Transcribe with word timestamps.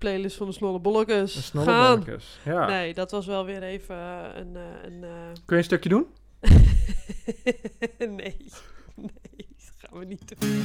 playlist 0.00 0.36
van 0.36 0.46
de 0.46 0.52
Snollebollekes 0.52 1.50
De 1.50 1.60
gaan. 1.60 2.04
Ja. 2.44 2.66
Nee, 2.66 2.94
dat 2.94 3.10
was 3.10 3.26
wel 3.26 3.44
weer 3.44 3.62
even 3.62 3.96
eh, 3.96 4.22
een... 4.34 4.56
eh, 4.56 4.62
een 4.82 5.04
eh, 5.04 5.10
Kun 5.44 5.56
je 5.56 5.56
een 5.56 5.64
stukje 5.64 5.88
doen? 5.88 6.06
nee, 7.98 8.16
nee, 8.16 8.38
dat 9.36 9.72
gaan 9.76 9.98
we 9.98 10.04
niet 10.04 10.34
doen. 10.38 10.64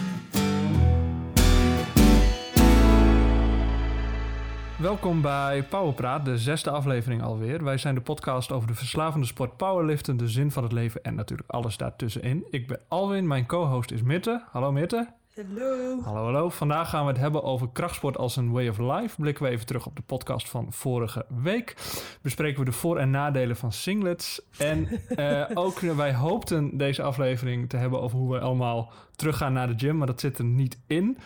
Welkom 4.77 5.21
bij 5.21 5.63
Powerpraat, 5.63 6.25
de 6.25 6.37
zesde 6.37 6.69
aflevering 6.69 7.21
alweer. 7.23 7.63
Wij 7.63 7.77
zijn 7.77 7.95
de 7.95 8.01
podcast 8.01 8.51
over 8.51 8.67
de 8.67 8.75
verslavende 8.75 9.27
sport 9.27 9.57
powerliften, 9.57 10.17
de 10.17 10.27
zin 10.27 10.51
van 10.51 10.63
het 10.63 10.71
leven 10.71 11.03
en 11.03 11.15
natuurlijk 11.15 11.49
alles 11.49 11.77
daartussenin. 11.77 12.45
Ik 12.49 12.67
ben 12.67 12.79
Alwin, 12.87 13.27
mijn 13.27 13.45
co-host 13.45 13.91
is 13.91 14.01
Mitte. 14.01 14.43
Hallo 14.51 14.71
Mitte. 14.71 15.07
Hallo. 15.35 16.01
Hallo, 16.01 16.23
hallo. 16.23 16.49
Vandaag 16.49 16.89
gaan 16.89 17.05
we 17.05 17.11
het 17.11 17.19
hebben 17.19 17.43
over 17.43 17.69
krachtsport 17.73 18.17
als 18.17 18.35
een 18.35 18.51
way 18.51 18.67
of 18.67 18.77
life. 18.77 19.15
Blikken 19.21 19.43
we 19.43 19.49
even 19.49 19.65
terug 19.65 19.85
op 19.85 19.95
de 19.95 20.01
podcast 20.01 20.49
van 20.49 20.73
vorige 20.73 21.25
week. 21.43 21.75
Bespreken 22.21 22.59
we 22.59 22.65
de 22.65 22.71
voor- 22.71 22.97
en 22.97 23.09
nadelen 23.09 23.55
van 23.55 23.71
singlets. 23.71 24.41
En 24.57 24.87
eh, 25.15 25.45
ook 25.53 25.79
wij 25.79 26.13
hoopten 26.13 26.77
deze 26.77 27.01
aflevering 27.01 27.69
te 27.69 27.77
hebben 27.77 28.01
over 28.01 28.17
hoe 28.17 28.31
we 28.33 28.39
allemaal 28.39 28.91
teruggaan 29.15 29.53
naar 29.53 29.67
de 29.67 29.73
gym. 29.85 29.97
Maar 29.97 30.07
dat 30.07 30.19
zit 30.19 30.37
er 30.37 30.45
niet 30.45 30.79
in, 30.87 31.17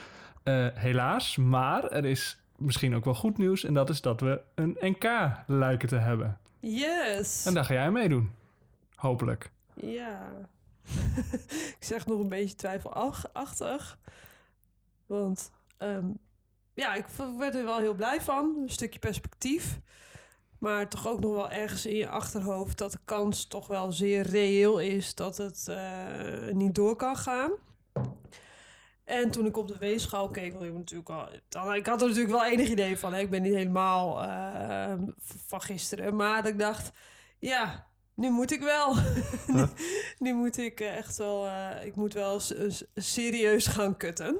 Eh, 0.43 0.67
helaas. 0.73 1.37
Maar 1.37 1.83
er 1.83 2.05
is 2.05 2.39
misschien 2.57 2.95
ook 2.95 3.05
wel 3.05 3.13
goed 3.15 3.37
nieuws. 3.37 3.63
En 3.63 3.73
dat 3.73 3.89
is 3.89 4.01
dat 4.01 4.21
we 4.21 4.41
een 4.55 4.77
NK 4.79 5.05
lijken 5.47 5.87
te 5.89 5.95
hebben. 5.95 6.37
Yes. 6.59 7.45
En 7.45 7.53
daar 7.53 7.65
ga 7.65 7.73
jij 7.73 7.91
meedoen. 7.91 8.31
Hopelijk. 8.95 9.51
Ja. 9.73 10.19
ik 11.79 11.85
zeg 11.85 12.05
nog 12.05 12.19
een 12.19 12.29
beetje 12.29 12.55
twijfelachtig. 12.55 13.99
Want 15.05 15.51
ehm, 15.77 16.09
ja, 16.73 16.93
ik 16.93 17.05
werd 17.37 17.55
er 17.55 17.63
wel 17.63 17.79
heel 17.79 17.93
blij 17.93 18.21
van. 18.21 18.55
Een 18.61 18.69
stukje 18.69 18.99
perspectief. 18.99 19.79
Maar 20.59 20.89
toch 20.89 21.07
ook 21.07 21.19
nog 21.19 21.33
wel 21.33 21.51
ergens 21.51 21.85
in 21.85 21.95
je 21.95 22.09
achterhoofd 22.09 22.77
dat 22.77 22.91
de 22.91 22.99
kans 23.05 23.45
toch 23.45 23.67
wel 23.67 23.91
zeer 23.91 24.21
reëel 24.21 24.79
is 24.79 25.15
dat 25.15 25.37
het 25.37 25.67
eh, 25.67 26.51
niet 26.51 26.75
door 26.75 26.95
kan 26.95 27.17
gaan. 27.17 27.51
En 29.03 29.31
toen 29.31 29.45
ik 29.45 29.57
op 29.57 29.67
de 29.67 29.77
weegschaal 29.77 30.29
keek, 30.29 30.53
want 30.53 30.65
ik, 30.65 30.73
natuurlijk 30.73 31.09
al, 31.09 31.75
ik 31.75 31.85
had 31.85 32.01
er 32.01 32.07
natuurlijk 32.07 32.33
wel 32.33 32.45
enig 32.45 32.69
idee 32.69 32.97
van. 32.97 33.13
Hè? 33.13 33.19
Ik 33.19 33.29
ben 33.29 33.41
niet 33.41 33.53
helemaal 33.53 34.23
eh, 34.23 34.93
van 35.45 35.61
gisteren. 35.61 36.15
Maar 36.15 36.47
ik 36.47 36.59
dacht, 36.59 36.91
ja, 37.39 37.88
nu 38.19 38.29
moet 38.29 38.51
ik 38.51 38.61
wel. 38.61 38.95
nu, 39.55 39.65
nu 40.17 40.33
moet 40.33 40.57
ik 40.57 40.79
eh, 40.79 40.97
echt 40.97 41.17
wel, 41.17 41.47
eh, 41.47 41.85
ik 41.85 41.95
moet 41.95 42.13
wel 42.13 42.41
serieus 42.95 43.67
gaan 43.67 43.97
kutten. 43.97 44.39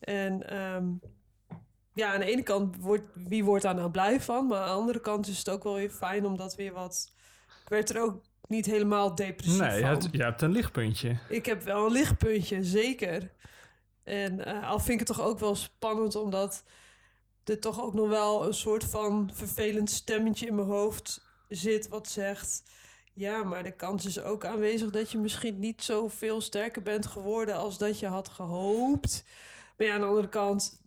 En 0.00 0.50
ehm, 0.50 0.86
ja, 1.94 2.12
aan 2.12 2.20
de 2.20 2.26
ene 2.26 2.42
kant, 2.42 2.76
wordt, 2.76 3.04
wie 3.14 3.44
wordt 3.44 3.62
daar 3.62 3.74
nou 3.74 3.90
blij 3.90 4.20
van? 4.20 4.46
Maar 4.46 4.60
aan 4.60 4.66
de 4.66 4.80
andere 4.80 5.00
kant 5.00 5.26
is 5.26 5.38
het 5.38 5.48
ook 5.48 5.62
wel 5.62 5.74
weer 5.74 5.90
fijn, 5.90 6.26
omdat 6.26 6.54
weer 6.54 6.72
wat... 6.72 7.12
Ik 7.62 7.68
werd 7.68 7.90
er 7.90 8.02
ook 8.02 8.22
niet 8.46 8.66
helemaal 8.66 9.14
depressief 9.14 9.60
Nee, 9.60 9.74
je 9.74 9.80
van. 9.80 9.90
hebt, 9.90 10.08
je 10.12 10.22
hebt 10.22 10.42
een 10.42 10.50
lichtpuntje. 10.50 11.18
Ik 11.28 11.46
heb 11.46 11.62
wel 11.62 11.86
een 11.86 11.92
lichtpuntje, 11.92 12.64
zeker. 12.64 13.30
En 14.04 14.44
eh, 14.44 14.70
al 14.70 14.78
vind 14.78 15.00
ik 15.00 15.08
het 15.08 15.16
toch 15.16 15.26
ook 15.26 15.38
wel 15.38 15.54
spannend, 15.54 16.16
omdat 16.16 16.64
er 17.44 17.60
toch 17.60 17.82
ook 17.82 17.94
nog 17.94 18.08
wel 18.08 18.46
een 18.46 18.54
soort 18.54 18.84
van 18.84 19.30
vervelend 19.32 19.90
stemmetje 19.90 20.46
in 20.46 20.54
mijn 20.54 20.68
hoofd 20.68 21.27
zit, 21.48 21.88
wat 21.88 22.08
zegt: 22.08 22.62
Ja, 23.12 23.42
maar 23.44 23.62
de 23.62 23.72
kans 23.76 24.06
is 24.06 24.20
ook 24.22 24.44
aanwezig 24.44 24.90
dat 24.90 25.10
je 25.12 25.18
misschien 25.18 25.58
niet 25.58 25.82
zoveel 25.82 26.40
sterker 26.40 26.82
bent 26.82 27.06
geworden 27.06 27.54
als 27.56 27.78
dat 27.78 27.98
je 27.98 28.06
had 28.06 28.28
gehoopt. 28.28 29.24
Maar 29.76 29.86
ja, 29.86 29.94
aan 29.94 30.00
de 30.00 30.06
andere 30.06 30.28
kant. 30.28 30.82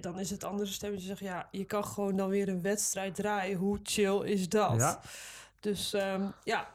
dan 0.00 0.18
is 0.20 0.30
het 0.30 0.44
andere 0.44 0.68
stemmetje 0.70 1.06
zegt 1.06 1.20
ja, 1.20 1.48
je 1.50 1.64
kan 1.64 1.84
gewoon 1.84 2.16
dan 2.16 2.28
weer 2.28 2.48
een 2.48 2.62
wedstrijd 2.62 3.14
draaien. 3.14 3.56
Hoe 3.58 3.78
chill 3.82 4.20
is 4.24 4.48
dat? 4.48 4.74
Ja. 4.76 5.00
Dus 5.60 5.92
ehm, 5.94 6.22
ja, 6.44 6.68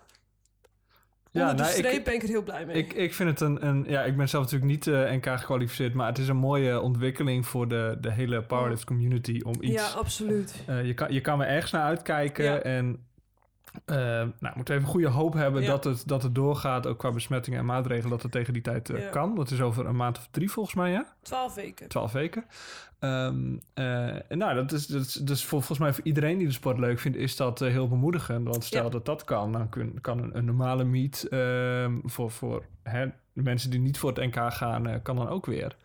Ja, 1.31 1.41
onder 1.41 1.55
de 1.55 1.61
nou, 1.63 1.75
ik- 1.77 1.85
streep 1.85 2.03
ben 2.03 2.13
ik 2.13 2.21
er 2.23 2.27
heel 2.29 2.43
blij 2.43 2.65
mee. 2.65 2.75
Ik, 2.75 2.93
ik 2.93 3.13
vind 3.13 3.29
het 3.29 3.39
een, 3.41 3.65
een... 3.67 3.85
Ja, 3.87 4.03
ik 4.03 4.17
ben 4.17 4.29
zelf 4.29 4.43
natuurlijk 4.43 4.71
niet 4.71 4.87
eh, 4.87 5.11
NK 5.11 5.25
gekwalificeerd... 5.39 5.93
maar 5.93 6.07
het 6.07 6.17
is 6.17 6.27
een 6.27 6.35
mooie 6.37 6.81
ontwikkeling 6.81 7.45
voor 7.45 7.67
de, 7.67 7.97
de 8.01 8.11
hele 8.11 8.43
powerlift 8.43 8.83
community... 8.83 9.41
om 9.45 9.53
iets... 9.61 9.73
Ja, 9.73 9.87
absoluut. 9.87 10.63
eh, 10.67 10.85
je, 10.85 10.93
kan, 10.93 11.13
je 11.13 11.21
kan 11.21 11.41
er 11.41 11.47
ergens 11.47 11.71
naar 11.71 11.83
uitkijken 11.83 12.45
Ja. 12.45 12.57
en... 12.59 13.05
eh 13.85 13.95
nou, 14.39 14.55
moeten 14.55 14.75
even 14.75 14.87
goede 14.87 15.07
hoop 15.07 15.33
hebben 15.33 15.61
Ja. 15.61 15.67
dat, 15.67 15.83
het, 15.83 16.07
dat 16.07 16.23
het 16.23 16.35
doorgaat... 16.35 16.87
ook 16.87 16.97
qua 16.99 17.11
besmettingen 17.11 17.59
en 17.59 17.65
maatregelen... 17.65 18.09
dat 18.09 18.21
het 18.21 18.31
tegen 18.31 18.53
die 18.53 18.61
tijd 18.61 18.89
eh, 18.89 19.01
Ja. 19.01 19.09
kan. 19.09 19.35
Dat 19.35 19.51
is 19.51 19.61
over 19.61 19.85
een 19.85 19.95
maand 19.95 20.17
of 20.17 20.27
drie 20.31 20.51
volgens 20.51 20.75
mij, 20.75 20.91
ja? 20.91 21.15
Twaalf 21.21 21.53
weken. 21.53 21.87
Twaalf 21.87 22.11
weken. 22.11 22.45
En 22.99 23.61
nou, 24.29 24.55
dat 24.55 24.71
is, 24.71 24.87
dat 24.87 25.01
is 25.01 25.13
dus 25.13 25.45
volgens 25.45 25.79
mij 25.79 25.93
voor 25.93 26.03
iedereen 26.03 26.37
die 26.37 26.47
de 26.47 26.53
sport 26.53 26.77
leuk 26.79 26.99
vindt, 26.99 27.17
is 27.17 27.35
dat 27.35 27.59
heel 27.59 27.87
bemoedigend. 27.87 28.47
Want 28.47 28.63
stel 28.63 28.83
Ja. 28.83 28.89
dat 28.89 29.05
dat 29.05 29.23
kan, 29.23 29.51
dan 29.51 29.69
kun, 29.69 30.01
kan 30.01 30.19
een, 30.19 30.37
een 30.37 30.45
normale 30.45 30.83
meet 30.83 31.27
ehm, 31.29 31.93
voor, 32.03 32.31
voor 32.31 32.65
hè, 32.83 33.05
de 33.33 33.41
mensen 33.41 33.69
die 33.69 33.79
niet 33.79 33.97
voor 33.97 34.09
het 34.13 34.25
NK 34.35 34.53
gaan, 34.53 35.01
kan 35.01 35.15
dan 35.15 35.29
ook 35.29 35.45
weer. 35.45 35.75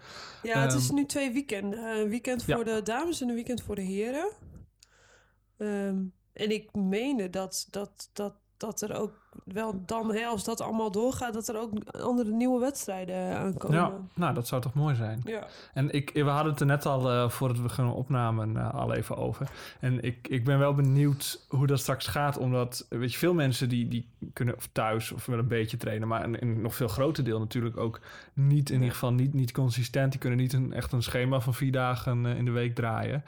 Ja, 0.42 0.60
het 0.60 0.72
is 0.72 0.86
Ehm, 0.86 0.94
nu 0.94 1.06
twee 1.06 1.32
weekenden. 1.32 1.98
Een 2.00 2.08
weekend 2.08 2.44
voor 2.44 2.64
de 2.64 2.80
dames 2.84 3.20
en 3.20 3.28
een 3.28 3.34
weekend 3.34 3.62
voor 3.62 3.74
de 3.74 3.82
heren. 3.82 4.30
Ehm, 5.58 5.96
en 6.32 6.50
ik 6.50 6.74
meende 6.74 7.30
dat, 7.30 7.66
dat, 7.70 8.10
dat, 8.12 8.34
dat 8.56 8.80
er 8.80 8.94
ook 8.94 9.29
wel 9.44 9.82
dan, 9.86 10.14
hè, 10.14 10.24
als 10.24 10.44
dat 10.44 10.60
allemaal 10.60 10.90
doorgaat, 10.90 11.32
dat 11.32 11.48
er 11.48 11.60
ook 11.60 11.72
andere 11.90 12.30
nieuwe 12.30 12.60
wedstrijden 12.60 13.36
aankomen. 13.36 13.76
Ja, 13.76 13.92
nou, 14.14 14.34
dat 14.34 14.46
zou 14.46 14.62
toch 14.62 14.74
mooi 14.74 14.94
zijn. 14.94 15.20
Ja. 15.24 15.46
En 15.74 15.90
ik, 15.90 16.10
we 16.14 16.22
hadden 16.22 16.52
het 16.52 16.60
er 16.60 16.66
net 16.66 16.86
al, 16.86 17.10
eh, 17.10 17.28
voordat 17.28 17.58
we 17.58 17.68
gaan 17.68 17.92
opnamen, 17.92 18.56
eh, 18.56 18.74
al 18.74 18.94
even 18.94 19.16
over. 19.16 19.50
En 19.80 20.02
ik, 20.02 20.28
ik 20.28 20.44
ben 20.44 20.58
wel 20.58 20.74
benieuwd 20.74 21.44
hoe 21.48 21.66
dat 21.66 21.78
straks 21.78 22.06
gaat. 22.06 22.38
Omdat, 22.38 22.86
weet 22.88 23.12
je, 23.12 23.18
veel 23.18 23.34
mensen 23.34 23.68
die, 23.68 23.88
die 23.88 24.08
kunnen 24.32 24.56
of 24.56 24.68
thuis 24.72 25.12
of 25.12 25.26
wel 25.26 25.38
een 25.38 25.48
beetje 25.48 25.76
trainen. 25.76 26.08
Maar 26.08 26.24
een 26.24 26.60
nog 26.60 26.74
veel 26.74 26.88
groter 26.88 27.24
deel 27.24 27.38
natuurlijk 27.38 27.76
ook 27.76 28.00
niet, 28.32 28.68
in 28.68 28.76
ieder 28.76 28.92
geval 28.92 29.12
niet, 29.12 29.34
niet 29.34 29.52
consistent. 29.52 30.10
Die 30.10 30.20
kunnen 30.20 30.38
niet 30.38 30.52
een, 30.52 30.72
echt 30.72 30.92
een 30.92 31.02
schema 31.02 31.40
van 31.40 31.54
vier 31.54 31.72
dagen 31.72 32.26
eh, 32.26 32.36
in 32.36 32.44
de 32.44 32.50
week 32.50 32.74
draaien. 32.74 33.24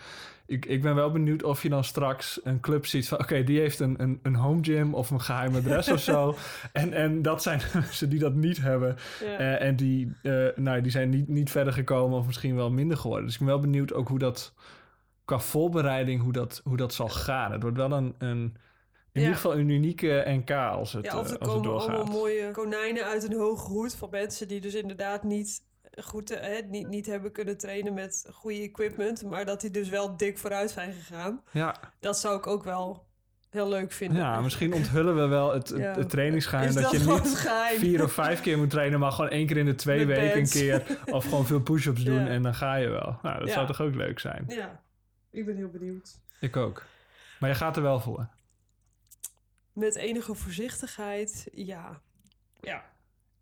Ik, 0.47 0.67
ik 0.67 0.83
ben 0.83 0.95
wel 0.95 1.11
benieuwd 1.11 1.43
of 1.43 1.63
je 1.63 1.69
dan 1.69 1.85
straks 1.85 2.41
een 2.45 2.61
club 2.61 2.87
ziet 2.87 3.09
van... 3.09 3.19
oké, 3.19 3.45
die 3.45 3.59
heeft 3.59 3.81
een, 3.81 4.03
een, 4.03 4.19
een 4.23 4.35
home 4.35 4.65
gym 4.65 4.95
of 4.95 5.11
een 5.11 5.21
geheim 5.21 5.57
adres 5.57 5.91
of 5.93 6.01
zo. 6.01 6.35
En, 6.73 6.93
en 6.93 7.23
dat 7.23 7.43
zijn 7.43 7.61
mensen 7.75 8.09
die 8.09 8.19
dat 8.19 8.35
niet 8.35 8.61
hebben. 8.61 8.97
Ja. 9.21 9.39
Eh, 9.39 9.67
en 9.69 9.77
die, 9.77 10.13
eh, 10.23 10.47
nou, 10.57 10.81
die 10.81 10.91
zijn 10.91 11.09
niet, 11.11 11.29
niet 11.29 11.51
verder 11.51 11.73
gekomen 11.73 12.19
of 12.19 12.27
misschien 12.27 12.57
wel 12.57 12.71
minder 12.71 12.97
geworden. 12.97 13.25
Dus 13.25 13.35
ik 13.35 13.41
ben 13.41 13.49
wel 13.49 13.61
benieuwd 13.61 13.93
ook 13.93 14.09
hoe 14.09 14.19
dat 14.19 14.55
qua 15.25 15.39
voorbereiding, 15.39 16.23
hoe 16.23 16.33
dat, 16.33 16.61
hoe 16.65 16.77
dat 16.77 16.95
zal 16.95 17.09
gaan. 17.09 17.53
Het 17.53 17.63
wordt 17.63 17.77
wel 17.77 17.93
een, 17.93 18.15
een 18.19 18.57
in 19.13 19.21
Ja. 19.21 19.27
ieder 19.27 19.35
geval 19.35 19.59
een 19.59 19.69
unieke 19.69 20.23
NK 20.27 20.51
als 20.51 20.93
het, 20.93 21.05
ja, 21.05 21.19
of 21.19 21.27
eh, 21.27 21.33
er 21.33 21.39
als 21.39 21.49
het 21.49 21.49
komen 21.49 21.63
doorgaat. 21.63 21.89
allemaal 21.97 22.13
mooie 22.19 22.51
konijnen 22.51 23.05
uit 23.05 23.25
een 23.25 23.39
hoge 23.39 23.69
hoed 23.69 23.95
van 23.95 24.09
mensen 24.11 24.49
die 24.49 24.61
dus 24.61 24.75
inderdaad 24.75 25.23
niet 25.23 25.63
goed 26.05 26.29
hè, 26.29 26.61
niet, 26.69 26.89
niet 26.89 27.07
hebben 27.07 27.33
kunnen 27.33 27.59
trainen 27.59 27.95
met 27.95 28.27
goede 28.33 28.61
equipment, 28.63 29.25
maar 29.25 29.45
dat 29.45 29.61
die 29.61 29.71
dus 29.71 29.89
wel 29.89 30.17
dik 30.17 30.39
vooruit 30.39 30.71
zijn 30.71 30.93
gegaan. 30.93 31.43
Ja, 31.53 31.77
Dat 32.01 32.19
zou 32.19 32.37
ik 32.39 32.47
ook 32.47 32.65
wel 32.65 33.05
heel 33.53 33.69
leuk 33.69 33.93
vinden. 33.93 34.17
ja, 34.19 34.41
misschien 34.41 34.75
onthullen 34.75 35.15
we 35.17 35.27
wel 35.27 35.53
het, 35.53 35.73
Ja. 35.77 35.95
het 35.95 36.11
trainingsgeheim. 36.11 36.73
Dat, 36.75 36.83
dat 36.83 36.93
je 36.93 36.99
niet 36.99 37.37
geheim? 37.39 37.79
vier 37.79 38.03
of 38.03 38.13
vijf 38.13 38.41
keer 38.41 38.59
moet 38.59 38.71
trainen, 38.71 38.99
maar 39.01 39.13
gewoon 39.13 39.31
één 39.31 39.47
keer 39.47 39.57
in 39.57 39.65
de 39.65 39.75
twee 39.75 40.07
Met 40.07 40.17
weken 40.19 40.39
een 40.39 40.49
keer. 40.49 40.99
Of 41.15 41.25
gewoon 41.25 41.47
veel 41.47 41.61
push-ups 41.61 42.05
doen 42.11 42.21
Ja. 42.21 42.27
en 42.27 42.43
dan 42.43 42.55
ga 42.55 42.75
je 42.75 42.89
wel. 42.89 43.19
Nou, 43.23 43.39
dat 43.39 43.49
Ja. 43.49 43.55
zou 43.55 43.67
toch 43.67 43.81
ook 43.81 43.95
leuk 43.95 44.19
zijn? 44.19 44.45
Ja, 44.49 44.81
ik 45.31 45.47
ben 45.47 45.57
heel 45.57 45.71
benieuwd. 45.71 46.19
Ik 46.41 46.57
ook. 46.57 46.83
Maar 47.41 47.49
je 47.51 47.57
gaat 47.57 47.77
er 47.77 47.83
wel 47.83 48.01
voor. 48.01 48.29
Met 49.73 49.95
enige 49.97 50.35
voorzichtigheid, 50.35 51.49
ja. 51.53 52.01
Ja. 52.61 52.85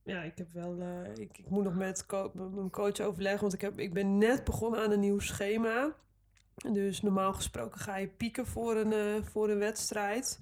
Ja, 0.04 0.22
ik 0.22 0.32
heb 0.36 0.46
wel... 0.52 0.76
eh, 0.80 1.22
ik, 1.22 1.38
ik 1.38 1.48
moet 1.50 1.64
nog 1.64 1.74
met, 1.74 2.06
co- 2.06 2.30
met 2.34 2.54
mijn 2.54 2.70
coach 2.70 3.00
overleggen, 3.00 3.40
want 3.40 3.52
ik, 3.52 3.60
heb, 3.60 3.78
ik 3.78 3.92
ben 3.92 4.18
net 4.18 4.44
begonnen 4.44 4.80
aan 4.84 4.90
een 4.90 5.00
nieuw 5.00 5.18
schema. 5.18 5.92
Dus 6.68 7.02
normaal 7.02 7.32
gesproken 7.32 7.80
ga 7.80 7.96
je 7.96 8.08
pieken 8.08 8.46
voor 8.46 8.76
een, 8.76 8.92
eh, 8.92 9.22
voor 9.22 9.50
een 9.50 9.58
wedstrijd. 9.58 10.38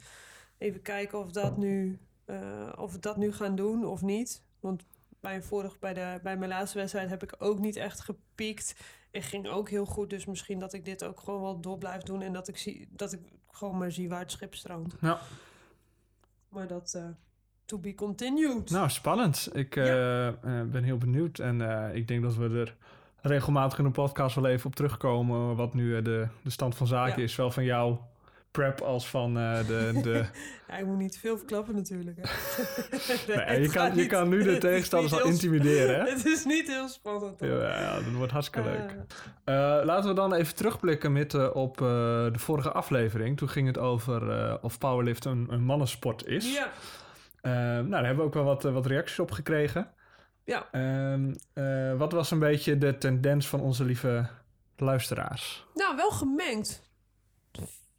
Even 0.58 0.82
kijken 0.82 1.18
of, 1.18 1.30
dat 1.30 1.56
nu, 1.56 1.98
eh, 2.24 2.72
of 2.76 2.92
we 2.92 2.98
dat 2.98 3.16
nu 3.16 3.32
gaan 3.32 3.56
doen 3.56 3.84
of 3.84 4.02
niet. 4.02 4.42
Want 4.60 4.84
bij, 5.20 5.34
een 5.34 5.42
vorig, 5.42 5.78
bij, 5.78 5.94
de, 5.94 6.20
bij 6.22 6.36
mijn 6.36 6.50
laatste 6.50 6.78
wedstrijd 6.78 7.08
heb 7.08 7.22
ik 7.22 7.34
ook 7.38 7.58
niet 7.58 7.76
echt 7.76 8.00
gepiekt. 8.00 8.74
En 9.10 9.22
ging 9.22 9.48
ook 9.48 9.70
heel 9.70 9.84
goed. 9.84 10.10
Dus 10.10 10.26
misschien 10.26 10.58
dat 10.58 10.72
ik 10.72 10.84
dit 10.84 11.04
ook 11.04 11.20
gewoon 11.20 11.40
wel 11.40 11.60
door 11.60 11.78
blijf 11.78 12.02
doen. 12.02 12.22
En 12.22 12.32
dat 12.32 12.48
ik, 12.48 12.56
zie, 12.56 12.88
dat 12.90 13.12
ik 13.12 13.20
gewoon 13.50 13.78
maar 13.78 13.92
zie 13.92 14.08
waar 14.08 14.20
het 14.20 14.32
schip 14.32 14.54
stroomt. 14.54 14.96
Ja. 15.00 15.20
Maar 16.48 16.66
dat 16.66 16.94
eh 16.94 17.08
to 17.64 17.78
be 17.78 17.94
continued. 17.94 18.70
Nou, 18.70 18.90
spannend. 18.90 19.48
Ik 19.52 19.74
ben 20.70 20.82
heel 20.82 20.98
benieuwd. 20.98 21.38
En 21.38 21.60
ik 21.94 22.08
denk 22.08 22.22
dat 22.22 22.36
we 22.36 22.48
er 22.48 22.76
regelmatig 23.20 23.78
in 23.78 23.84
de 23.84 23.90
podcast 23.90 24.34
wel 24.34 24.46
even 24.46 24.66
op 24.66 24.74
terugkomen. 24.74 25.56
Wat 25.56 25.74
nu 25.74 25.96
eh, 25.96 26.04
de, 26.04 26.26
de 26.42 26.50
stand 26.50 26.74
van 26.76 26.86
zaken 26.86 27.16
Ja. 27.18 27.22
is. 27.24 27.36
Wel 27.36 27.50
van 27.50 27.64
jouw 27.64 28.06
prep 28.50 28.80
als 28.80 29.08
van 29.08 29.38
eh, 29.38 29.66
de... 29.66 30.00
de... 30.02 30.24
Ja, 30.68 30.76
ik 30.76 30.86
moet 30.86 30.98
niet 30.98 31.18
veel 31.18 31.36
verklappen 31.36 31.74
natuurlijk. 31.74 32.16
Hè. 32.20 32.22
nee, 33.46 33.60
je, 33.60 33.68
kan, 33.70 33.86
je 33.88 33.94
niet- 33.94 34.08
kan 34.08 34.28
nu 34.28 34.42
de 34.42 34.58
tegenstanders 34.58 35.12
al 35.12 35.24
intimideren, 35.26 36.00
hè? 36.00 36.08
Het 36.12 36.26
is 36.26 36.44
niet 36.44 36.66
heel 36.66 36.88
spannend. 36.88 37.40
Ja, 37.40 37.94
dat 37.94 38.12
wordt 38.16 38.32
hartstikke 38.32 38.68
leuk. 38.68 38.96
Ah. 39.44 39.78
Eh, 39.78 39.84
laten 39.84 40.08
we 40.08 40.14
dan 40.14 40.34
even 40.34 40.54
terugblikken 40.54 41.12
met, 41.12 41.52
op 41.52 41.76
de 41.78 42.30
vorige 42.38 42.72
aflevering. 42.72 43.36
Toen 43.36 43.48
ging 43.48 43.66
het 43.66 43.78
over 43.78 44.58
of 44.62 44.78
powerlift 44.78 45.24
een, 45.24 45.46
een 45.50 45.64
mannensport 45.64 46.26
is. 46.26 46.54
ja, 46.54 46.68
nou, 47.42 47.90
daar 47.90 48.04
hebben 48.04 48.16
we 48.16 48.22
ook 48.28 48.34
wel 48.34 48.44
wat, 48.44 48.62
wat 48.62 48.86
reacties 48.86 49.18
op 49.18 49.30
gekregen. 49.30 49.88
Ja. 50.48 50.68
Ehm, 50.72 51.34
eh, 51.52 51.98
wat 51.98 52.12
was 52.12 52.30
een 52.30 52.38
beetje 52.38 52.78
de 52.78 52.98
tendens 52.98 53.48
van 53.48 53.60
onze 53.60 53.84
lieve 53.84 54.28
luisteraars? 54.76 55.66
Nou, 55.74 55.96
wel 55.96 56.10
gemengd. 56.10 56.82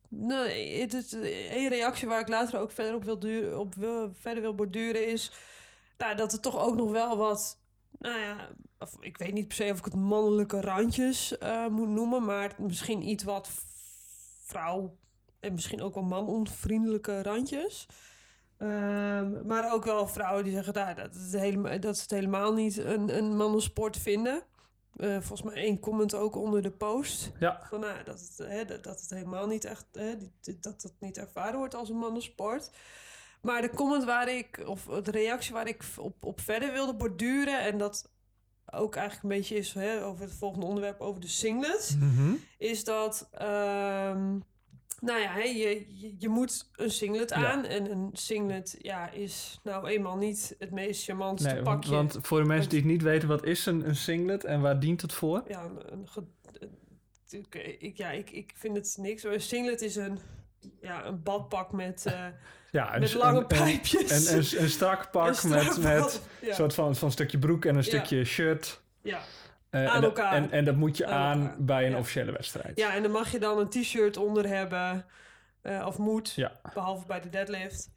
Nee, 0.08 0.82
het 0.82 0.94
is 0.94 1.14
één 1.50 1.70
reactie 1.70 2.08
waar 2.08 2.20
ik 2.20 2.28
later 2.28 2.60
ook 2.60 2.72
verder 2.72 2.96
op 2.96 3.04
wil 3.04 3.20
duren, 3.20 3.60
op 3.60 3.76
wil, 3.76 4.12
verder 4.20 4.42
wil 4.42 4.56
borduren 4.56 5.08
is 5.08 5.32
nou, 6.00 6.16
dat 6.16 6.34
er 6.34 6.40
toch 6.40 6.60
ook 6.60 6.76
nog 6.76 6.92
wel 6.92 7.18
wat, 7.18 7.58
nou 8.00 8.20
ja, 8.20 8.50
of, 8.80 8.96
ik 9.00 9.18
weet 9.18 9.34
niet 9.34 9.48
per 9.48 9.56
se 9.56 9.72
of 9.72 9.78
ik 9.78 9.86
het 9.86 9.96
mannelijke 9.96 10.62
randjes 10.62 11.38
eh, 11.38 11.68
moet 11.68 11.88
noemen, 11.90 12.26
maar 12.26 12.56
misschien 12.58 13.08
iets 13.08 13.24
wat 13.24 13.50
vrouw 14.44 14.98
en 15.40 15.54
misschien 15.54 15.82
ook 15.82 15.94
wel 15.94 16.04
man-onvriendelijke 16.04 17.22
randjes. 17.22 17.88
Ehm, 18.60 19.48
maar 19.48 19.74
ook 19.74 19.86
wel 19.86 20.08
vrouwen 20.08 20.44
die 20.44 20.54
zeggen 20.54 20.74
nou, 20.74 20.96
dat, 20.96 21.14
het 21.14 21.32
helemaal, 21.42 21.80
dat 21.80 21.96
ze 21.96 22.02
het 22.02 22.12
helemaal 22.12 22.54
niet 22.54 22.78
een, 22.78 23.18
een 23.18 23.38
mannensport 23.38 23.98
vinden. 23.98 24.42
Eh, 24.96 25.10
volgens 25.12 25.42
mij 25.42 25.54
één 25.54 25.80
comment 25.80 26.16
ook 26.16 26.36
onder 26.36 26.62
de 26.62 26.72
post. 26.72 27.32
Ja, 27.40 27.62
Van, 27.70 27.80
nou, 27.80 28.04
dat, 28.04 28.20
het, 28.20 28.48
hè, 28.48 28.66
dat, 28.66 28.84
dat 28.84 29.02
het 29.02 29.10
helemaal 29.10 29.48
niet 29.48 29.66
echt, 29.66 29.86
hè, 29.92 30.16
dat 30.60 30.82
het 30.82 30.94
niet 31.00 31.18
ervaren 31.18 31.58
wordt 31.58 31.76
als 31.76 31.90
een 31.90 31.98
mannensport. 31.98 32.72
Maar 33.42 33.62
de 33.62 33.70
comment 33.70 34.04
waar 34.04 34.30
ik, 34.30 34.64
of 34.66 34.84
de 35.04 35.12
reactie 35.12 35.54
waar 35.54 35.68
ik 35.68 35.84
op, 35.98 36.26
op 36.26 36.42
verder 36.42 36.72
wilde 36.72 36.94
borduren, 36.96 37.60
en 37.62 37.78
dat 37.78 38.10
ook 38.72 38.96
eigenlijk 38.96 39.24
een 39.24 39.40
beetje 39.40 39.56
is 39.56 39.74
hè, 39.74 40.06
over 40.06 40.22
het 40.24 40.34
volgende 40.34 40.66
onderwerp, 40.66 41.00
over 41.02 41.22
de 41.22 41.28
singlet, 41.28 41.96
Mhm. 42.00 42.34
is 42.58 42.84
dat, 42.84 43.30
ehm, 43.32 44.38
nou 45.02 45.20
ja, 45.20 45.38
je, 45.38 45.86
je, 46.00 46.16
je 46.18 46.30
moet 46.30 46.70
een 46.76 46.92
singlet 46.92 47.30
Ja. 47.30 47.52
aan. 47.52 47.66
En 47.66 47.92
een 47.92 48.10
singlet 48.14 48.76
ja, 48.82 49.10
is 49.12 49.60
nou 49.64 49.88
eenmaal 49.88 50.18
niet 50.18 50.56
het 50.60 50.72
meest 50.72 51.04
charmantste 51.04 51.50
nee, 51.54 51.62
pakje. 51.62 51.92
want 51.92 52.18
voor 52.22 52.40
de 52.42 52.46
mensen 52.48 52.70
die 52.70 52.80
het 52.80 52.88
niet 52.88 53.02
weten, 53.02 53.28
wat 53.28 53.46
is 53.46 53.66
een, 53.66 53.88
een 53.88 53.96
singlet 53.96 54.44
en 54.44 54.62
waar 54.62 54.80
dient 54.80 55.02
het 55.02 55.14
voor? 55.14 55.44
ja, 55.48 55.64
een, 55.64 55.94
een 55.94 56.08
ge- 56.10 56.24
een- 56.60 56.78
ik, 57.80 57.98
ja, 57.98 58.10
ik, 58.12 58.30
ik 58.32 58.52
vind 58.56 58.76
het 58.76 58.96
niks. 59.00 59.24
Een 59.24 59.42
singlet 59.42 59.82
is 59.82 59.96
een, 59.96 60.20
ja, 60.82 61.06
een 61.06 61.24
badpak 61.24 61.72
met, 61.72 62.06
eh, 62.06 62.26
Ja, 62.72 62.98
met 63.00 63.14
lange 63.14 63.40
een- 63.40 63.48
pijpjes. 63.48 64.28
Een, 64.30 64.34
een, 64.38 64.64
een 64.64 64.70
strak 64.70 65.12
pak 65.12 65.28
Een 65.28 65.36
strak 65.36 65.78
met, 65.78 65.84
met 65.84 66.22
ja. 66.42 66.54
soort 66.54 66.74
van, 66.74 66.96
van 66.96 67.08
een 67.08 67.14
stukje 67.14 67.40
broek 67.40 67.66
en 67.66 67.70
een 67.76 67.76
Ja. 67.76 67.88
stukje 67.88 68.24
shirt. 68.24 68.82
Ja. 69.02 69.20
Eh, 69.70 69.86
Aan 69.86 69.96
en, 69.96 70.02
dat- 70.02 70.04
elkaar. 70.18 70.34
En, 70.34 70.52
en 70.52 70.66
dat 70.66 70.76
moet 70.76 70.98
je 70.98 71.06
Aan 71.06 71.56
bij 71.60 71.86
een 71.86 71.92
Ja. 71.92 71.98
officiële 71.98 72.32
wedstrijd. 72.32 72.78
ja, 72.78 72.94
en 72.96 73.02
dan 73.04 73.12
mag 73.12 73.32
je 73.32 73.40
dan 73.40 73.58
een 73.60 73.70
t-shirt 73.70 74.18
onder 74.18 74.48
hebben. 74.48 75.06
eh, 75.62 75.86
of 75.88 75.98
moet, 75.98 76.34
Ja. 76.34 76.60
behalve 76.74 77.06
bij 77.08 77.20
de 77.22 77.30
deadlift. 77.30 77.92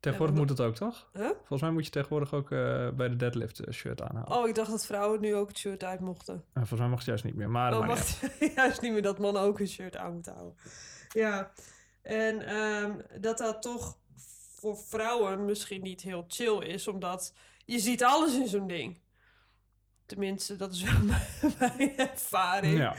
Tegenwoordig 0.00 0.36
moet 0.36 0.48
het 0.48 0.60
ook, 0.60 0.74
toch? 0.74 1.08
Huh? 1.12 1.26
Volgens 1.36 1.60
mij 1.60 1.70
moet 1.70 1.84
je 1.84 1.90
tegenwoordig 1.90 2.32
ook 2.34 2.50
eh, 2.50 2.88
bij 2.90 3.08
de 3.08 3.16
deadlift 3.16 3.66
een 3.66 3.74
shirt 3.74 4.02
aanhouden. 4.02 4.36
Oh, 4.36 4.48
ik 4.48 4.54
dacht 4.54 4.70
dat 4.70 4.86
vrouwen 4.86 5.20
nu 5.20 5.34
ook 5.34 5.48
het 5.48 5.58
shirt 5.58 5.84
uit 5.84 6.00
mochten. 6.00 6.34
En 6.34 6.42
volgens 6.52 6.80
mij 6.80 6.88
mag 6.88 6.98
het 6.98 7.06
juist 7.08 7.24
niet 7.24 7.34
meer, 7.34 7.50
maar... 7.50 7.78
Oh, 7.78 7.86
mag 7.86 8.20
juist 8.54 8.80
niet 8.80 8.92
meer 8.92 9.02
dat 9.02 9.18
mannen 9.18 9.42
ook 9.42 9.60
een 9.60 9.68
shirt 9.68 9.96
aan 9.96 10.12
moeten 10.12 10.32
houden. 10.32 10.56
Ja, 11.08 11.50
en 12.02 12.46
ehm, 12.46 12.92
dat 13.20 13.38
dat 13.38 13.62
toch 13.62 13.96
voor 14.54 14.76
vrouwen 14.76 15.44
misschien 15.44 15.82
niet 15.82 16.00
heel 16.00 16.24
chill 16.28 16.58
is, 16.58 16.88
omdat 16.88 17.34
je 17.64 17.78
ziet 17.78 18.04
alles 18.04 18.34
in 18.36 18.46
zo'n 18.48 18.66
ding. 18.66 18.98
Tenminste, 20.08 20.56
dat 20.56 20.72
is 20.72 20.82
wel 20.82 21.00
mijn- 21.58 21.96
ervaring. 21.98 22.78
Ja. 22.78 22.94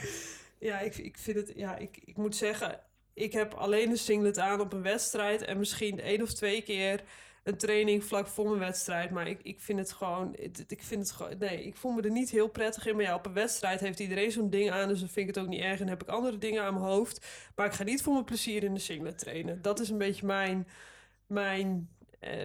Ja, 0.58 0.78
ik, 0.78 0.96
ik 0.96 1.18
vind 1.18 1.36
het, 1.36 1.52
ja, 1.56 1.76
ik, 1.76 1.98
ik 2.04 2.16
moet 2.16 2.36
zeggen, 2.36 2.80
ik 3.14 3.32
heb 3.32 3.54
alleen 3.54 3.90
een 3.90 3.96
singlet 3.98 4.38
aan 4.38 4.60
op 4.60 4.72
een 4.72 4.82
wedstrijd 4.82 5.42
en 5.42 5.58
misschien 5.58 6.00
één 6.00 6.22
of 6.22 6.32
twee 6.32 6.62
keer 6.62 7.02
een 7.42 7.56
training 7.56 8.04
vlak 8.04 8.26
voor 8.26 8.46
mijn 8.48 8.58
wedstrijd. 8.58 9.10
Maar 9.10 9.28
ik, 9.28 9.40
ik 9.42 9.60
vind 9.60 9.78
het 9.78 9.92
gewoon, 9.92 10.34
ik 10.68 10.82
vind 10.82 11.00
het 11.00 11.10
gewoon, 11.10 11.38
nee, 11.38 11.64
ik 11.64 11.76
voel 11.76 11.92
me 11.92 12.02
er 12.02 12.10
niet 12.10 12.30
heel 12.30 12.48
prettig 12.48 12.86
in. 12.86 12.96
Maar 12.96 13.04
ja, 13.04 13.14
op 13.14 13.26
een 13.26 13.32
wedstrijd 13.32 13.80
heeft 13.80 14.00
iedereen 14.00 14.30
zo'n 14.32 14.50
ding 14.50 14.70
aan, 14.70 14.88
dus 14.88 14.98
dan 15.00 15.08
vind 15.08 15.28
ik 15.28 15.34
het 15.34 15.44
ook 15.44 15.50
niet 15.50 15.60
erg. 15.60 15.80
En 15.80 15.88
heb 15.88 16.02
ik 16.02 16.08
andere 16.08 16.38
dingen 16.38 16.62
aan 16.62 16.74
mijn 16.74 16.86
hoofd. 16.86 17.26
Maar 17.54 17.66
ik 17.66 17.72
ga 17.72 17.84
niet 17.84 18.02
voor 18.02 18.12
mijn 18.12 18.24
plezier 18.24 18.62
in 18.64 18.74
de 18.74 18.80
singlet 18.80 19.18
trainen. 19.18 19.62
Dat 19.62 19.80
is 19.80 19.88
een 19.88 19.98
beetje 19.98 20.26
mijn, 20.26 20.68
mijn, 21.26 21.88
eh, 22.20 22.44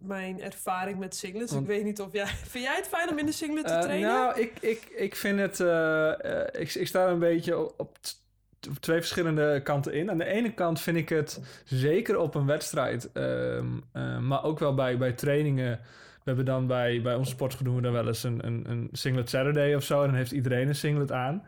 mijn 0.00 0.40
ervaring 0.42 0.98
met 0.98 1.14
singlets. 1.14 1.52
Want- 1.52 1.62
ik 1.62 1.68
weet 1.70 1.84
niet 1.84 2.00
of 2.00 2.12
jij, 2.12 2.26
vind 2.52 2.64
jij 2.64 2.76
het 2.76 2.86
fijn 2.88 3.08
om 3.10 3.18
in 3.18 3.26
de 3.26 3.32
singlet 3.32 3.66
te 3.66 3.72
Eh, 3.72 3.80
trainen? 3.80 4.08
nou, 4.08 4.40
ik, 4.40 4.52
ik, 4.60 4.82
ik 4.96 5.16
vind 5.16 5.38
het... 5.38 5.60
eh, 5.60 6.40
eh, 6.40 6.46
ik, 6.60 6.74
ik 6.74 6.86
sta 6.86 7.04
er 7.04 7.10
een 7.12 7.18
beetje 7.18 7.58
op, 7.58 7.74
op 8.70 8.78
twee 8.80 8.98
verschillende 8.98 9.60
kanten 9.62 9.92
in. 9.92 10.10
Aan 10.10 10.18
de 10.18 10.24
ene 10.24 10.52
kant 10.54 10.80
vind 10.80 10.96
ik 10.96 11.08
het 11.08 11.40
zeker 11.64 12.18
op 12.18 12.34
een 12.34 12.46
wedstrijd... 12.46 13.12
ehm, 13.12 13.66
eh, 13.92 14.18
maar 14.18 14.44
ook 14.44 14.58
wel 14.58 14.74
bij, 14.74 14.98
bij 14.98 15.12
trainingen... 15.12 15.80
We 16.20 16.26
hebben 16.36 16.44
dan 16.44 16.66
bij, 16.66 17.02
bij 17.02 17.14
onze 17.14 17.30
sportschool 17.30 17.64
doen 17.64 17.76
we 17.76 17.82
dan 17.82 17.92
wel 17.92 18.06
eens 18.06 18.22
een, 18.22 18.46
een, 18.46 18.64
een 18.68 18.88
singlet 18.92 19.30
Saturday 19.30 19.74
of 19.74 19.82
zo. 19.84 20.00
En 20.00 20.06
dan 20.06 20.16
heeft 20.16 20.32
iedereen 20.32 20.68
een 20.68 20.74
singlet 20.74 21.12
aan. 21.12 21.44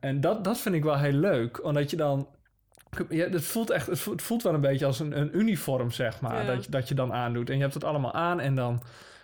En 0.00 0.20
dat, 0.20 0.44
dat 0.44 0.58
vind 0.58 0.74
ik 0.74 0.82
wel 0.84 0.98
heel 0.98 1.12
leuk. 1.12 1.64
Omdat 1.64 1.90
je 1.90 1.96
dan... 1.96 2.28
Ja, 3.08 3.28
het 3.28 3.44
voelt 3.44 3.70
echt, 3.70 3.86
het 3.86 3.98
voelt, 3.98 4.16
het 4.16 4.24
voelt 4.26 4.42
wel 4.42 4.54
een 4.54 4.60
beetje 4.60 4.86
als 4.86 5.00
een, 5.00 5.18
een 5.18 5.36
uniform, 5.38 5.90
zeg 5.90 6.20
maar. 6.20 6.44
Ja. 6.44 6.54
Dat, 6.54 6.64
je, 6.64 6.70
dat 6.70 6.88
je 6.88 6.94
dan 6.94 7.12
aandoet. 7.12 7.48
En 7.50 7.56
je 7.56 7.62
hebt 7.62 7.74
het 7.74 7.84
allemaal 7.84 8.14
aan 8.14 8.40
en 8.40 8.54
dan... 8.54 8.82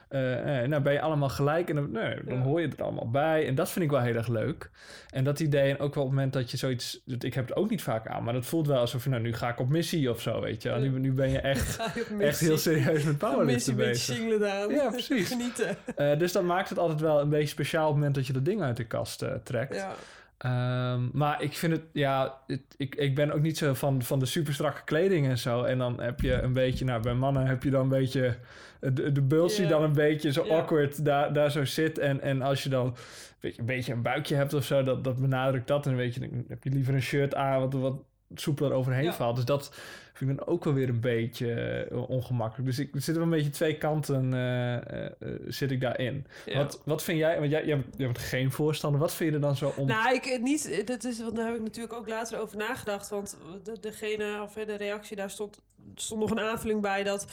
eh, 0.08 0.62
eh, 0.62 0.68
nou 0.68 0.82
ben 0.82 0.92
je 0.92 1.00
allemaal 1.00 1.28
gelijk 1.28 1.68
en 1.68 1.74
dan, 1.74 1.90
nee, 1.90 2.16
dan 2.24 2.36
Ja. 2.36 2.42
hoor 2.42 2.60
je 2.60 2.68
er 2.76 2.82
allemaal 2.84 3.10
bij. 3.10 3.46
En 3.46 3.54
dat 3.54 3.70
vind 3.70 3.84
ik 3.84 3.90
wel 3.90 4.00
heel 4.00 4.14
erg 4.14 4.28
leuk. 4.28 4.70
En 5.10 5.24
dat 5.24 5.40
idee, 5.40 5.70
en 5.70 5.78
ook 5.78 5.94
wel 5.94 6.04
op 6.04 6.08
het 6.10 6.18
moment 6.18 6.32
dat 6.32 6.50
je 6.50 6.56
zoiets... 6.56 7.00
Ik 7.18 7.34
heb 7.34 7.48
het 7.48 7.56
ook 7.56 7.70
niet 7.70 7.82
vaak 7.82 8.06
aan, 8.08 8.24
maar 8.24 8.32
dat 8.32 8.46
voelt 8.46 8.66
wel 8.66 8.78
alsof 8.78 9.04
je... 9.04 9.10
Nou, 9.10 9.22
nu 9.22 9.32
ga 9.32 9.48
ik 9.48 9.58
op 9.60 9.68
missie 9.68 10.10
of 10.10 10.20
zo, 10.20 10.40
weet 10.40 10.62
je. 10.62 10.70
Nu, 10.70 10.88
nu 10.98 11.12
ben 11.12 11.30
je 11.30 11.38
echt, 11.54 11.78
echt 11.78 12.10
missie? 12.10 12.46
heel 12.48 12.58
serieus 12.58 12.86
met 12.86 12.94
missie 13.04 13.14
powerliften 13.16 13.76
met 13.76 13.86
bezig. 13.86 14.16
singlet 14.16 14.42
aan. 14.44 14.70
Ja, 14.70 14.88
precies. 14.90 15.28
Genieten. 15.32 15.76
Eh, 15.96 16.18
dus 16.18 16.32
dat 16.32 16.42
maakt 16.42 16.68
het 16.68 16.78
altijd 16.78 17.00
wel 17.00 17.20
een 17.20 17.28
beetje 17.28 17.46
speciaal 17.48 17.82
op 17.82 17.88
het 17.88 17.96
moment 17.96 18.14
dat 18.14 18.26
je 18.26 18.32
dat 18.32 18.44
ding 18.44 18.62
uit 18.62 18.76
de 18.76 18.84
kast 18.86 19.22
eh, 19.22 19.32
trekt. 19.42 19.74
Ja. 19.74 19.92
Ehm, 20.38 21.02
maar 21.12 21.42
ik 21.42 21.52
vind 21.56 21.72
het, 21.72 21.82
ja, 21.92 22.38
het- 22.46 22.74
ik, 22.76 22.94
ik 22.94 23.14
ben 23.14 23.30
ook 23.32 23.40
niet 23.40 23.58
zo 23.58 23.74
van, 23.74 24.02
van 24.02 24.18
de 24.18 24.26
super 24.26 24.54
strakke 24.54 24.84
kleding 24.84 25.26
en 25.26 25.38
zo. 25.38 25.62
En 25.62 25.78
dan 25.78 26.00
heb 26.00 26.20
je 26.20 26.32
een 26.32 26.52
beetje, 26.52 26.84
nou, 26.84 27.02
bij 27.02 27.14
mannen 27.14 27.46
heb 27.46 27.62
je 27.62 27.70
dan 27.70 27.82
een 27.82 27.88
beetje 27.88 28.36
de, 28.80 29.12
de 29.12 29.22
bults 29.22 29.54
die 29.56 29.64
Ja. 29.64 29.70
dan 29.70 29.82
een 29.82 29.92
beetje 29.92 30.32
zo 30.32 30.42
awkward 30.42 31.04
daar, 31.04 31.32
daar 31.32 31.50
zo 31.50 31.64
zit. 31.64 31.98
En, 31.98 32.20
en 32.20 32.42
als 32.42 32.62
je 32.62 32.68
dan 32.68 32.96
weet 33.40 33.54
je, 33.54 33.60
een 33.60 33.66
beetje 33.66 33.92
een 33.92 34.02
buikje 34.02 34.34
hebt 34.34 34.54
of 34.54 34.64
zo, 34.64 34.82
dat, 34.82 35.04
dat 35.04 35.16
benadrukt 35.20 35.66
dat. 35.66 35.84
En 35.84 35.90
dan 35.90 36.00
weet 36.00 36.14
je, 36.14 36.20
dan 36.20 36.44
heb 36.48 36.64
je 36.64 36.70
liever 36.70 36.94
een 36.94 37.02
shirt 37.02 37.34
aan 37.34 37.60
wat 37.60 37.72
er 37.74 37.80
wat 37.80 37.96
soepeler 38.34 38.72
overheen 38.72 39.04
Ja. 39.04 39.12
valt. 39.12 39.36
Dus 39.36 39.44
dat 39.44 39.74
vind 40.14 40.30
ik 40.30 40.36
dan 40.36 40.46
ook 40.46 40.64
wel 40.64 40.72
weer 40.72 40.88
een 40.88 41.00
beetje 41.00 41.54
eh, 41.90 42.10
ongemakkelijk. 42.10 42.68
Dus 42.68 42.78
ik 42.78 42.94
er 42.94 43.00
zitten 43.00 43.14
wel 43.14 43.32
een 43.32 43.38
beetje 43.38 43.50
twee 43.50 43.78
kanten 43.78 44.34
eh, 44.34 44.76
eh, 44.76 45.12
zit 45.46 45.70
ik 45.70 45.80
daarin. 45.80 46.26
Ja. 46.46 46.56
Wat, 46.56 46.80
wat 46.84 47.02
vind 47.02 47.18
jij, 47.18 47.38
want 47.38 47.50
jij, 47.50 47.66
jij, 47.66 47.84
jij 47.96 48.06
bent 48.06 48.18
geen 48.18 48.52
voorstander. 48.52 49.00
Wat 49.00 49.14
vind 49.14 49.28
je 49.30 49.34
er 49.34 49.42
dan 49.42 49.56
zo 49.56 49.72
om? 49.76 49.86
Nou, 49.86 50.14
ik 50.14 50.40
niet. 50.40 50.86
Dat 50.86 51.04
is, 51.04 51.20
want 51.20 51.36
daar 51.36 51.46
heb 51.46 51.54
ik 51.54 51.62
natuurlijk 51.62 51.94
ook 51.94 52.08
later 52.08 52.40
over 52.40 52.56
nagedacht. 52.56 53.08
Want 53.08 53.36
de, 53.62 53.80
degene, 53.80 54.42
of 54.42 54.52
de 54.52 54.76
reactie, 54.76 55.16
daar 55.16 55.30
stond, 55.30 55.58
stond 55.94 56.20
nog 56.20 56.30
een 56.30 56.40
aanvulling 56.40 56.80
bij 56.80 57.02
dat. 57.02 57.26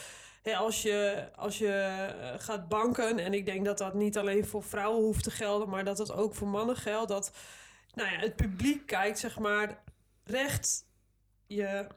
Als 0.58 0.82
je, 0.82 1.28
als 1.36 1.58
je 1.58 2.08
gaat 2.38 2.70
banken, 2.70 3.20
en 3.20 3.34
ik 3.34 3.46
denk 3.46 3.66
dat 3.66 3.78
dat 3.78 3.94
niet 3.94 4.18
alleen 4.18 4.46
voor 4.46 4.64
vrouwen 4.64 5.04
hoeft 5.04 5.24
te 5.24 5.32
gelden, 5.32 5.70
maar 5.70 5.84
dat 5.84 5.98
dat 5.98 6.14
ook 6.14 6.36
voor 6.36 6.48
mannen 6.48 6.76
geldt. 6.76 7.10
Dat 7.10 7.34
nou 7.94 8.12
ja, 8.12 8.18
het 8.18 8.36
publiek 8.36 8.86
kijkt, 8.86 9.20
zeg 9.20 9.40
maar, 9.40 9.84
recht 10.24 10.86
je 11.48 11.88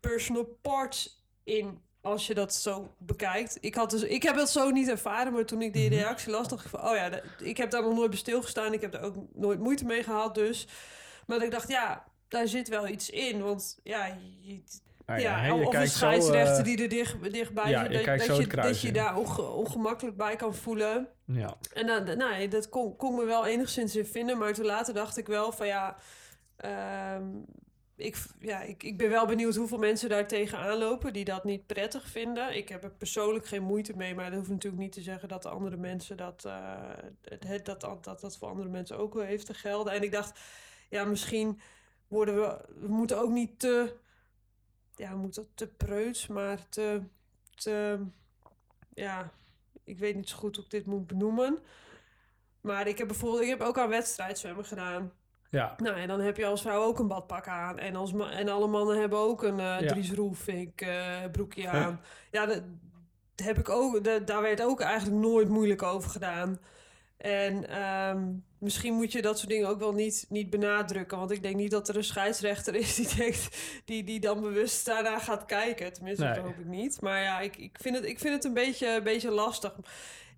personal 0.00 0.58
parts 0.62 1.24
in 1.44 1.80
als 2.00 2.26
je 2.26 2.34
dat 2.34 2.54
zo 2.54 2.94
bekijkt. 2.98 3.58
Ik, 3.60 3.74
had 3.74 3.90
dus, 3.90 4.02
ik 4.02 4.22
heb 4.22 4.36
dat 4.36 4.50
zo 4.50 4.70
niet 4.70 4.88
ervaren, 4.88 5.32
maar 5.32 5.44
toen 5.44 5.62
ik 5.62 5.72
die 5.72 5.86
Mhm. 5.90 5.98
reactie 5.98 6.30
las, 6.30 6.48
dacht 6.48 6.64
ik 6.64 6.70
van... 6.70 6.80
oh 6.88 6.94
ja, 6.96 7.20
ik 7.42 7.56
heb 7.56 7.70
daar 7.70 7.82
nog 7.82 7.94
nooit 7.94 8.10
bij 8.10 8.18
stilgestaan. 8.18 8.72
Ik 8.72 8.80
heb 8.80 8.92
daar 8.92 9.02
ook 9.02 9.14
nooit 9.34 9.58
moeite 9.58 9.84
mee 9.84 10.02
gehad, 10.02 10.34
dus... 10.34 10.68
Maar 11.26 11.42
ik 11.42 11.50
dacht, 11.50 11.68
ja, 11.68 12.04
daar 12.28 12.48
zit 12.48 12.68
wel 12.68 12.88
iets 12.88 13.10
in. 13.10 13.42
Want 13.42 13.78
ja, 13.82 14.06
je, 14.40 14.62
Nou 15.06 15.20
ja, 15.20 15.38
hè, 15.38 15.46
je 15.46 15.66
of 15.66 15.74
een 15.74 15.88
scheidsrechter 15.88 16.58
eh, 16.58 16.64
die 16.64 16.82
er 16.82 16.88
dicht, 16.88 17.32
dichtbij 17.32 17.70
ja, 17.70 17.82
zit. 17.82 17.92
je 17.92 18.04
Dat, 18.06 18.26
dat, 18.26 18.36
je, 18.36 18.46
dat 18.46 18.80
je 18.80 18.92
daar 18.92 19.16
onge- 19.16 19.42
ongemakkelijk 19.50 20.16
bij 20.16 20.36
kan 20.36 20.54
voelen. 20.54 21.08
Ja. 21.24 21.56
En 21.72 21.86
dan, 21.86 22.04
nou, 22.18 22.34
ja, 22.34 22.46
dat 22.46 22.68
kon, 22.68 22.96
kon 22.96 23.14
me 23.14 23.24
wel 23.24 23.46
enigszins 23.46 23.96
in 23.96 24.06
vinden. 24.06 24.38
Maar 24.38 24.52
toen 24.52 24.64
later 24.66 24.94
dacht 24.94 25.16
ik 25.16 25.26
wel 25.26 25.52
van 25.52 25.66
ja... 25.66 25.96
ehm, 26.56 27.24
ik, 28.00 28.16
ja, 28.38 28.60
ik, 28.62 28.82
ik 28.82 28.98
ben 28.98 29.10
wel 29.10 29.26
benieuwd 29.26 29.56
hoeveel 29.56 29.78
mensen 29.78 30.08
daar 30.08 30.26
tegenaan 30.26 30.78
lopen 30.78 31.12
die 31.12 31.24
dat 31.24 31.44
niet 31.44 31.66
prettig 31.66 32.08
vinden. 32.08 32.56
Ik 32.56 32.68
heb 32.68 32.84
er 32.84 32.90
persoonlijk 32.90 33.46
geen 33.46 33.62
moeite 33.62 33.96
mee, 33.96 34.14
maar 34.14 34.30
dat 34.30 34.38
hoeft 34.38 34.50
natuurlijk 34.50 34.82
niet 34.82 34.92
te 34.92 35.02
zeggen 35.02 35.28
dat 35.28 35.42
de 35.42 35.48
andere 35.48 35.76
mensen 35.76 36.16
dat, 36.16 36.44
eh, 36.44 36.92
het, 37.22 37.64
dat, 37.64 37.80
dat, 37.80 38.04
dat, 38.04 38.20
dat 38.20 38.38
voor 38.38 38.48
andere 38.48 38.68
mensen 38.68 38.98
ook 38.98 39.14
wel 39.14 39.24
heeft 39.24 39.46
te 39.46 39.54
gelden. 39.54 39.92
En 39.92 40.02
ik 40.02 40.12
dacht, 40.12 40.40
ja, 40.88 41.04
misschien 41.04 41.60
worden 42.08 42.34
we, 42.34 42.86
moeten 42.86 43.18
ook 43.18 43.30
niet 43.30 43.58
te, 43.58 43.96
ja, 44.94 45.10
we 45.10 45.18
moeten 45.18 45.48
te 45.54 45.66
preuts, 45.66 46.26
maar 46.26 46.68
te, 46.68 47.02
te, 47.54 48.00
ja, 48.94 49.32
ik 49.84 49.98
weet 49.98 50.16
niet 50.16 50.28
zo 50.28 50.36
goed 50.36 50.56
hoe 50.56 50.64
ik 50.64 50.70
dit 50.70 50.86
moet 50.86 51.06
benoemen. 51.06 51.58
Maar 52.60 52.86
ik 52.86 52.98
heb 52.98 53.06
bijvoorbeeld, 53.06 53.42
ik 53.42 53.48
heb 53.48 53.60
ook 53.60 53.78
aan 53.78 53.88
wedstrijdzwemmen 53.88 54.64
gedaan. 54.64 55.12
Ja, 55.50 55.74
Nou, 55.76 55.96
en 55.96 56.08
dan 56.08 56.20
heb 56.20 56.36
je 56.36 56.46
als 56.46 56.60
vrouw 56.60 56.82
ook 56.82 56.98
een 56.98 57.08
badpak 57.08 57.48
aan. 57.48 57.78
En, 57.78 57.96
als 57.96 58.12
en 58.12 58.48
alle 58.48 58.66
mannen 58.66 59.00
hebben 59.00 59.18
ook 59.18 59.42
een 59.42 59.56
Ja. 59.56 59.78
Dries 59.78 60.12
Roelvink 60.12 60.80
eh, 60.80 61.16
broekje 61.32 61.68
aan. 61.68 62.00
Ja, 62.30 62.46
dat, 62.46 62.62
heb 63.42 63.58
ik 63.58 63.68
ook, 63.68 64.04
dat, 64.04 64.26
daar 64.26 64.42
werd 64.42 64.62
ook 64.62 64.80
eigenlijk 64.80 65.20
nooit 65.20 65.48
moeilijk 65.48 65.82
over 65.82 66.10
gedaan. 66.10 66.58
En 67.16 67.68
ehm, 67.68 68.32
misschien 68.58 68.94
moet 68.94 69.12
je 69.12 69.22
dat 69.22 69.38
soort 69.38 69.50
dingen 69.50 69.68
ook 69.68 69.78
wel 69.78 69.92
niet, 69.92 70.26
niet 70.28 70.50
benadrukken. 70.50 71.18
Want 71.18 71.30
ik 71.30 71.42
denk 71.42 71.56
niet 71.56 71.70
dat 71.70 71.88
er 71.88 71.96
een 71.96 72.04
scheidsrechter 72.04 72.74
is 72.74 72.94
die, 72.94 73.14
denkt, 73.16 73.56
die, 73.84 74.04
die 74.04 74.20
dan 74.20 74.40
bewust 74.40 74.86
daarna 74.86 75.18
gaat 75.18 75.44
kijken. 75.44 75.92
Tenminste, 75.92 76.24
dat 76.24 76.36
hoop 76.36 76.58
ik 76.58 76.66
niet. 76.66 77.00
Maar 77.00 77.22
ja, 77.22 77.40
ik, 77.40 77.56
ik, 77.56 77.78
vind, 77.80 77.96
het, 77.96 78.04
ik 78.04 78.18
vind 78.18 78.34
het 78.34 78.44
een 78.44 78.54
beetje, 78.54 78.96
een 78.96 79.02
beetje 79.02 79.30
lastig. 79.30 79.74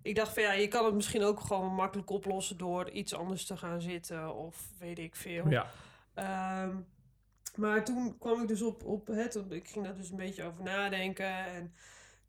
Ik 0.03 0.15
dacht 0.15 0.33
van 0.33 0.43
ja, 0.43 0.51
je 0.51 0.67
kan 0.67 0.85
het 0.85 0.93
misschien 0.93 1.23
ook 1.23 1.39
gewoon 1.39 1.73
makkelijk 1.73 2.09
oplossen 2.09 2.57
door 2.57 2.89
iets 2.89 3.13
anders 3.13 3.45
te 3.45 3.57
gaan 3.57 3.81
zitten. 3.81 4.35
Of 4.35 4.67
weet 4.79 4.99
ik 4.99 5.15
veel. 5.15 5.49
ja. 5.49 5.67
Ehm, 6.13 6.75
maar 7.55 7.85
toen 7.85 8.17
kwam 8.17 8.41
ik 8.41 8.47
dus 8.47 8.61
op, 8.61 8.83
op 8.83 9.07
het, 9.07 9.35
ik 9.49 9.67
ging 9.67 9.85
daar 9.85 9.95
dus 9.95 10.09
een 10.09 10.17
beetje 10.17 10.43
over 10.43 10.63
nadenken. 10.63 11.45
En 11.45 11.73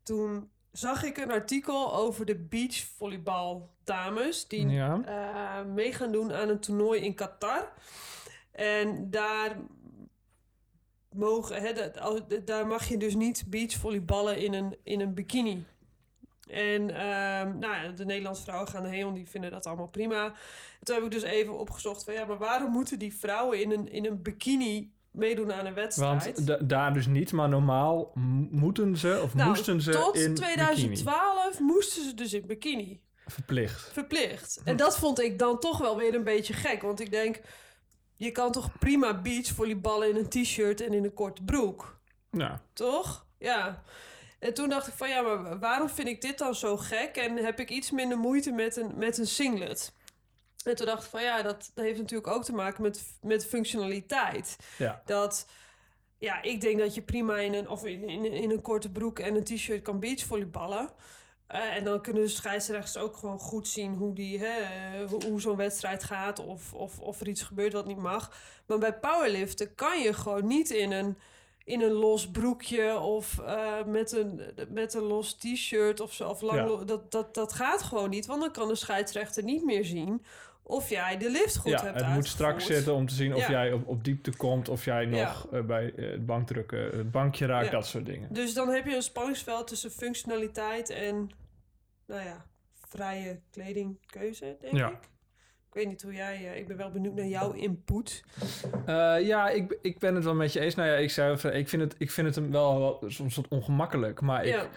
toen 0.03 0.49
zag 0.71 1.03
ik 1.03 1.17
een 1.17 1.31
artikel 1.31 1.95
over 1.95 2.25
de 2.25 2.35
beachvolleybal 2.35 3.69
dames 3.83 4.47
die 4.47 4.67
ja. 4.67 5.01
eh, 5.05 5.65
mee 5.65 5.93
gaan 5.93 6.11
doen 6.11 6.33
aan 6.33 6.49
een 6.49 6.59
toernooi 6.59 7.01
in 7.01 7.15
Qatar. 7.15 7.71
En 8.51 9.09
daar 9.09 9.57
mogen, 11.11 11.61
hè, 11.61 11.73
daar 12.43 12.67
mag 12.67 12.87
je 12.87 12.97
dus 12.97 13.15
niet 13.15 13.43
beachvolleyballen 13.47 14.37
in 14.37 14.53
een, 14.53 14.77
in 14.83 15.01
een 15.01 15.13
bikini. 15.13 15.65
En 16.47 16.89
ehm, 16.89 17.57
nou, 17.59 17.93
de 17.93 18.05
Nederlandse 18.05 18.43
vrouwen 18.43 18.67
gaan 18.69 19.03
want 19.03 19.15
die 19.15 19.29
vinden 19.29 19.51
dat 19.51 19.65
allemaal 19.65 19.87
prima. 19.87 20.33
Toen 20.83 20.95
heb 20.95 21.03
ik 21.03 21.11
dus 21.11 21.23
even 21.23 21.59
opgezocht 21.59 22.03
van 22.03 22.13
ja, 22.13 22.25
maar 22.25 22.37
waarom 22.37 22.71
moeten 22.71 22.99
die 22.99 23.15
vrouwen 23.15 23.61
in 23.61 23.71
een, 23.71 23.91
in 23.91 24.05
een 24.05 24.21
bikini 24.21 24.93
meedoen 25.11 25.53
aan 25.53 25.65
een 25.65 25.73
wedstrijd? 25.73 26.23
Want 26.35 26.47
da- 26.47 26.57
daar 26.57 26.93
dus 26.93 27.07
niet, 27.07 27.31
maar 27.31 27.49
normaal 27.49 28.11
moeten 28.51 28.97
ze 28.97 29.19
of 29.23 29.33
Nou, 29.33 29.49
moesten 29.49 29.81
ze 29.81 29.91
tot 29.91 30.15
in 30.15 30.33
bikini. 30.33 30.35
2012 30.53 31.59
moesten 31.59 32.03
ze 32.03 32.13
dus 32.13 32.33
in 32.33 32.45
bikini. 32.47 33.01
Verplicht. 33.27 33.89
Verplicht. 33.93 34.61
En 34.63 34.75
dat 34.75 34.97
vond 34.97 35.19
ik 35.21 35.39
dan 35.39 35.59
toch 35.59 35.77
wel 35.77 35.97
weer 35.97 36.15
een 36.15 36.23
beetje 36.23 36.53
gek. 36.53 36.81
Want 36.81 36.99
ik 36.99 37.11
denk, 37.11 37.41
je 38.15 38.31
kan 38.31 38.51
toch 38.51 38.77
prima 38.79 39.21
beachvolleyballen 39.21 40.09
in 40.09 40.15
een 40.15 40.29
t-shirt 40.29 40.81
en 40.81 40.93
in 40.93 41.03
een 41.03 41.13
korte 41.13 41.43
broek. 41.43 41.99
Ja, 42.31 42.61
Toch? 42.73 43.25
Ja. 43.37 43.83
En 44.45 44.53
toen 44.53 44.69
dacht 44.69 44.87
ik 44.87 44.93
van 44.93 45.09
ja, 45.09 45.21
maar 45.21 45.59
waarom 45.59 45.89
vind 45.89 46.07
ik 46.07 46.21
dit 46.21 46.37
dan 46.37 46.55
zo 46.55 46.77
gek? 46.77 47.15
En 47.15 47.37
heb 47.37 47.59
ik 47.59 47.69
iets 47.69 47.91
minder 47.91 48.17
moeite 48.17 48.51
met 48.51 48.75
een, 48.75 48.91
met 48.95 49.17
een 49.17 49.27
singlet? 49.27 49.93
En 50.63 50.75
toen 50.75 50.85
dacht 50.85 51.03
ik 51.03 51.09
van 51.09 51.21
ja, 51.21 51.41
dat, 51.41 51.71
dat 51.73 51.85
heeft 51.85 51.99
natuurlijk 51.99 52.33
ook 52.33 52.43
te 52.43 52.53
maken 52.53 52.81
met, 52.81 53.03
met 53.21 53.45
functionaliteit. 53.45 54.57
ja. 54.77 55.01
Dat, 55.05 55.47
ja, 56.17 56.41
ik 56.41 56.61
denk 56.61 56.79
dat 56.79 56.95
je 56.95 57.01
prima 57.01 57.37
in 57.37 57.53
een, 57.53 57.69
of 57.69 57.85
in, 57.85 58.09
in, 58.09 58.25
in 58.25 58.51
een 58.51 58.61
korte 58.61 58.91
broek 58.91 59.19
en 59.19 59.35
een 59.35 59.43
t-shirt 59.43 59.81
kan 59.81 59.99
beachvolleyballen. 59.99 60.89
Eh, 61.47 61.75
en 61.75 61.83
dan 61.83 62.01
kunnen 62.01 62.23
de 62.23 62.29
scheidsrechters 62.29 62.97
ook 62.97 63.17
gewoon 63.17 63.39
goed 63.39 63.67
zien 63.67 63.93
hoe, 63.93 64.13
die, 64.13 64.39
hè, 64.39 64.59
eh, 64.59 65.09
hoe, 65.09 65.25
hoe 65.25 65.41
zo'n 65.41 65.55
wedstrijd 65.55 66.03
gaat 66.03 66.39
of, 66.39 66.73
of, 66.73 66.99
of 66.99 67.21
er 67.21 67.27
iets 67.27 67.43
gebeurt 67.43 67.73
wat 67.73 67.85
niet 67.85 67.97
mag. 67.97 68.37
Maar 68.65 68.77
bij 68.77 68.93
powerliften 68.93 69.75
kan 69.75 70.01
je 70.01 70.13
gewoon 70.13 70.47
niet 70.47 70.69
in 70.69 70.91
een, 70.91 71.17
in 71.65 71.81
een 71.81 71.91
los 71.91 72.31
broekje 72.31 72.99
of 72.99 73.39
eh, 73.39 73.83
met, 73.85 74.11
een, 74.11 74.41
met 74.69 74.93
een 74.93 75.03
los 75.03 75.33
t-shirt 75.33 75.99
of 75.99 76.13
zo. 76.13 76.29
Of 76.29 76.41
lang, 76.41 76.79
Ja. 76.79 76.85
dat, 76.85 77.11
dat, 77.11 77.33
dat 77.33 77.53
gaat 77.53 77.81
gewoon 77.81 78.09
niet, 78.09 78.25
want 78.25 78.41
dan 78.41 78.51
kan 78.51 78.67
de 78.67 78.75
scheidsrechter 78.75 79.43
niet 79.43 79.63
meer 79.63 79.85
zien 79.85 80.25
of 80.67 80.89
jij 80.89 81.17
de 81.17 81.31
lift 81.31 81.57
goed 81.57 81.71
ja 81.71 81.83
hebt 81.83 81.99
het 81.99 82.13
moet 82.13 82.27
strak 82.27 82.61
zitten 82.61 82.93
om 82.93 83.07
te 83.07 83.13
zien 83.13 83.33
of 83.35 83.39
Ja. 83.41 83.49
jij 83.51 83.73
op, 83.73 83.87
op 83.87 84.03
diepte 84.03 84.35
komt, 84.37 84.69
of 84.69 84.85
jij 84.85 85.05
Ja. 85.07 85.27
nog 85.27 85.47
eh, 85.51 85.61
bij 85.61 85.93
eh, 85.95 86.11
het 86.11 86.25
bankdrukken 86.25 86.97
het 86.97 87.11
bankje 87.11 87.45
raakt, 87.45 87.71
dat 87.71 87.87
soort 87.87 88.05
dingen. 88.05 88.33
Dus 88.33 88.53
dan 88.53 88.69
heb 88.69 88.85
je 88.85 88.95
een 88.95 89.01
spanningsveld 89.01 89.67
tussen 89.67 89.91
functionaliteit 89.91 90.89
en, 90.89 91.29
nou 92.05 92.23
ja, 92.23 92.45
vrije 92.87 93.39
kledingkeuze, 93.51 94.57
denk 94.61 94.73
ik. 94.73 95.09
Ik 95.75 95.81
weet 95.81 95.89
niet 95.89 96.01
hoe 96.01 96.13
jij... 96.13 96.35
eh, 96.51 96.57
ik 96.59 96.67
ben 96.67 96.77
wel 96.77 96.91
benieuwd 96.91 97.15
naar 97.15 97.25
jouw 97.25 97.51
input. 97.51 98.23
Eh, 98.85 99.15
ja, 99.21 99.49
ik, 99.49 99.77
ik 99.81 99.99
ben 99.99 100.15
het 100.15 100.23
wel 100.23 100.35
met 100.35 100.53
je 100.53 100.59
eens. 100.59 100.75
Nou 100.75 100.89
ja, 100.89 100.95
ik 100.95 101.09
zei 101.11 101.37
van, 101.37 101.51
ik 101.53 101.69
vind 101.69 101.81
het, 101.81 101.95
ik 101.97 102.11
vind 102.11 102.27
het 102.27 102.35
hem 102.35 102.51
wel, 102.51 102.79
wel 102.79 103.03
soms 103.07 103.35
wat 103.35 103.47
ongemakkelijk, 103.47 104.21
maar 104.21 104.45
ik, 104.45 104.53
ja, 104.53 104.67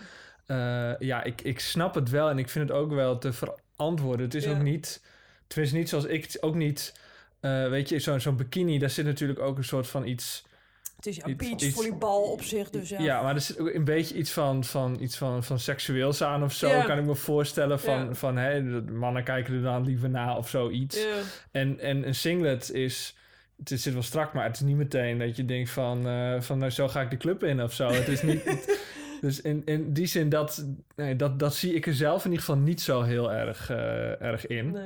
Eh, 0.47 0.95
ja, 0.99 1.23
ik, 1.23 1.41
ik 1.41 1.61
snap 1.61 1.95
het 1.95 2.11
wel 2.11 2.31
en 2.31 2.39
ik 2.39 2.49
vind 2.49 2.69
het 2.69 2.79
ook 2.79 2.93
wel 2.93 3.19
te 3.19 3.33
verantwoorden. 3.33 4.25
Het 4.25 4.35
is 4.35 4.45
Ja. 4.45 4.51
ook 4.51 4.63
niet, 4.63 5.03
tenminste 5.47 5.77
niet 5.79 5.89
zoals 5.89 6.05
ik, 6.05 6.37
ook 6.41 6.55
niet, 6.55 7.01
weet 7.41 7.89
je, 7.89 7.99
zo'n 7.99 8.21
zo'n 8.21 8.37
bikini, 8.37 8.79
daar 8.79 8.91
zit 8.91 9.05
natuurlijk 9.05 9.41
ook 9.41 9.57
een 9.57 9.65
soort 9.65 9.87
van 9.87 10.07
iets... 10.07 10.45
het 10.99 11.07
is 11.07 11.17
ja, 11.17 11.27
iets- 11.27 11.49
beachvolleybal 11.49 12.23
op 12.23 12.43
zich, 12.43 12.71
dus 12.71 12.89
ja. 12.89 13.01
Ja, 13.01 13.23
maar 13.23 13.35
er 13.35 13.41
zit 13.41 13.59
ook 13.59 13.75
een 13.75 13.85
beetje 13.85 14.15
iets 14.15 14.31
van, 14.33 14.65
van, 14.65 14.97
iets 15.01 15.17
van, 15.17 15.45
van 15.45 15.59
seksueels 15.59 16.23
aan 16.23 16.43
of 16.43 16.53
zo, 16.53 16.69
Ja. 16.69 16.83
kan 16.83 16.99
ik 16.99 17.05
me 17.05 17.15
voorstellen. 17.15 17.81
Van, 17.81 18.05
Ja. 18.05 18.15
van 18.15 18.37
hè, 18.37 18.63
mannen 18.83 19.25
kijken 19.25 19.55
er 19.55 19.63
dan 19.63 19.85
liever 19.85 20.11
na 20.11 20.37
of 20.37 20.49
zoiets. 20.49 21.07
En, 21.51 21.81
en 21.81 22.07
een 22.07 22.15
singlet 22.15 22.73
is... 22.73 23.17
Het 23.65 23.81
zit 23.81 23.93
wel 23.93 24.03
strak, 24.03 24.33
maar 24.33 24.45
het 24.45 24.55
is 24.55 24.61
niet 24.61 24.77
meteen 24.77 25.19
dat 25.19 25.37
je 25.37 25.45
denkt 25.45 25.71
van... 25.71 26.09
eh, 26.09 26.41
van 26.41 26.59
nou, 26.59 26.71
zo 26.71 26.89
ga 26.89 27.01
ik 27.01 27.11
de 27.11 27.17
club 27.17 27.45
in 27.45 27.63
of 27.63 27.73
zo. 27.73 27.89
Het 27.89 28.09
is 28.09 28.23
niet... 28.23 28.43
dus 29.21 29.41
in, 29.41 29.63
in 29.65 29.93
die 29.93 30.07
zin, 30.07 30.29
dat, 30.29 30.65
nee, 30.97 31.17
dat, 31.17 31.39
dat 31.39 31.55
zie 31.55 31.75
ik 31.75 31.87
er 31.87 31.95
zelf 31.95 32.25
in 32.25 32.31
ieder 32.31 32.45
geval 32.45 32.61
niet 32.61 32.81
zo 32.81 33.03
heel 33.03 33.33
erg, 33.33 33.71
eh, 33.71 34.23
erg 34.23 34.47
in. 34.47 34.71
Nee. 34.71 34.83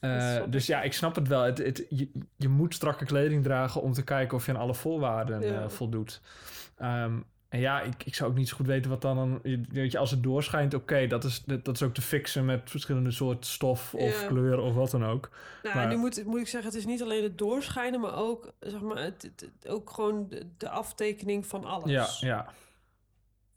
Eh, 0.00 0.42
dus 0.48 0.66
ja, 0.66 0.82
ik 0.82 0.92
snap 0.92 1.14
het 1.14 1.28
wel. 1.28 1.42
Het, 1.42 1.58
het, 1.58 1.86
je, 1.88 2.10
je 2.36 2.48
moet 2.48 2.74
strakke 2.74 3.04
kleding 3.04 3.42
dragen 3.44 3.82
om 3.82 3.92
te 3.92 4.04
kijken 4.04 4.36
of 4.36 4.46
je 4.46 4.52
aan 4.52 4.60
alle 4.60 4.74
voorwaarden 4.74 5.40
Ja. 5.40 5.62
eh, 5.62 5.68
voldoet. 5.68 6.20
Ehm, 6.76 7.12
en 7.48 7.60
ja, 7.60 7.80
ik, 7.80 8.04
ik 8.04 8.14
zou 8.14 8.30
ook 8.30 8.36
niet 8.36 8.48
zo 8.48 8.56
goed 8.56 8.66
weten 8.66 8.90
wat 8.90 9.02
dan... 9.02 9.40
je- 9.42 9.60
weet 9.70 9.92
je, 9.92 9.98
als 9.98 10.10
het 10.10 10.22
doorschijnt, 10.22 10.74
oké, 10.74 11.06
dat, 11.06 11.24
is, 11.24 11.42
dat, 11.44 11.64
dat 11.64 11.74
is 11.74 11.82
ook 11.82 11.94
te 11.94 12.02
fixen 12.02 12.44
met 12.44 12.60
verschillende 12.70 13.10
soorten 13.10 13.50
stof 13.50 13.94
of 13.94 14.20
Ja. 14.22 14.26
kleur 14.28 14.58
of 14.60 14.74
wat 14.74 14.90
dan 14.90 15.04
ook. 15.04 15.30
Nou, 15.62 15.74
Maar- 15.76 15.88
nu 15.88 15.96
moet, 15.96 16.24
moet 16.26 16.40
ik 16.40 16.48
zeggen, 16.48 16.70
het 16.70 16.78
is 16.78 16.86
niet 16.86 17.02
alleen 17.02 17.22
het 17.22 17.38
doorschijnen, 17.38 18.00
maar 18.00 18.14
ook, 18.16 18.52
zeg 18.60 18.80
maar, 18.80 18.96
het- 19.02 19.50
ook 19.68 19.90
gewoon 19.90 20.26
de, 20.28 20.46
de 20.56 20.68
aftekening 20.68 21.46
van 21.46 21.64
alles. 21.64 21.90
Ja, 21.90 22.06
ja. 22.20 22.46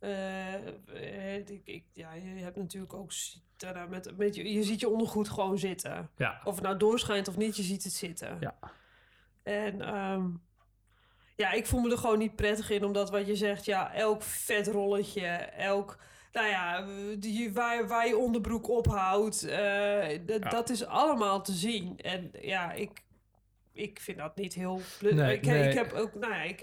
Eh, 0.04 0.54
eh, 0.54 1.36
ik, 1.36 1.62
ik, 1.66 1.84
ja, 1.94 2.14
je 2.14 2.44
hebt 2.44 2.56
natuurlijk 2.56 2.94
ook 2.94 3.12
met, 3.90 4.18
met 4.18 4.36
je, 4.36 4.54
je 4.54 4.64
ziet 4.64 4.80
je 4.80 4.90
ondergoed 4.90 5.30
gewoon 5.30 5.58
zitten. 5.58 6.10
Ja, 6.18 6.42
Of 6.44 6.56
het 6.56 6.64
nou 6.64 6.78
doorschijnt 6.78 7.28
of 7.28 7.38
niet, 7.38 7.56
je 7.56 7.64
ziet 7.64 7.84
het 7.84 7.94
zitten. 7.94 8.38
Ja. 8.40 8.56
En 9.44 9.82
ehm, 9.82 10.30
ja, 11.36 11.52
ik 11.52 11.66
voel 11.66 11.82
me 11.82 11.92
er 11.92 11.98
gewoon 11.98 12.18
niet 12.18 12.36
prettig 12.36 12.70
in, 12.70 12.84
omdat 12.84 13.10
wat 13.10 13.28
je 13.28 13.36
zegt, 13.36 13.66
ja, 13.66 13.94
elk 13.94 14.22
vetrolletje, 14.22 15.28
elk, 15.28 15.98
nou 16.32 16.48
ja, 16.48 16.86
die, 17.18 17.54
waar, 17.54 17.88
waar 17.88 18.08
je 18.08 18.18
onderbroek 18.18 18.70
ophoudt, 18.70 19.42
Ja. 19.42 20.18
dat 20.50 20.70
is 20.70 20.86
allemaal 20.86 21.42
te 21.42 21.52
zien. 21.54 21.98
En 22.00 22.32
ja, 22.42 22.72
ik, 22.72 23.04
ik 23.74 24.00
vind 24.00 24.18
dat 24.18 24.36
niet 24.36 24.54
heel... 24.54 24.82
Nee, 25.02 25.34
ik, 25.34 25.46
nee. 25.46 25.70
ik 25.70 25.74
heb 25.74 25.94
ook, 25.94 26.14
nou 26.16 26.34
ja, 26.34 26.42
ik, 26.42 26.62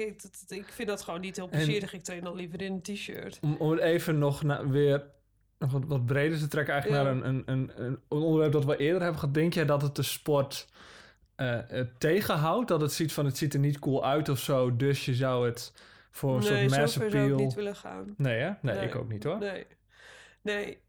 ik, 0.49 0.67
vind 0.67 0.88
dat 0.88 1.02
gewoon 1.02 1.21
niet 1.21 1.37
heel 1.37 1.49
plezierig. 1.49 1.93
Ik 1.93 2.02
train 2.02 2.25
dan 2.25 2.35
liever 2.35 2.62
in 2.62 2.73
een 2.73 2.83
t-shirt. 2.83 3.38
om, 3.43 3.57
om 3.57 3.79
even 3.79 4.19
nog 4.19 4.43
na, 4.43 4.69
weer 4.69 5.05
nog 5.59 5.73
wat, 5.73 5.85
wat 5.85 6.07
breder 6.07 6.38
te 6.38 6.49
trekken, 6.49 6.73
eigenlijk 6.73 7.05
Ja. 7.05 7.12
naar 7.12 7.25
een, 7.25 7.43
een, 7.49 7.73
een, 7.76 8.00
een 8.09 8.23
onderwerp 8.23 8.52
dat 8.52 8.64
we 8.64 8.76
eerder 8.76 9.02
hebben 9.02 9.21
gehad. 9.21 9.35
Denk 9.35 9.55
jij 9.55 9.64
dat 9.64 9.83
het 9.83 9.97
de 9.97 10.02
sport 10.02 10.69
eh, 11.35 11.59
tegenhoudt? 11.99 12.69
Dat 12.69 12.81
het 12.81 12.93
ziet 12.93 13.12
van 13.12 13.25
het 13.25 13.37
ziet 13.37 13.55
er 13.55 13.61
niet 13.61 13.79
cool 13.79 14.05
uit 14.05 14.29
of 14.29 14.38
zo, 14.38 14.76
dus 14.76 15.05
je 15.05 15.14
zou 15.14 15.47
het 15.47 15.73
voor 16.11 16.37
een 16.37 16.43
nee, 16.43 16.69
soort 16.69 16.81
mass 16.81 16.95
zover 16.95 17.11
zou 17.11 17.25
ik 17.25 17.31
appeal... 17.31 17.47
niet 17.47 17.55
willen 17.55 17.76
gaan. 17.76 18.14
Nee, 18.17 18.38
hè? 18.38 18.52
Nee, 18.62 18.87
ik 18.87 18.95
ook 18.95 19.09
niet 19.09 19.25
hoor. 19.25 19.38
Nee. 19.38 19.67
Nee. 20.43 20.81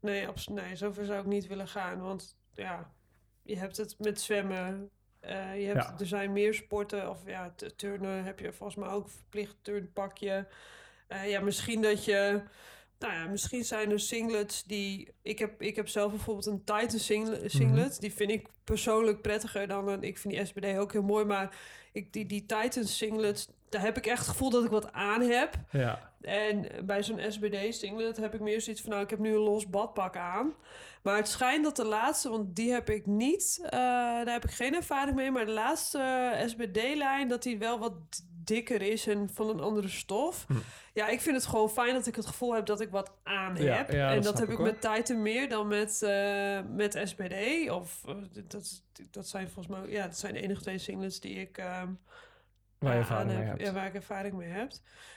Nee, 0.00 0.28
nee, 0.46 0.76
zover 0.76 1.04
zou 1.04 1.20
ik 1.20 1.26
niet 1.26 1.46
willen 1.46 1.68
gaan. 1.68 2.00
Want 2.00 2.36
ja, 2.52 2.92
je 3.42 3.56
hebt 3.56 3.76
het 3.76 3.94
met 3.98 4.20
zwemmen. 4.20 4.90
Eh, 5.20 5.60
je 5.60 5.66
hebt, 5.66 5.82
Ja. 5.82 5.94
Er 5.98 6.06
zijn 6.06 6.32
meer 6.32 6.54
sporten. 6.54 7.10
Of 7.10 7.18
ja, 7.26 7.54
turnen 7.76 8.24
heb 8.24 8.38
je 8.38 8.52
volgens 8.52 8.78
mij 8.78 8.88
ook 8.88 9.10
verplicht 9.10 9.56
turnpakje. 9.62 10.46
Eh, 11.06 11.30
ja, 11.30 11.40
misschien 11.40 11.82
dat 11.82 12.04
je... 12.04 12.42
Nou 12.98 13.12
ja, 13.12 13.26
misschien 13.26 13.64
zijn 13.64 13.90
er 13.90 14.00
singlets 14.00 14.64
die... 14.64 15.12
Ik 15.22 15.38
heb, 15.38 15.62
ik 15.62 15.76
heb 15.76 15.88
zelf 15.88 16.10
bijvoorbeeld 16.10 16.46
een 16.46 16.64
Titan 16.64 16.98
singlet. 16.98 17.52
singlet. 17.52 18.00
Die 18.00 18.12
vind 18.12 18.30
ik 18.30 18.48
persoonlijk 18.64 19.22
prettiger 19.22 19.68
dan 19.68 19.88
een... 19.88 20.02
Ik 20.02 20.18
vind 20.18 20.34
die 20.34 20.44
SBD 20.44 20.78
ook 20.78 20.92
heel 20.92 21.02
mooi, 21.02 21.24
maar 21.24 21.56
ik, 21.92 22.12
die, 22.12 22.26
die 22.26 22.46
Titan 22.46 22.84
singlets... 22.84 23.48
daar 23.70 23.82
heb 23.82 23.96
ik 23.96 24.06
echt 24.06 24.18
het 24.18 24.28
gevoel 24.28 24.50
dat 24.50 24.64
ik 24.64 24.70
wat 24.70 24.92
aan 24.92 25.20
heb. 25.20 25.54
Ja. 25.70 26.10
En 26.20 26.66
bij 26.84 27.02
zo'n 27.02 27.20
SBD-singlet 27.28 28.16
heb 28.16 28.34
ik 28.34 28.40
meer 28.40 28.60
zoiets 28.60 28.82
van... 28.82 28.90
nou, 28.90 29.02
ik 29.02 29.10
heb 29.10 29.18
nu 29.18 29.30
een 29.34 29.40
los 29.40 29.70
badpak 29.70 30.16
aan. 30.16 30.54
Maar 31.02 31.16
het 31.16 31.28
schijnt 31.28 31.64
dat 31.64 31.76
de 31.76 31.84
laatste, 31.84 32.28
want 32.30 32.56
die 32.56 32.72
heb 32.72 32.90
ik 32.90 33.06
niet... 33.06 33.58
eh, 33.62 33.70
daar 33.70 34.32
heb 34.32 34.44
ik 34.44 34.50
geen 34.50 34.74
ervaring 34.74 35.16
mee. 35.16 35.30
Maar 35.30 35.46
de 35.46 35.52
laatste 35.52 36.32
SBD-lijn, 36.46 37.28
dat 37.28 37.42
die 37.42 37.58
wel 37.58 37.78
wat 37.78 37.92
dikker 38.44 38.82
is 38.82 39.06
en 39.06 39.30
van 39.32 39.48
een 39.48 39.60
andere 39.60 39.88
stof. 39.88 40.44
Hm. 40.48 40.54
Ja, 40.94 41.08
ik 41.08 41.20
vind 41.20 41.36
het 41.36 41.46
gewoon 41.46 41.70
fijn 41.70 41.94
dat 41.94 42.06
ik 42.06 42.16
het 42.16 42.26
gevoel 42.26 42.54
heb 42.54 42.66
dat 42.66 42.80
ik 42.80 42.90
wat 42.90 43.12
aan 43.22 43.56
Ja, 43.56 43.76
heb. 43.76 43.90
ja, 43.90 44.10
en 44.10 44.22
dat 44.22 44.38
heb 44.38 44.48
ik, 44.50 44.58
met 44.58 44.80
Titan 44.80 45.22
meer 45.22 45.48
dan 45.48 45.68
met, 45.68 46.02
eh, 46.02 46.60
met 46.70 47.00
SBD. 47.04 47.70
Of 47.70 48.02
eh, 48.06 48.14
dat, 48.48 48.82
dat 49.10 49.28
zijn 49.28 49.48
volgens 49.50 49.76
mij... 49.76 49.90
Ja, 49.90 50.06
dat 50.06 50.18
zijn 50.18 50.34
de 50.34 50.40
enige 50.40 50.60
twee 50.60 50.78
singlets 50.78 51.20
die 51.20 51.34
ik... 51.34 51.62
Waar 52.78 52.92
je 52.92 52.98
ervaring 52.98 53.28
mee 53.28 53.36
heb. 53.38 53.46
hebt. 53.48 53.60
Ja, 53.60 53.72
waar 53.72 53.86
ik 53.86 53.94
ervaring 53.94 54.34
mee 54.34 54.48
heb. 54.48 54.70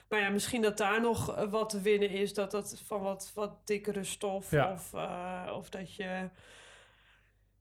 Maar 0.10 0.20
ja, 0.20 0.30
misschien 0.30 0.62
dat 0.62 0.78
daar 0.78 1.02
nog 1.02 1.36
eh, 1.36 1.50
wat 1.50 1.70
te 1.70 1.82
winnen 1.82 2.10
is. 2.10 2.34
Dat 2.34 2.52
dat 2.52 2.82
van 2.86 3.02
wat, 3.02 3.32
wat 3.36 3.52
dikkere 3.66 4.04
stof. 4.04 4.52
Ja. 4.52 4.72
Of, 4.72 4.94
eh, 4.94 5.52
of 5.56 5.70
dat 5.70 5.96
je... 5.96 6.30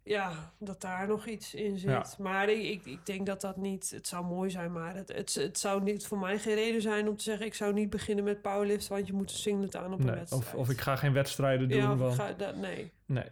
Ja, 0.02 0.52
dat 0.59 0.80
daar 0.80 1.07
nog 1.09 1.26
iets 1.26 1.54
in 1.54 1.78
zit. 1.78 1.90
Ja. 1.90 2.04
Maar 2.19 2.49
ik, 2.49 2.62
ik, 2.62 2.85
ik 2.87 3.07
denk 3.07 3.26
dat 3.26 3.40
dat 3.40 3.57
niet... 3.57 3.90
Het 3.90 4.07
zou 4.09 4.25
mooi 4.25 4.50
zijn, 4.50 4.73
maar 4.73 4.95
het, 4.95 5.09
het, 5.12 5.35
het 5.35 5.59
zou 5.59 5.83
niet 5.83 6.07
voor 6.07 6.19
mij 6.19 6.38
geen 6.38 6.54
reden 6.54 6.83
zijn 6.83 7.09
om 7.09 7.16
te 7.16 7.23
zeggen... 7.23 7.47
ik 7.47 7.54
zou 7.54 7.73
niet 7.73 7.90
beginnen 7.90 8.25
met 8.25 8.42
powerlift, 8.42 8.88
want 8.88 9.07
je 9.07 9.12
moet 9.12 9.30
een 9.30 9.37
singlet 9.37 9.76
aan 9.76 9.92
op 9.92 10.00
een 10.00 10.07
wedstrijd. 10.14 10.42
of, 10.45 10.54
of 10.54 10.71
ik 10.71 10.80
ga 10.80 10.97
geen 10.97 11.12
wedstrijden 11.12 11.69
doen. 11.69 11.78
Ja, 11.78 11.87
of 11.88 11.95
ik 11.95 11.99
want- 12.00 12.14
ga, 12.14 12.33
dat, 12.33 12.57
nee. 12.57 12.92
Nee. 13.07 13.25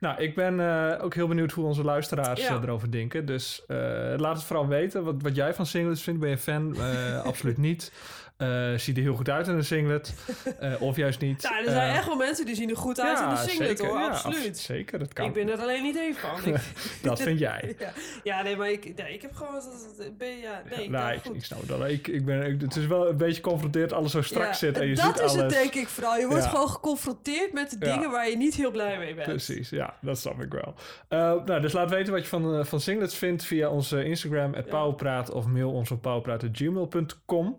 Nou, 0.00 0.22
ik 0.22 0.34
ben 0.34 0.60
eh, 0.60 1.04
ook 1.04 1.14
heel 1.14 1.28
benieuwd 1.28 1.52
hoe 1.52 1.64
onze 1.64 1.84
luisteraars 1.84 2.40
Ja. 2.40 2.56
eh, 2.56 2.62
erover 2.62 2.90
denken. 2.90 3.26
Dus 3.26 3.62
eh, 3.66 3.76
laat 4.16 4.36
het 4.36 4.44
vooral 4.44 4.68
weten 4.68 5.04
wat, 5.04 5.14
wat 5.22 5.36
jij 5.36 5.54
van 5.54 5.66
singlets 5.66 6.02
vindt. 6.02 6.20
Ben 6.20 6.30
je 6.30 6.38
fan? 6.38 6.76
Absoluut 7.24 7.56
niet. 7.58 7.92
Eh 8.36 8.72
ziet 8.76 8.96
er 8.96 9.02
heel 9.02 9.14
goed 9.14 9.28
uit 9.30 9.46
in 9.48 9.54
een 9.54 9.64
singlet. 9.64 10.14
Eh, 10.60 10.82
of 10.82 10.96
juist 10.96 11.20
niet. 11.20 11.42
Nou, 11.42 11.56
er 11.64 11.70
zijn 11.70 11.90
Eh, 11.90 11.96
echt 11.96 12.06
wel 12.06 12.16
mensen 12.16 12.46
die 12.46 12.54
zien 12.54 12.70
er 12.70 12.76
goed 12.76 13.00
uit 13.00 13.20
in 13.20 13.28
de 13.28 13.36
singlet, 13.50 13.78
hoor. 13.80 13.98
ja, 13.98 14.06
absoluut. 14.08 14.46
abs- 14.48 14.64
zeker, 14.64 14.98
dat 14.98 15.12
kan. 15.12 15.26
Ik 15.26 15.32
ben 15.32 15.48
er 15.48 15.58
alleen 15.58 15.82
niet 15.82 15.96
één 15.96 16.14
van. 16.14 16.44
Ik, 16.54 16.60
dat 17.02 17.22
vind 17.22 17.38
jij. 17.38 17.74
Ja, 17.78 17.92
ja 18.22 18.42
nee, 18.42 18.56
maar 18.56 18.70
ik, 18.70 18.92
nee, 18.96 19.14
ik 19.14 19.22
heb 19.22 19.34
gewoon... 19.34 19.52
dat- 19.54 19.94
dat- 19.98 20.16
Ben, 20.18 20.38
ja, 20.38 20.62
nee, 20.70 20.84
ik 20.84 20.90
nou, 20.90 21.12
ik, 21.14 21.20
goed. 21.22 21.36
ik 21.36 21.44
snap 21.44 21.68
dat. 21.68 21.88
Ik, 21.88 22.08
ik 22.08 22.24
ben, 22.24 22.42
ik- 22.46 22.60
het 22.60 22.76
is 22.76 22.86
wel 22.86 23.08
een 23.08 23.16
beetje 23.16 23.42
confronteerd 23.42 23.92
alles 23.92 24.10
zo 24.12 24.22
strak 24.22 24.46
Ja, 24.46 24.52
zit 24.52 24.78
en 24.78 24.86
je 24.88 24.94
dat 24.94 25.04
ziet 25.04 25.14
is 25.14 25.20
alles. 25.20 25.34
het 25.34 25.50
denk 25.50 25.74
ik 25.74 25.88
vooral. 25.88 26.16
Je 26.16 26.26
wordt 26.26 26.44
Ja. 26.44 26.48
gewoon 26.50 26.68
geconfronteerd 26.68 27.52
met 27.52 27.70
de 27.80 27.86
Ja. 27.86 27.94
dingen 27.94 28.10
waar 28.10 28.28
je 28.28 28.36
niet 28.36 28.54
heel 28.54 28.70
blij 28.70 28.98
mee 28.98 29.14
bent. 29.14 29.28
Precies, 29.28 29.70
ja, 29.70 29.96
dat 30.00 30.18
snap 30.18 30.40
ik 30.42 30.52
wel. 30.52 30.74
Eh, 31.08 31.18
nou, 31.44 31.60
dus 31.60 31.72
laat 31.72 31.90
weten 31.90 32.12
wat 32.12 32.22
je 32.22 32.28
van, 32.28 32.58
eh, 32.58 32.64
van 32.64 32.80
singlets 32.80 33.16
vindt 33.16 33.44
via 33.44 33.68
onze 33.68 34.04
Instagram, 34.04 34.54
het 34.54 34.64
Ja. 34.64 34.70
Pauwpraat, 34.70 35.30
of 35.30 35.46
mail 35.46 35.72
ons 35.72 35.90
op 35.90 36.02
pauwpraat.gmail.com. 36.02 37.58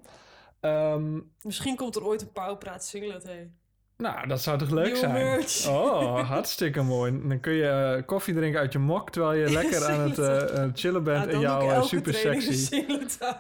Ehm 0.60 1.20
Misschien 1.42 1.76
komt 1.76 1.96
er 1.96 2.06
ooit 2.06 2.22
een 2.22 2.32
pauwpraat 2.32 2.86
singlet 2.86 3.28
heen. 3.28 3.56
nou, 3.98 4.28
dat 4.28 4.42
zou 4.42 4.58
toch 4.58 4.70
leuk 4.70 4.84
Nieuwe 4.84 5.00
zijn? 5.00 5.14
merch. 5.14 5.68
Oh, 5.68 6.20
hartstikke 6.30 6.82
mooi. 6.82 7.22
Dan 7.28 7.40
kun 7.40 7.54
je 7.54 7.68
eh, 7.98 8.06
koffie 8.06 8.34
drinken 8.34 8.60
uit 8.60 8.74
je 8.74 8.80
mok 8.80 9.10
terwijl 9.12 9.34
je 9.40 9.50
lekker 9.52 9.86
aan 9.86 10.00
het 10.00 10.20
eh, 10.20 10.64
eh, 10.64 10.70
chillen 10.74 11.04
bent 11.04 11.26
Ja, 11.26 11.32
in 11.32 11.40
jouw 11.40 11.62
ik 11.62 11.68
eh, 11.70 11.74
elke 11.76 11.88
super 11.88 12.14
sexy. 12.14 12.84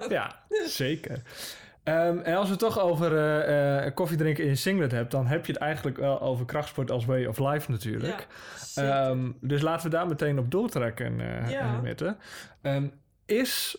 Ja, 0.09 0.43
zeker. 0.65 1.21
Ehm, 1.83 2.17
en 2.19 2.35
als 2.35 2.45
we 2.45 2.51
het 2.51 2.59
toch 2.59 2.79
over 2.79 3.17
eh, 3.17 3.85
eh, 3.85 3.93
koffie 3.95 4.17
drinken 4.17 4.43
in 4.43 4.49
je 4.49 4.55
singlet 4.55 4.91
hebt, 4.91 5.11
dan 5.11 5.27
heb 5.27 5.45
je 5.45 5.51
het 5.53 5.61
eigenlijk 5.61 5.97
wel 5.97 6.21
over 6.21 6.45
krachtsport 6.45 6.91
als 6.91 7.05
way 7.05 7.25
of 7.25 7.39
life 7.39 7.71
natuurlijk. 7.71 8.27
Ja. 8.75 9.07
Ehm, 9.09 9.31
dus 9.41 9.61
laten 9.61 9.89
we 9.89 9.95
daar 9.95 10.07
meteen 10.07 10.39
op 10.39 10.51
doortrekken, 10.51 11.19
eh 11.21 11.49
Ja. 11.49 11.59
eh, 11.75 11.81
Mette. 11.81 12.15
Is 13.25 13.77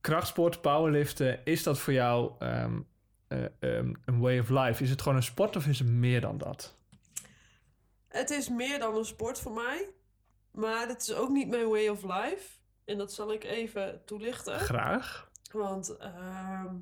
krachtsport, 0.00 0.60
powerliften, 0.60 1.40
is 1.44 1.62
dat 1.62 1.78
voor 1.78 1.92
jou 1.92 2.32
ehm, 2.38 2.80
eh, 3.28 3.44
ehm, 3.58 3.94
een 4.04 4.20
way 4.20 4.38
of 4.38 4.48
life? 4.48 4.82
Is 4.82 4.90
het 4.90 5.02
gewoon 5.02 5.16
een 5.16 5.22
sport 5.22 5.56
of 5.56 5.66
is 5.66 5.78
het 5.78 5.88
meer 5.88 6.20
dan 6.20 6.38
dat? 6.38 6.74
Het 8.08 8.30
is 8.30 8.48
meer 8.48 8.78
dan 8.78 8.96
een 8.96 9.04
sport 9.04 9.38
voor 9.38 9.52
mij. 9.52 9.90
Maar 10.50 10.88
het 10.88 11.02
is 11.02 11.14
ook 11.14 11.28
niet 11.28 11.48
mijn 11.48 11.68
way 11.68 11.88
of 11.88 12.02
life. 12.02 12.58
En 12.84 12.98
dat 12.98 13.12
zal 13.12 13.32
ik 13.32 13.44
even 13.44 14.02
toelichten. 14.04 14.60
Graag. 14.60 15.30
Want 15.52 15.96
ehm, 15.96 16.74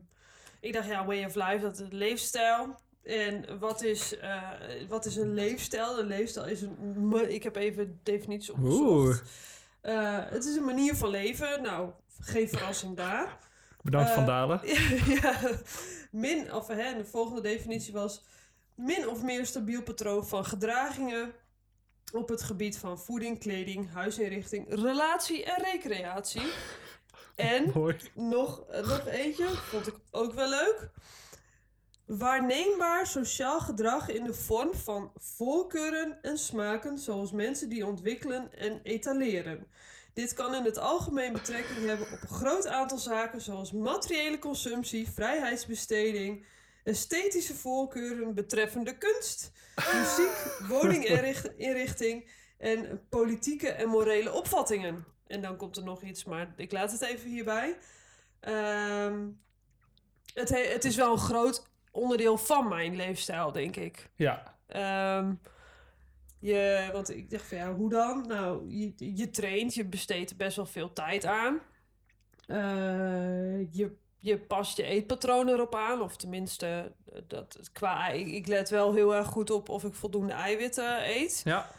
ik 0.61 0.73
dacht, 0.73 0.87
ja, 0.87 1.07
way 1.07 1.25
of 1.25 1.35
life, 1.35 1.59
dat 1.61 1.73
is 1.73 1.81
een 1.81 1.95
leefstijl. 1.95 2.75
En 3.03 3.59
wat 3.59 3.83
is, 3.83 4.19
eh, 4.19 4.53
wat 4.89 5.05
is 5.05 5.17
een 5.17 5.35
leefstijl? 5.35 5.99
Een 5.99 6.07
leefstijl 6.07 6.47
is 6.47 6.63
een... 6.63 7.31
Ik 7.31 7.43
heb 7.43 7.57
even 7.57 7.87
de 7.87 7.97
definitie 8.03 8.53
opgezocht. 8.53 8.81
Oeh. 8.81 9.17
Eh, 9.81 10.31
het 10.31 10.45
is 10.45 10.57
een 10.57 10.65
manier 10.65 10.97
van 10.97 11.09
leven. 11.09 11.63
Nou, 11.63 11.91
geen 12.19 12.49
verrassing 12.49 12.97
daar. 12.97 13.39
Bedankt 13.83 14.09
Eh, 14.09 14.15
Van 14.15 14.27
Dalen. 14.27 14.61
ja, 15.21 15.41
min, 16.11 16.55
of 16.55 16.67
hè, 16.67 16.97
de 16.97 17.05
volgende 17.05 17.41
definitie 17.41 17.93
was... 17.93 18.25
min 18.75 19.09
of 19.09 19.23
meer 19.23 19.47
stabiel 19.47 19.83
patroon 19.83 20.27
van 20.27 20.45
gedragingen... 20.45 21.33
op 22.13 22.29
het 22.29 22.43
gebied 22.43 22.79
van 22.79 22.99
voeding, 22.99 23.39
kleding, 23.39 23.93
huisinrichting, 23.93 24.67
relatie 24.69 25.45
en 25.45 25.65
recreatie. 25.65 26.43
En 27.39 27.71
Mooi. 27.75 27.97
nog, 28.15 28.65
eh, 28.69 28.89
nog 28.89 29.07
eentje, 29.07 29.49
vond 29.49 29.87
ik 29.87 29.95
ook 30.11 30.33
wel 30.33 30.49
leuk. 30.49 30.91
Waarneembaar 32.07 33.07
sociaal 33.07 33.61
gedrag 33.61 34.09
in 34.09 34.25
de 34.25 34.35
vorm 34.35 34.75
van 34.75 35.13
voorkeuren 35.17 36.19
en 36.23 36.39
smaken 36.39 36.99
zoals 36.99 37.33
mensen 37.33 37.69
die 37.69 37.87
ontwikkelen 37.87 38.55
en 38.55 38.81
etaleren. 38.83 39.67
Dit 40.19 40.33
kan 40.35 40.55
in 40.55 40.65
het 40.65 40.79
algemeen 40.79 41.33
betrekking 41.33 41.87
hebben 41.87 42.07
op 42.13 42.23
een 42.23 42.29
groot 42.29 42.67
aantal 42.67 42.99
zaken 42.99 43.41
zoals 43.41 43.73
materiële 43.73 44.39
consumptie, 44.39 45.09
vrijheidsbesteding, 45.11 46.45
esthetische 46.85 47.55
voorkeuren 47.55 48.35
betreffende 48.35 48.99
kunst, 48.99 49.53
muziek, 49.95 50.57
woninginrichting 50.69 52.31
en 52.59 53.01
politieke 53.09 53.69
en 53.69 53.89
morele 53.89 54.33
opvattingen. 54.33 55.05
En 55.27 55.41
dan 55.41 55.57
komt 55.57 55.77
er 55.77 55.85
nog 55.85 56.03
iets, 56.03 56.25
maar 56.25 56.53
ik 56.57 56.73
laat 56.73 56.93
het 56.93 57.03
even 57.03 57.31
hierbij. 57.31 57.79
Ehm, 58.41 59.27
het, 60.35 60.49
he- 60.49 60.73
het 60.73 60.85
is 60.85 60.97
wel 60.97 61.13
een 61.13 61.19
groot 61.19 61.67
onderdeel 61.91 62.39
van 62.39 62.69
mijn 62.69 62.97
leefstijl, 62.97 63.53
denk 63.53 63.77
ik. 63.77 64.11
Ja, 64.17 64.57
Ehm, 64.67 65.33
je, 66.39 66.89
want 66.93 67.11
ik 67.11 67.31
dacht 67.31 67.47
van 67.47 67.59
ja, 67.59 67.75
hoe 67.75 67.91
dan? 67.91 68.27
Nou, 68.27 68.71
je, 68.71 68.93
je 68.97 69.31
traint, 69.31 69.75
je 69.75 69.85
besteedt 69.85 70.31
er 70.31 70.37
best 70.37 70.57
wel 70.57 70.67
veel 70.67 70.93
tijd 70.93 71.25
aan. 71.25 71.61
Eh, 72.47 73.73
je, 73.73 73.97
je 74.19 74.39
past 74.39 74.77
je 74.77 74.83
eetpatroon 74.83 75.49
erop 75.49 75.75
aan, 75.75 76.01
of 76.01 76.17
tenminste, 76.17 76.93
eh, 77.13 77.21
dat, 77.27 77.71
qua, 77.73 78.09
ik, 78.09 78.27
ik 78.27 78.47
let 78.47 78.71
wel 78.71 78.95
heel 78.95 79.15
erg 79.15 79.27
goed 79.27 79.51
op 79.51 79.69
of 79.69 79.85
ik 79.85 79.95
voldoende 79.95 80.33
eiwitten 80.33 81.09
eet. 81.09 81.41
ja. 81.45 81.71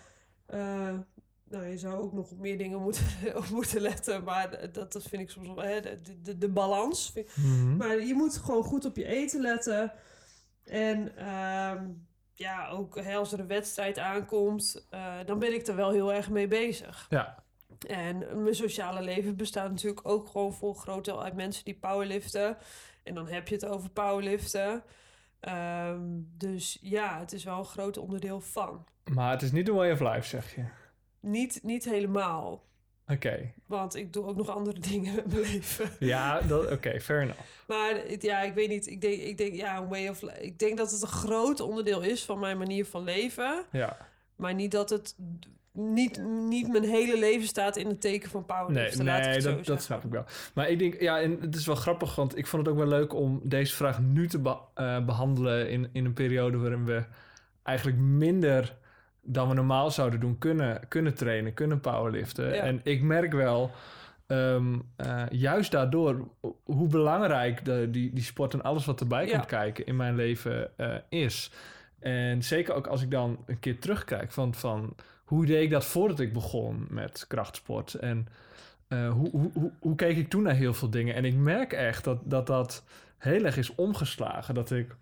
Eh, 0.45 0.93
nou, 1.50 1.65
je 1.65 1.78
zou 1.78 2.02
ook 2.02 2.13
nog 2.13 2.32
op 2.32 2.39
meer 2.39 2.58
dingen 2.58 2.82
moeten, 2.82 3.06
op 3.38 3.50
moeten 3.50 3.82
letten, 3.82 4.24
maar 4.24 4.72
dat, 4.72 4.93
dat 4.93 5.04
vind 5.04 5.22
ik 5.22 5.30
soms 5.30 5.48
wel, 5.48 5.63
hè, 5.63 5.82
de, 5.82 6.22
de, 6.22 6.38
de 6.38 6.50
balans. 6.50 7.13
Mhm. 7.36 7.78
maar 7.78 8.00
je 8.00 8.13
moet 8.13 8.38
gewoon 8.38 8.63
goed 8.63 8.86
op 8.86 8.95
je 8.95 9.06
eten 9.06 9.41
letten. 9.41 9.93
En 10.63 11.17
ehm, 11.17 11.86
ja, 12.39 12.67
ook 12.69 12.95
hè, 12.95 13.15
als 13.15 13.32
er 13.32 13.39
een 13.39 13.47
wedstrijd 13.47 13.99
aankomt, 13.99 14.86
eh, 14.89 15.13
dan 15.25 15.39
ben 15.39 15.54
ik 15.54 15.67
er 15.67 15.75
wel 15.75 15.91
heel 15.91 16.13
erg 16.13 16.30
mee 16.30 16.47
bezig. 16.47 17.06
ja. 17.10 17.43
En 17.88 18.43
mijn 18.43 18.56
sociale 18.56 19.02
leven 19.02 19.36
bestaat 19.36 19.69
natuurlijk 19.69 20.08
ook 20.08 20.28
gewoon 20.28 20.54
voor 20.54 20.69
een 20.69 20.75
groot 20.75 21.06
deel 21.06 21.23
uit 21.23 21.34
mensen 21.34 21.65
die 21.65 21.75
powerliften. 21.75 22.58
En 23.04 23.13
dan 23.15 23.28
heb 23.28 23.47
je 23.47 23.56
het 23.56 23.65
over 23.65 23.89
powerliften. 23.89 24.84
Ehm, 25.39 26.02
dus 26.38 26.78
ja, 26.82 27.19
het 27.19 27.34
is 27.34 27.43
wel 27.43 27.58
een 27.58 27.65
groot 27.65 27.97
onderdeel 27.97 28.41
van. 28.41 28.86
Maar 29.13 29.32
het 29.32 29.41
is 29.41 29.52
niet 29.52 29.67
een 29.67 29.75
way 29.75 29.91
of 29.91 29.99
life, 29.99 30.28
zeg 30.28 30.56
je. 30.56 30.65
Niet, 31.19 31.60
niet 31.63 31.86
helemaal. 31.86 32.63
Oké. 33.10 33.52
Want 33.65 33.95
ik 33.95 34.13
doe 34.13 34.26
ook 34.26 34.36
nog 34.36 34.50
andere 34.50 34.80
dingen 34.89 35.15
met 35.15 35.28
mijn 35.28 35.41
leven. 35.41 35.89
Ja, 36.00 36.41
dat- 36.41 36.72
oké, 36.72 37.00
fair 37.02 37.22
enough. 37.22 37.39
Maar 37.67 37.93
ja, 38.19 38.41
ik 38.41 38.54
weet 38.54 38.69
niet. 38.69 38.88
Ik 38.88 39.02
denk, 39.02 39.22
ik 39.22 39.38
denk, 39.38 39.54
ja, 39.54 39.88
way 39.88 40.08
of 40.08 40.22
Ik 40.24 40.60
denk 40.60 40.78
dat 40.78 40.91
het 40.91 41.02
een 41.02 41.08
groot 41.08 41.60
onderdeel 41.60 42.02
is 42.02 42.24
van 42.26 42.39
mijn 42.39 42.58
manier 42.58 42.86
van 42.86 43.04
leven. 43.04 43.63
Ja. 43.72 43.98
Maar 44.36 44.54
niet 44.54 44.72
dat 44.72 44.89
het 44.89 45.15
niet, 45.72 46.22
niet 46.24 46.67
mijn 46.67 46.84
hele 46.84 47.19
leven 47.19 47.48
staat 47.48 47.78
in 47.78 47.88
het 47.88 48.02
teken 48.02 48.30
van 48.30 48.45
Nee, 48.67 48.88
ik 48.91 49.02
nee 49.04 49.41
zo 49.41 49.56
dat, 49.56 49.65
dat 49.65 49.82
snap 49.84 50.04
ik 50.06 50.12
wel. 50.12 50.24
Maar 50.54 50.69
ik 50.69 50.80
denk, 50.80 51.02
ja, 51.02 51.22
en 51.22 51.38
het 51.41 51.56
is 51.56 51.65
wel 51.65 51.76
grappig, 51.76 52.15
want 52.15 52.38
ik 52.38 52.48
vond 52.48 52.65
het 52.65 52.72
ook 52.76 52.80
wel 52.82 52.88
leuk 52.89 53.13
om 53.13 53.39
deze 53.43 53.76
vraag 53.76 54.00
nu 54.02 54.28
te 54.28 54.39
be- 54.39 54.58
eh, 54.74 55.06
behandelen 55.06 55.69
in, 55.69 55.89
in 55.93 56.06
een 56.06 56.13
periode 56.13 56.58
waarin 56.58 56.86
we 56.86 57.04
eigenlijk 57.63 57.98
minder 57.98 58.78
dan 59.32 59.48
we 59.48 59.54
normaal 59.54 59.92
zouden 59.92 60.20
doen 60.20 60.38
kunnen, 60.38 60.82
kunnen 60.88 61.13
trainen, 61.13 61.54
kunnen 61.54 61.80
powerliften. 61.80 62.54
Ja. 62.54 62.62
En 62.62 62.80
ik 62.84 63.02
merk 63.02 63.34
wel, 63.34 63.72
ehm, 64.28 64.80
eh, 64.96 65.24
juist 65.32 65.72
daardoor, 65.72 66.28
hoe 66.63 66.88
belangrijk 66.88 67.65
de, 67.65 67.88
die, 67.92 68.13
die 68.13 68.24
sport 68.24 68.54
en 68.54 68.62
alles 68.63 68.86
wat 68.86 69.00
erbij 69.00 69.26
Ja. 69.26 69.32
komt 69.32 69.46
kijken 69.46 69.86
in 69.86 69.96
mijn 69.96 70.15
leven 70.15 70.78
eh, 70.78 70.96
is. 71.10 71.52
En 72.00 72.44
zeker 72.44 72.74
ook 72.74 72.88
als 72.88 73.02
ik 73.02 73.12
dan 73.12 73.38
een 73.46 73.60
keer 73.60 73.80
terugkijk 73.80 74.32
van, 74.32 74.54
van 74.54 74.96
hoe 75.24 75.46
deed 75.46 75.63
ik 75.63 75.70
dat 75.70 75.86
voordat 75.86 76.20
ik 76.20 76.34
begon 76.34 76.88
met 76.89 77.26
krachtsport. 77.28 77.94
En 77.94 78.28
eh, 78.88 79.10
hoe, 79.12 79.30
hoe, 79.30 79.50
hoe, 79.54 79.72
hoe 79.80 79.96
keek 79.96 80.18
ik 80.18 80.30
toen 80.30 80.44
naar 80.44 80.56
heel 80.56 80.74
veel 80.74 80.89
dingen? 80.89 81.15
En 81.15 81.26
ik 81.26 81.36
merk 81.36 81.74
echt 81.74 82.04
dat 82.04 82.20
dat, 82.24 82.48
dat 82.48 82.84
heel 83.18 83.46
erg 83.46 83.58
is 83.58 83.76
omgeslagen. 83.76 84.54
Dat 84.56 84.72
ik... 84.72 84.96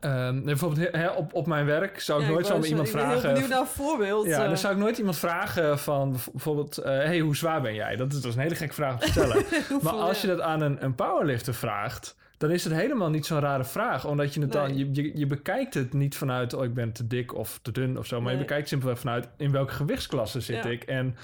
ehm, 0.00 0.42
bijvoorbeeld 0.42 0.88
hè, 0.92 1.08
op, 1.08 1.34
op 1.34 1.46
mijn 1.46 1.66
werk 1.66 2.00
zou 2.00 2.20
ik 2.20 2.26
Ja, 2.26 2.32
nooit 2.32 2.46
zo 2.46 2.62
iemand 2.62 2.88
zeggen, 2.88 3.16
Ik 3.16 3.22
ben 3.22 3.32
vragen... 3.32 3.48
naar 3.48 3.60
een 3.60 3.66
voorbeeld. 3.66 4.26
Ja, 4.26 4.42
eh. 4.42 4.48
dan 4.48 4.56
zou 4.56 4.74
ik 4.74 4.80
nooit 4.80 4.98
iemand 4.98 5.16
vragen 5.16 5.78
van 5.78 6.16
bijvoorbeeld... 6.32 6.78
eh, 6.78 6.92
hey, 6.92 7.18
hoe 7.18 7.36
zwaar 7.36 7.60
ben 7.60 7.74
jij? 7.74 7.96
Dat 7.96 8.12
is, 8.12 8.20
dat 8.20 8.30
is 8.30 8.36
een 8.36 8.42
hele 8.42 8.54
gekke 8.54 8.74
vraag 8.74 8.92
om 8.92 8.98
te 8.98 9.08
stellen. 9.08 9.44
maar 9.82 9.92
als 9.92 10.20
je 10.20 10.26
dat 10.26 10.40
aan 10.40 10.60
een, 10.60 10.84
een 10.84 10.94
powerlifter 10.94 11.54
vraagt... 11.54 12.16
dan 12.36 12.50
is 12.50 12.64
het 12.64 12.72
helemaal 12.72 13.10
niet 13.10 13.26
zo'n 13.26 13.40
rare 13.40 13.64
vraag. 13.64 14.06
Omdat 14.06 14.34
je 14.34 14.40
het 14.40 14.52
dan... 14.52 14.76
Je, 14.76 14.88
je, 14.92 15.18
je 15.18 15.26
bekijkt 15.26 15.74
het 15.74 15.92
niet 15.92 16.16
vanuit... 16.16 16.54
oh, 16.54 16.64
ik 16.64 16.74
ben 16.74 16.92
te 16.92 17.06
dik 17.06 17.34
of 17.34 17.58
te 17.62 17.72
dun 17.72 17.98
of 17.98 18.06
zo. 18.06 18.20
Maar 18.20 18.32
je 18.32 18.38
bekijkt 18.38 18.68
simpelweg 18.68 18.98
vanuit... 18.98 19.28
in 19.36 19.50
welke 19.50 19.72
gewichtsklasse 19.72 20.40
zit 20.40 20.64
Ja. 20.64 20.70
ik? 20.70 20.82
En 20.82 21.16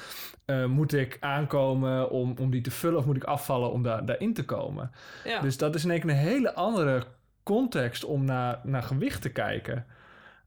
eh, 0.44 0.64
moet 0.64 0.92
ik 0.92 1.16
aankomen 1.20 2.10
om, 2.10 2.34
om 2.40 2.50
die 2.50 2.60
te 2.60 2.70
vullen... 2.70 2.98
of 2.98 3.04
moet 3.06 3.16
ik 3.16 3.24
afvallen 3.24 3.72
om 3.72 3.82
daar, 3.82 4.06
daarin 4.06 4.34
te 4.34 4.44
komen? 4.44 4.90
Ja. 5.24 5.40
Dus 5.40 5.56
dat 5.56 5.74
is 5.74 5.84
in 5.84 5.90
één 5.90 6.00
keer 6.00 6.10
een 6.10 6.16
hele 6.16 6.54
andere 6.54 7.02
context 7.42 8.04
om 8.04 8.24
naar, 8.24 8.60
naar 8.62 8.82
gewicht 8.82 9.22
te 9.22 9.28
kijken. 9.32 9.86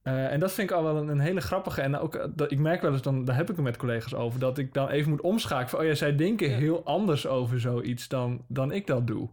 Eh, 0.01 0.31
en 0.31 0.39
dat 0.39 0.51
vind 0.51 0.69
ik 0.69 0.75
al 0.75 0.83
wel 0.83 0.95
een, 0.97 1.07
een 1.07 1.19
hele 1.19 1.41
grappige. 1.41 1.81
En 1.81 1.97
ook, 1.97 2.15
eh, 2.15 2.25
dat, 2.35 2.51
ik 2.51 2.59
merk 2.59 2.81
wel 2.81 2.91
eens, 2.91 3.01
dan, 3.01 3.25
daar 3.25 3.35
heb 3.35 3.49
ik 3.49 3.55
het 3.55 3.65
met 3.65 3.77
collega's 3.77 4.13
over, 4.13 4.39
dat 4.39 4.57
ik 4.57 4.73
dan 4.73 4.89
even 4.89 5.09
moet 5.09 5.21
omschakelen. 5.21 5.69
Van, 5.69 5.79
oh 5.79 5.85
ja, 5.85 5.93
zij 5.93 6.15
denken 6.15 6.49
Ja. 6.49 6.55
heel 6.57 6.85
anders 6.85 7.27
over 7.27 7.59
zoiets 7.59 8.07
dan, 8.07 8.45
dan 8.47 8.71
ik 8.71 8.87
dat 8.87 9.07
doe. 9.07 9.29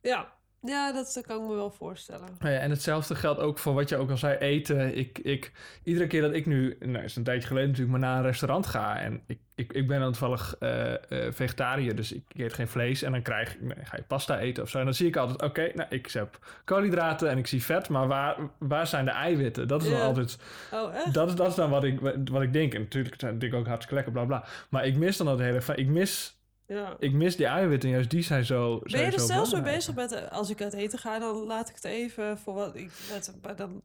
ja. 0.00 0.38
Ja, 0.62 0.92
dat, 0.92 1.20
kan 1.26 1.42
ik 1.42 1.48
me 1.48 1.54
wel 1.54 1.70
voorstellen. 1.70 2.28
Ja, 2.38 2.48
en 2.48 2.70
hetzelfde 2.70 3.14
geldt 3.14 3.40
ook 3.40 3.58
voor 3.58 3.74
wat 3.74 3.88
je 3.88 3.96
ook 3.96 4.10
al 4.10 4.16
zei, 4.16 4.38
eten. 4.38 4.96
Ik, 4.96 5.18
ik, 5.18 5.52
iedere 5.82 6.06
keer 6.06 6.20
dat 6.20 6.32
ik 6.32 6.46
nu, 6.46 6.76
nou 6.80 7.04
is 7.04 7.16
een 7.16 7.24
tijdje 7.24 7.48
geleden 7.48 7.68
natuurlijk, 7.68 7.98
maar 7.98 8.08
naar 8.08 8.18
een 8.18 8.26
restaurant 8.26 8.66
ga. 8.66 9.00
En 9.00 9.22
ik, 9.26 9.38
ik, 9.54 9.72
ik 9.72 9.86
ben 9.86 10.00
dan 10.00 10.12
toevallig 10.12 10.56
eh, 10.58 10.92
vegetariër, 11.30 11.96
dus 11.96 12.12
ik 12.12 12.22
eet 12.36 12.52
geen 12.52 12.68
vlees. 12.68 13.02
En 13.02 13.12
dan 13.12 13.22
krijg 13.22 13.54
ik, 13.54 13.60
nee, 13.60 13.84
ga 13.84 13.96
je 13.96 14.02
pasta 14.02 14.38
eten 14.38 14.62
of 14.62 14.68
zo. 14.68 14.78
En 14.78 14.84
dan 14.84 14.94
zie 14.94 15.06
ik 15.06 15.16
altijd, 15.16 15.42
oké, 15.42 15.70
nou, 15.74 15.88
ik 15.90 16.10
heb 16.10 16.38
koolhydraten 16.64 17.30
en 17.30 17.38
ik 17.38 17.46
zie 17.46 17.64
vet. 17.64 17.88
Maar 17.88 18.08
waar, 18.08 18.36
waar 18.58 18.86
zijn 18.86 19.04
de 19.04 19.10
eiwitten? 19.10 19.68
Dat 19.68 19.82
is 19.82 19.90
dan 19.90 20.00
altijd, 20.00 20.38
Oh, 20.72 20.94
echt? 20.94 21.14
dat 21.14 21.28
is, 21.28 21.34
dat 21.34 21.48
is 21.48 21.54
dan 21.54 21.70
wat 21.70 21.84
ik, 21.84 22.00
wat 22.30 22.42
ik 22.42 22.52
denk. 22.52 22.74
En 22.74 22.80
natuurlijk 22.80 23.14
zijn 23.18 23.40
het 23.40 23.54
ook 23.54 23.66
hartstikke 23.66 23.94
lekker, 23.94 24.12
bla 24.12 24.24
bla. 24.24 24.44
Maar 24.68 24.86
ik 24.86 24.96
mis 24.96 25.16
dan 25.16 25.26
dat 25.26 25.38
hele, 25.38 25.62
ik 25.74 25.88
mis, 25.88 26.39
Ja. 26.74 26.96
ik 26.98 27.12
mis 27.12 27.36
die 27.36 27.46
eiwitten. 27.46 27.88
En 27.88 27.94
juist 27.94 28.10
die 28.10 28.22
zijn 28.22 28.44
zo 28.44 28.78
Ben 28.78 28.90
zijn 28.90 29.04
je 29.04 29.12
er 29.12 29.18
zo 29.20 29.26
zelfs 29.26 29.52
mee 29.52 29.62
bezig 29.62 29.94
met, 29.94 30.12
eh, 30.12 30.30
als 30.32 30.50
ik 30.50 30.62
uit 30.62 30.72
eten 30.72 30.98
ga, 30.98 31.18
dan 31.18 31.36
laat 31.36 31.68
ik 31.68 31.74
het 31.74 31.84
even 31.84 32.38
voor 32.38 32.54
wat 32.54 32.76
ik, 32.76 32.90
met, 33.12 33.34
maar 33.42 33.56
dan, 33.56 33.82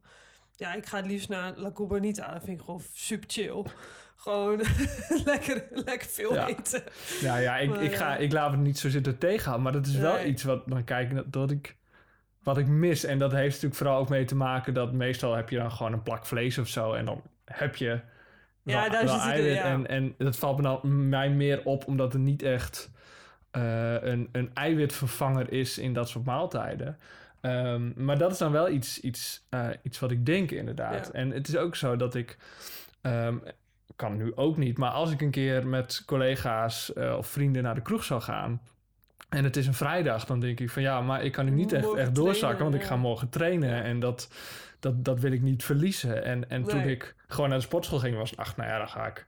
ja, 0.56 0.74
ik 0.74 0.86
ga 0.86 0.96
het 0.96 1.06
liefst 1.06 1.28
naar 1.28 1.52
La 1.56 1.72
Cubanita, 1.72 2.32
dat 2.32 2.42
vind 2.44 2.58
ik 2.58 2.64
gewoon 2.64 2.82
super 2.92 3.28
chill. 3.30 3.64
Gewoon 4.16 4.60
lekker, 5.24 5.64
lekker 5.70 6.08
veel 6.08 6.34
Ja. 6.34 6.48
eten. 6.48 6.82
Ja, 7.20 7.36
ja 7.36 7.58
ik, 7.58 7.68
Maar, 7.68 7.82
ik, 7.82 7.94
ga, 7.94 8.16
ik 8.16 8.32
laat 8.32 8.50
het 8.50 8.60
niet 8.60 8.78
zo 8.78 8.88
zitten 8.88 9.18
tegenhouden. 9.18 9.62
Maar 9.62 9.72
dat 9.72 9.86
is 9.86 9.96
wel 9.96 10.24
iets 10.24 10.42
wat 10.42 10.62
dan 10.66 10.84
kijk 10.84 11.14
dat, 11.14 11.32
dat 11.32 11.50
ik 11.50 11.76
wat 12.42 12.58
ik 12.58 12.66
mis. 12.66 13.04
En 13.04 13.18
dat 13.18 13.32
heeft 13.32 13.52
natuurlijk 13.54 13.74
vooral 13.74 13.98
ook 13.98 14.08
mee 14.08 14.24
te 14.24 14.36
maken 14.36 14.74
dat 14.74 14.92
meestal 14.92 15.34
heb 15.34 15.48
je 15.50 15.56
dan 15.56 15.72
gewoon 15.72 15.92
een 15.92 16.02
plak 16.02 16.26
vlees 16.26 16.58
of 16.58 16.68
zo. 16.68 16.92
En 16.92 17.04
dan 17.04 17.22
heb 17.44 17.76
je 17.76 18.00
Ja, 18.72 18.80
wel, 18.80 18.90
daar 18.90 19.04
wel 19.04 19.14
zit 19.14 19.22
het 19.22 19.38
in, 19.38 19.44
eiwit. 19.44 19.56
ja. 19.56 19.64
En, 19.64 19.88
en 19.88 20.14
dat 20.18 20.36
valt 20.36 20.56
me 20.56 20.62
dan 20.62 21.08
mij 21.08 21.30
meer 21.30 21.60
op 21.64 21.86
omdat 21.86 22.14
er 22.14 22.20
niet 22.20 22.42
echt 22.42 22.90
eh, 23.50 24.02
een, 24.02 24.28
een 24.32 24.50
eiwitvervanger 24.54 25.52
is 25.52 25.78
in 25.78 25.92
dat 25.92 26.08
soort 26.08 26.24
maaltijden. 26.24 26.98
Ehm, 27.40 28.04
maar 28.04 28.18
dat 28.18 28.32
is 28.32 28.38
dan 28.38 28.52
wel 28.52 28.68
iets, 28.68 29.00
iets, 29.00 29.46
eh, 29.48 29.68
iets 29.82 29.98
wat 29.98 30.10
ik 30.10 30.26
denk 30.26 30.50
inderdaad. 30.50 31.06
Ja. 31.06 31.12
En 31.12 31.30
het 31.30 31.48
is 31.48 31.56
ook 31.56 31.76
zo 31.76 31.96
dat 31.96 32.14
ik... 32.14 32.38
ehm, 33.02 33.36
kan 33.96 34.16
nu 34.16 34.32
ook 34.34 34.56
niet, 34.56 34.78
maar 34.78 34.90
als 34.90 35.10
ik 35.10 35.20
een 35.20 35.30
keer 35.30 35.66
met 35.66 36.02
collega's 36.06 36.92
eh, 36.92 37.14
of 37.18 37.26
vrienden 37.26 37.62
naar 37.62 37.74
de 37.74 37.82
kroeg 37.82 38.04
zou 38.04 38.20
gaan... 38.20 38.60
en 39.28 39.44
het 39.44 39.56
is 39.56 39.66
een 39.66 39.74
vrijdag, 39.74 40.24
dan 40.24 40.40
denk 40.40 40.60
ik 40.60 40.70
van 40.70 40.82
ja, 40.82 41.00
maar 41.00 41.24
ik 41.24 41.32
kan 41.32 41.44
nu 41.44 41.50
niet 41.50 41.72
echt, 41.72 41.94
echt 41.94 42.14
doorzakken... 42.14 42.38
trainen, 42.40 42.70
want 42.70 42.74
ik 42.74 42.82
ga 42.82 42.96
morgen 42.96 43.28
trainen 43.28 43.82
en 43.82 44.00
dat, 44.00 44.30
dat, 44.80 45.04
dat 45.04 45.20
wil 45.20 45.32
ik 45.32 45.42
niet 45.42 45.64
verliezen. 45.64 46.24
En, 46.24 46.50
en 46.50 46.64
toen 46.64 46.80
ik 46.80 47.15
gewoon 47.26 47.48
naar 47.48 47.58
de 47.58 47.64
sportschool 47.64 47.98
ging, 47.98 48.16
was 48.16 48.30
het, 48.30 48.38
ach, 48.38 48.56
nou 48.56 48.68
ja, 48.70 48.78
dan 48.78 48.88
ga 48.88 49.06
ik... 49.06 49.26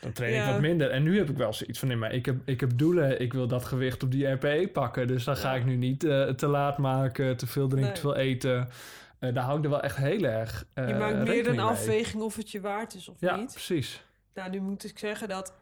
Dan 0.00 0.12
train 0.12 0.32
ik 0.32 0.38
Ja. 0.38 0.52
wat 0.52 0.60
minder. 0.60 0.90
En 0.90 1.02
nu 1.02 1.18
heb 1.18 1.30
ik 1.30 1.36
wel 1.36 1.52
zoiets 1.52 1.78
van, 1.78 1.88
nee, 1.88 1.96
maar 1.96 2.12
ik 2.12 2.26
heb, 2.26 2.36
ik 2.44 2.60
heb 2.60 2.78
doelen. 2.78 3.20
Ik 3.20 3.32
wil 3.32 3.46
dat 3.46 3.64
gewicht 3.64 4.02
op 4.02 4.10
die 4.10 4.26
RPE 4.26 4.68
pakken. 4.72 5.06
Dus 5.06 5.24
dan 5.24 5.36
ga 5.36 5.52
Ja. 5.52 5.58
ik 5.58 5.64
nu 5.64 5.76
niet 5.76 6.04
eh, 6.04 6.28
te 6.28 6.46
laat 6.46 6.78
maken, 6.78 7.36
te 7.36 7.46
veel 7.46 7.68
drinken, 7.68 7.86
Nee. 7.86 7.94
te 7.94 8.00
veel 8.00 8.16
eten. 8.16 8.68
Eh, 9.18 9.34
daar 9.34 9.44
hou 9.44 9.58
ik 9.58 9.64
er 9.64 9.70
wel 9.70 9.80
echt 9.82 9.96
heel 9.96 10.22
erg 10.24 10.64
eh, 10.74 10.88
Je 10.88 10.94
maakt 10.94 11.28
meer 11.28 11.48
een 11.48 11.58
afweging 11.60 12.22
of 12.22 12.36
het 12.36 12.50
je 12.50 12.60
waard 12.60 12.94
is 12.94 13.08
of 13.08 13.16
Ja, 13.20 13.36
niet. 13.36 13.50
precies. 13.52 14.04
Nou, 14.34 14.50
nu 14.50 14.60
moet 14.60 14.84
ik 14.84 14.98
zeggen 14.98 15.28
dat 15.28 15.54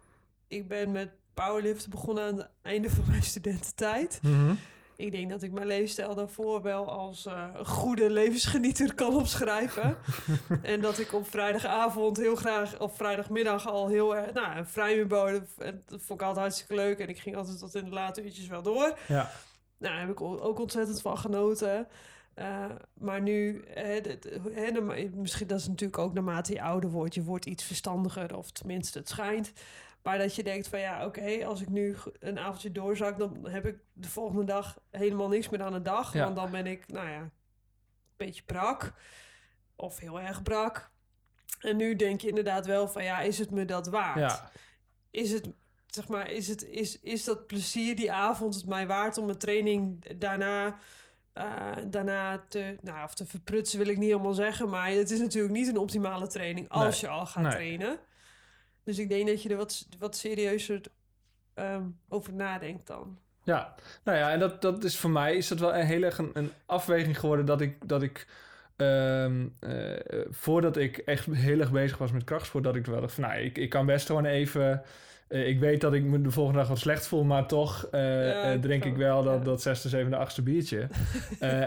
ik 0.48 0.68
ben 0.68 0.90
met 0.92 1.08
powerliften 1.34 1.90
begonnen 1.90 2.24
aan 2.24 2.36
het 2.36 2.48
einde 2.62 2.90
van 2.90 3.04
mijn 3.08 3.22
studententijd. 3.22 4.18
Mhm. 4.22 4.54
Ik 5.02 5.12
denk 5.12 5.30
dat 5.30 5.42
ik 5.42 5.52
mijn 5.52 5.66
leefstijl 5.66 6.14
daarvoor 6.14 6.62
wel 6.62 6.90
als 6.90 7.24
een 7.24 7.66
goede 7.66 8.10
levensgenieter 8.10 8.94
kan 9.02 9.16
opschrijven. 9.16 9.96
en 10.62 10.80
dat 10.80 10.98
ik 10.98 11.12
op 11.12 11.28
vrijdagavond 11.28 12.16
heel 12.16 12.36
graag, 12.36 12.80
of 12.80 12.96
vrijdagmiddag 12.96 13.68
al 13.68 13.88
heel 13.88 14.16
erg, 14.16 14.32
nou, 14.32 14.56
een 14.56 15.08
dat 15.08 16.02
vond 16.02 16.20
ik 16.20 16.26
altijd 16.26 16.36
hartstikke 16.36 16.74
leuk. 16.74 16.98
En 16.98 17.08
ik 17.08 17.18
ging 17.18 17.36
altijd 17.36 17.58
tot 17.58 17.74
in 17.74 17.84
de 17.84 17.90
late 17.90 18.24
uurtjes 18.24 18.46
wel 18.46 18.62
door. 18.62 18.98
Ja. 19.08 19.30
Nou, 19.78 19.94
daar 19.94 20.00
heb 20.00 20.10
ik 20.10 20.20
ook 20.20 20.58
ontzettend 20.58 21.00
van 21.00 21.18
genoten. 21.18 21.88
Eh, 22.34 22.64
maar 22.94 23.20
nu, 23.20 23.64
misschien 25.14 25.46
dat 25.46 25.60
is 25.60 25.68
natuurlijk 25.68 25.98
ook 25.98 26.12
naarmate 26.12 26.52
je 26.52 26.62
ouder 26.62 26.90
wordt, 26.90 27.14
je 27.14 27.22
wordt 27.22 27.46
iets 27.46 27.64
verstandiger, 27.64 28.36
of 28.36 28.50
tenminste 28.50 28.98
het 28.98 29.08
schijnt. 29.08 29.52
Maar 30.02 30.18
dat 30.18 30.34
je 30.34 30.42
denkt 30.42 30.68
van 30.68 30.78
ja, 30.78 31.06
oké, 31.06 31.46
als 31.46 31.60
ik 31.60 31.68
nu 31.68 31.96
een 32.18 32.38
avondje 32.38 32.72
doorzak, 32.72 33.18
dan 33.18 33.48
heb 33.48 33.66
ik 33.66 33.76
de 33.92 34.08
volgende 34.08 34.44
dag 34.44 34.80
helemaal 34.90 35.28
niks 35.28 35.48
meer 35.48 35.62
aan 35.62 35.72
de 35.72 35.82
dag. 35.82 36.12
Ja. 36.12 36.24
Want 36.24 36.36
dan 36.36 36.50
ben 36.50 36.66
ik, 36.66 36.88
nou 36.88 37.08
ja, 37.08 37.20
een 37.20 37.30
beetje 38.16 38.42
brak. 38.42 38.92
Of 39.76 39.98
heel 39.98 40.20
erg 40.20 40.42
brak. 40.42 40.90
En 41.60 41.76
nu 41.76 41.96
denk 41.96 42.20
je 42.20 42.28
inderdaad 42.28 42.66
wel 42.66 42.88
van 42.88 43.04
ja, 43.04 43.20
is 43.20 43.38
het 43.38 43.50
me 43.50 43.64
dat 43.64 43.86
waard? 43.86 44.18
Ja. 44.18 44.50
is 45.10 45.32
het, 45.32 45.48
zeg 45.86 46.08
maar, 46.08 46.30
is, 46.30 46.48
het, 46.48 46.64
is, 46.64 47.00
is 47.00 47.24
dat 47.24 47.46
plezier 47.46 47.96
die 47.96 48.12
avond 48.12 48.54
het 48.54 48.66
mij 48.66 48.86
waard 48.86 49.18
om 49.18 49.24
mijn 49.24 49.38
training 49.38 50.04
daarna, 50.18 50.78
eh, 51.32 51.72
daarna 51.86 52.44
te, 52.48 52.76
nou, 52.80 53.04
of 53.04 53.14
te 53.14 53.26
verprutsen 53.26 53.78
wil 53.78 53.88
ik 53.88 53.98
niet 53.98 54.10
helemaal 54.10 54.34
zeggen, 54.34 54.68
maar 54.68 54.90
het 54.90 55.10
is 55.10 55.18
natuurlijk 55.18 55.54
niet 55.54 55.68
een 55.68 55.78
optimale 55.78 56.26
training 56.26 56.68
als 56.68 57.00
je 57.00 57.08
al 57.08 57.26
gaat 57.26 57.42
nee. 57.42 57.52
trainen. 57.52 57.98
Dus 58.84 58.98
ik 58.98 59.08
denk 59.08 59.26
dat 59.26 59.42
je 59.42 59.48
er 59.48 59.56
wat, 59.56 59.86
wat 59.98 60.16
serieuzer 60.16 60.80
ehm, 61.54 61.84
over 62.08 62.32
nadenkt 62.32 62.86
dan. 62.86 63.18
Ja, 63.44 63.74
nou 64.04 64.18
ja, 64.18 64.32
en 64.32 64.38
dat, 64.38 64.62
dat 64.62 64.84
is 64.84 64.98
voor 64.98 65.10
mij 65.10 65.36
is 65.36 65.48
dat 65.48 65.58
wel 65.58 65.74
een 65.74 65.86
heel 65.86 66.02
erg 66.02 66.18
een, 66.18 66.50
afweging 66.66 67.18
geworden 67.18 67.46
dat 67.46 67.60
ik, 67.60 67.88
dat 67.88 68.02
ik 68.02 68.26
ehm, 68.76 69.48
eh, 69.60 70.20
voordat 70.30 70.76
ik 70.76 70.98
echt 70.98 71.26
heel 71.26 71.60
erg 71.60 71.72
bezig 71.72 71.98
was 71.98 72.12
met 72.12 72.24
krachtsport, 72.24 72.64
dat 72.64 72.76
ik 72.76 72.86
wel 72.86 73.00
dacht 73.00 73.18
nou, 73.18 73.34
ik, 73.40 73.58
ik 73.58 73.70
kan 73.70 73.86
best 73.86 74.06
gewoon 74.06 74.24
even, 74.24 74.82
eh, 75.32 75.48
ik 75.48 75.60
weet 75.60 75.80
dat 75.80 75.92
ik 75.92 76.02
me 76.04 76.20
de 76.20 76.30
volgende 76.30 76.58
dag 76.58 76.68
wat 76.68 76.78
slecht 76.78 77.06
voel, 77.06 77.24
maar 77.24 77.46
toch 77.46 77.88
eh, 77.90 78.44
eh, 78.48 78.54
ik 78.54 78.62
drink 78.62 78.84
ik 78.84 78.96
wel 78.96 79.22
dat, 79.22 79.44
dat 79.44 79.62
zesde, 79.62 79.88
zevende, 79.88 80.16
achtste 80.16 80.42
biertje. 80.42 80.88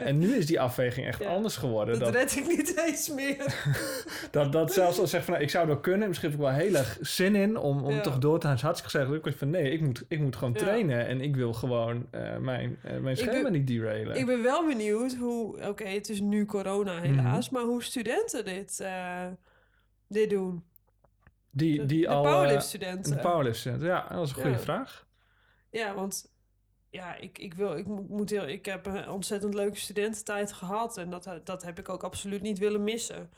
En 0.05 0.17
nu 0.17 0.35
is 0.35 0.45
die 0.45 0.59
afweging 0.59 1.07
echt 1.07 1.25
anders 1.25 1.57
geworden. 1.57 1.99
Dat, 1.99 2.13
Dat, 2.13 2.21
red 2.21 2.35
ik 2.35 2.47
niet 2.47 2.83
eens 2.87 3.09
meer. 3.09 3.63
dat, 4.31 4.51
dat 4.51 4.73
zelfs 4.73 4.99
als 4.99 5.09
zeg 5.09 5.23
van, 5.23 5.33
nou, 5.33 5.45
ik 5.45 5.51
zou 5.51 5.67
wel 5.67 5.79
kunnen, 5.79 6.07
misschien 6.07 6.29
heb 6.29 6.39
ik 6.39 6.45
wel 6.45 6.53
heel 6.55 6.75
erg 6.75 6.97
zin 7.01 7.35
in 7.35 7.57
om, 7.57 7.83
om 7.83 8.01
toch 8.01 8.17
door 8.17 8.39
te 8.39 8.47
gaan. 8.47 8.57
Hartstikke 8.61 8.97
gezegd. 8.97 9.17
Ik 9.17 9.23
was 9.23 9.33
van, 9.33 9.49
nee, 9.49 9.71
ik 9.71 9.81
moet, 9.81 10.03
ik 10.07 10.19
moet 10.19 10.35
gewoon 10.35 10.53
trainen 10.53 11.07
en 11.07 11.21
ik 11.21 11.35
wil 11.35 11.53
gewoon 11.53 12.07
mijn, 12.39 12.79
mijn 13.01 13.17
schema 13.17 13.49
niet 13.49 13.67
derailen. 13.67 14.15
Ik 14.15 14.25
ben 14.25 14.43
wel 14.43 14.65
benieuwd 14.65 15.15
hoe, 15.15 15.67
oké, 15.67 15.87
het 15.87 16.09
is 16.09 16.21
nu 16.21 16.45
corona 16.45 17.01
helaas, 17.01 17.49
Mhm. 17.49 17.53
maar 17.59 17.63
hoe 17.63 17.83
studenten 17.83 18.45
dit, 18.45 18.85
dit 20.07 20.29
doen. 20.29 20.63
Die, 21.55 21.77
De, 21.79 21.85
die 21.85 22.01
de 22.01 22.07
al... 22.07 22.25
eh, 22.25 22.31
powerlift-studenten. 22.31 23.15
de 23.15 23.21
powerlift 23.21 23.63
Ja, 23.63 24.07
dat 24.09 24.23
is 24.23 24.29
een 24.29 24.35
goede 24.35 24.49
Ja. 24.49 24.59
vraag. 24.59 25.05
Ja, 25.69 25.93
want 25.93 26.31
ja, 26.89 27.15
ik, 27.15 27.37
ik, 27.37 27.53
wil, 27.53 27.77
ik, 27.77 27.87
mo- 27.87 28.05
moet 28.09 28.29
heel, 28.29 28.47
ik 28.47 28.65
heb 28.65 28.85
een 28.85 29.09
ontzettend 29.09 29.53
leuke 29.53 29.77
studententijd 29.77 30.53
gehad. 30.53 30.97
En 30.97 31.09
dat, 31.09 31.29
dat 31.43 31.63
heb 31.63 31.79
ik 31.79 31.89
ook 31.89 32.03
absoluut 32.03 32.41
niet 32.41 32.57
willen 32.57 32.83
missen. 32.83 33.29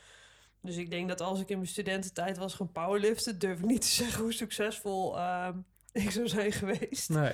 Dus 0.62 0.76
ik 0.76 0.90
denk 0.90 1.08
dat 1.08 1.20
als 1.20 1.40
ik 1.40 1.48
in 1.48 1.56
mijn 1.56 1.68
studententijd 1.68 2.38
was 2.38 2.54
gaan 2.54 2.72
powerliften... 2.72 3.38
durf 3.38 3.58
ik 3.58 3.64
niet 3.64 3.80
te 3.80 3.86
zeggen 3.88 4.22
hoe 4.22 4.32
succesvol 4.32 5.18
ehm, 5.18 5.56
ik 5.92 6.10
zou 6.10 6.28
zijn 6.28 6.52
geweest. 6.52 7.08
Nee. 7.08 7.32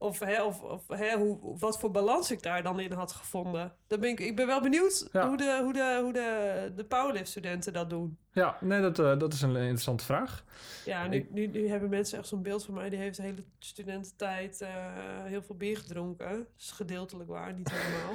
Of, 0.00 0.18
hè, 0.18 0.42
of, 0.42 0.62
of 0.62 0.88
hè, 0.88 1.16
hoe, 1.16 1.58
wat 1.58 1.78
voor 1.78 1.90
balans 1.90 2.30
ik 2.30 2.42
daar 2.42 2.62
dan 2.62 2.80
in 2.80 2.92
had 2.92 3.12
gevonden. 3.12 3.74
Dan 3.86 4.00
ben 4.00 4.10
ik, 4.10 4.20
ik 4.20 4.36
ben 4.36 4.46
wel 4.46 4.60
benieuwd 4.60 5.08
Ja. 5.12 5.28
hoe, 5.28 5.36
de, 5.36 5.60
hoe, 5.62 5.72
de, 5.72 5.98
hoe 6.02 6.12
de, 6.12 6.72
de 6.76 6.84
powerlift-studenten 6.84 7.72
dat 7.72 7.90
doen. 7.90 8.18
Ja, 8.32 8.56
nee, 8.60 8.80
dat, 8.80 8.98
eh, 8.98 9.18
dat 9.18 9.32
is 9.32 9.42
een 9.42 9.56
interessante 9.56 10.04
vraag. 10.04 10.44
Ja, 10.84 11.06
nu, 11.06 11.16
Ik- 11.16 11.30
nu, 11.30 11.46
nu 11.46 11.68
hebben 11.68 11.88
mensen 11.88 12.18
echt 12.18 12.28
zo'n 12.28 12.42
beeld 12.42 12.64
van 12.64 12.74
mij. 12.74 12.88
Die 12.88 12.98
heeft 12.98 13.16
de 13.16 13.22
hele 13.22 13.44
studententijd 13.58 14.60
eh, 14.60 15.24
heel 15.24 15.42
veel 15.42 15.56
bier 15.56 15.76
gedronken. 15.76 16.28
Dat 16.28 16.46
is 16.58 16.70
gedeeltelijk 16.70 17.28
waar, 17.28 17.52
niet 17.54 17.70
helemaal. 17.72 18.12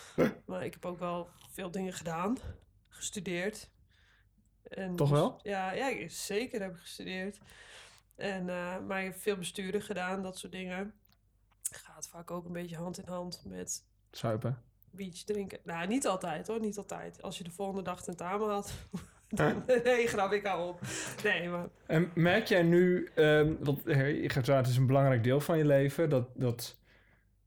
maar 0.46 0.64
ik 0.64 0.72
heb 0.72 0.84
ook 0.84 0.98
wel 0.98 1.28
veel 1.52 1.70
dingen 1.70 1.92
gedaan. 1.92 2.36
Gestudeerd. 2.88 3.70
En 4.62 4.96
Toch 4.96 5.08
dus- 5.10 5.18
wel? 5.18 5.38
Ja, 5.42 5.72
ja, 5.72 6.08
zeker 6.08 6.60
heb 6.60 6.70
ik 6.70 6.80
gestudeerd. 6.80 7.38
En, 8.14 8.48
eh, 8.48 8.78
maar 8.86 8.98
je 9.02 9.08
hebt 9.08 9.22
veel 9.22 9.36
besturen 9.36 9.82
gedaan, 9.82 10.22
dat 10.22 10.38
soort 10.38 10.52
dingen. 10.52 10.94
Gaat 11.76 12.08
vaak 12.08 12.30
ook 12.30 12.44
een 12.44 12.52
beetje 12.52 12.76
hand 12.76 12.98
in 12.98 13.08
hand 13.08 13.42
met 13.46 13.84
Zuipen. 14.10 14.62
beach 14.90 15.14
drinken. 15.24 15.58
Nou, 15.64 15.86
niet 15.86 16.06
altijd 16.06 16.46
hoor, 16.46 16.60
niet 16.60 16.76
altijd. 16.78 17.22
Als 17.22 17.38
je 17.38 17.44
de 17.44 17.50
volgende 17.50 17.82
dag 17.82 18.02
tentamen 18.02 18.48
had. 18.48 18.72
dan, 19.28 19.64
nee, 19.84 20.06
grap 20.06 20.32
ik 20.32 20.46
al 20.46 20.68
op. 20.68 20.80
Nee, 21.24 21.48
maar 21.48 21.68
En 21.86 22.10
merk 22.14 22.46
jij 22.46 22.62
nu, 22.62 23.10
ehm 23.14 23.52
want 23.60 23.84
het 23.84 24.66
is 24.66 24.76
een 24.76 24.86
belangrijk 24.86 25.22
deel 25.24 25.40
van 25.40 25.58
je 25.58 25.64
leven, 25.64 26.08
dat, 26.10 26.28
dat 26.34 26.76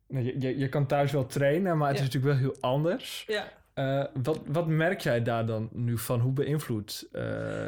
nou, 0.07 0.25
je, 0.25 0.39
je, 0.41 0.57
je 0.57 0.69
kan 0.69 0.85
thuis 0.87 1.11
wel 1.11 1.25
trainen, 1.25 1.77
maar 1.77 1.87
het 1.89 1.97
Ja. 1.97 2.03
is 2.03 2.13
natuurlijk 2.13 2.41
wel 2.41 2.51
heel 2.51 2.61
anders. 2.61 3.23
ja. 3.27 3.57
Eh, 3.79 4.03
wat, 4.23 4.39
wat 4.47 4.67
merk 4.67 5.01
jij 5.01 5.23
daar 5.23 5.45
dan 5.45 5.69
nu 5.71 5.97
van? 5.97 6.19
Hoe 6.19 6.31
beïnvloedt 6.31 7.07
eh, 7.11 7.21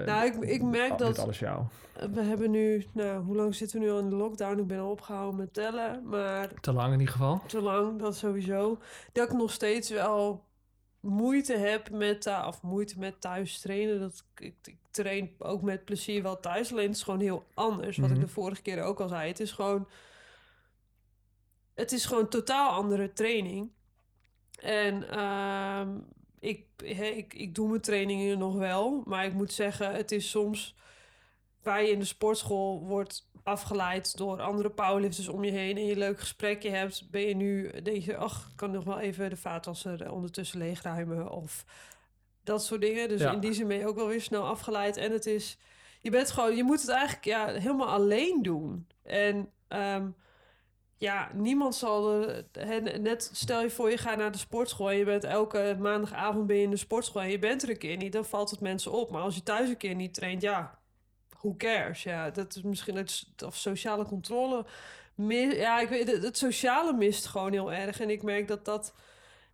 Nou, 0.06 0.26
ik, 0.26 0.36
ik 0.50 0.62
merk 0.64 0.98
dat 0.98 1.20
alles 1.20 1.40
jou? 1.40 1.64
we 2.12 2.22
hebben 2.22 2.52
nu, 2.52 2.86
nou, 2.94 3.24
hoe 3.24 3.36
lang 3.36 3.56
zitten 3.56 3.80
we 3.80 3.86
nu 3.86 3.92
al 3.92 4.00
in 4.00 4.10
de 4.10 4.16
lockdown? 4.16 4.60
Ik 4.60 4.68
ben 4.68 4.80
al 4.80 4.92
opgehouden 4.92 5.36
met 5.36 5.54
tellen, 5.54 6.02
maar 6.10 6.54
Te 6.62 6.74
lang 6.74 6.94
in 6.94 7.00
ieder 7.00 7.14
geval. 7.14 7.42
te 7.48 7.62
lang, 7.62 8.00
dat 8.00 8.16
sowieso. 8.16 8.78
Dat 9.12 9.32
ik 9.32 9.38
nog 9.38 9.52
steeds 9.52 9.90
wel 9.90 10.44
moeite 11.00 11.58
heb 11.58 11.90
met, 11.90 12.26
uh, 12.26 12.46
of 12.48 12.62
moeite 12.62 13.00
met 13.00 13.22
thuis 13.22 13.60
trainen. 13.60 14.00
Dat, 14.00 14.24
ik, 14.38 14.56
ik 14.64 14.78
train 14.92 15.32
ook 15.38 15.62
met 15.62 15.86
plezier 15.86 16.24
wel 16.24 16.40
thuis, 16.40 16.72
alleen 16.72 16.88
het 16.88 16.96
is 16.96 17.04
gewoon 17.04 17.20
heel 17.20 17.46
anders. 17.54 17.98
Wat 17.98 18.10
Mhm. 18.10 18.20
ik 18.20 18.26
de 18.26 18.32
vorige 18.32 18.62
keer 18.62 18.84
ook 18.84 19.00
al 19.00 19.08
zei. 19.08 19.28
Het 19.28 19.40
is 19.40 19.52
gewoon, 19.52 19.88
het 21.74 21.92
is 21.92 22.06
gewoon 22.06 22.28
totaal 22.28 22.70
andere 22.72 23.14
training. 23.14 23.70
En 24.62 25.10
ehm, 25.10 25.90
ik, 26.40 26.66
ik, 26.84 27.34
ik 27.34 27.56
doe 27.56 27.70
mijn 27.70 27.82
trainingen 27.82 28.38
nog 28.38 28.56
wel, 28.56 29.04
maar 29.06 29.26
ik 29.26 29.34
moet 29.34 29.54
zeggen, 29.54 29.94
het 29.96 30.12
is 30.12 30.30
soms 30.30 30.76
waar 31.64 31.84
je 31.84 31.92
in 31.92 32.00
de 32.00 32.06
sportschool 32.06 32.86
wordt 32.86 33.30
afgeleid 33.44 34.18
door 34.18 34.42
andere 34.42 34.70
powerlifters 34.70 35.28
om 35.28 35.44
je 35.44 35.52
heen 35.52 35.78
en 35.78 35.86
je 35.86 35.92
een 35.92 35.98
leuk 35.98 36.20
gesprekje 36.20 36.70
hebt, 36.70 37.10
ben 37.10 37.22
je 37.22 37.36
nu, 37.36 37.82
denk 37.82 38.04
je, 38.04 38.18
ach, 38.18 38.48
ik 38.52 38.56
kan 38.58 38.72
nog 38.72 38.84
wel 38.84 39.00
even 39.00 39.30
de 39.30 39.38
vaatwasser 39.38 40.12
ondertussen 40.12 40.58
leegruimen 40.60 41.32
of 41.32 41.66
dat 42.44 42.64
soort 42.64 42.82
dingen. 42.82 43.10
Dus 43.10 43.22
Ja. 43.22 43.32
in 43.32 43.40
die 43.40 43.54
zin 43.54 43.68
ben 43.68 43.78
je 43.78 43.88
ook 43.88 43.96
wel 43.96 44.08
weer 44.08 44.22
snel 44.22 44.46
afgeleid. 44.48 44.98
En 44.98 45.12
het 45.12 45.26
is, 45.26 45.58
je 46.02 46.10
bent 46.10 46.32
gewoon, 46.32 46.56
je 46.56 46.64
moet 46.64 46.82
het 46.82 46.90
eigenlijk 46.90 47.26
ja, 47.26 47.48
helemaal 47.48 47.88
alleen 47.90 48.42
doen. 48.42 48.88
En 49.04 49.50
ehm, 49.68 50.10
ja, 51.02 51.30
niemand 51.34 51.76
zal 51.76 52.22
er, 52.22 52.44
hè, 52.60 52.80
net 52.80 53.30
stel 53.34 53.62
je 53.62 53.70
voor 53.70 53.90
je 53.90 53.98
gaat 53.98 54.18
naar 54.18 54.32
de 54.32 54.38
sportschool 54.38 54.90
en 54.90 54.98
je 54.98 55.06
bent 55.06 55.24
elke 55.24 55.76
maandagavond 55.80 56.48
ben 56.48 56.56
je 56.56 56.64
in 56.64 56.70
de 56.70 56.76
sportschool 56.78 57.22
en 57.22 57.30
je 57.30 57.40
bent 57.40 57.64
er 57.64 57.70
een 57.70 57.78
keer 57.78 57.98
niet, 57.98 58.12
dan 58.14 58.26
valt 58.26 58.50
het 58.50 58.60
mensen 58.60 58.92
op. 58.92 59.12
Maar 59.12 59.22
als 59.22 59.36
je 59.36 59.44
thuis 59.44 59.70
een 59.70 59.78
keer 59.78 59.96
niet 59.96 60.14
traint, 60.14 60.42
ja, 60.42 60.78
who 61.40 61.56
cares? 61.58 62.04
Ja, 62.04 62.30
dat 62.30 62.56
is 62.56 62.62
misschien 62.62 62.96
het 62.96 63.26
of 63.46 63.56
sociale 63.56 64.06
controle. 64.06 64.66
mi- 65.16 65.56
Ja, 65.56 65.80
ik 65.80 65.90
weet 65.90 66.12
het, 66.12 66.24
het 66.24 66.38
sociale 66.38 66.94
mist 66.94 67.26
gewoon 67.26 67.52
heel 67.52 67.72
erg. 67.74 68.00
En 68.00 68.10
ik 68.10 68.24
merk 68.24 68.48
dat 68.48 68.66
dat, 68.66 68.94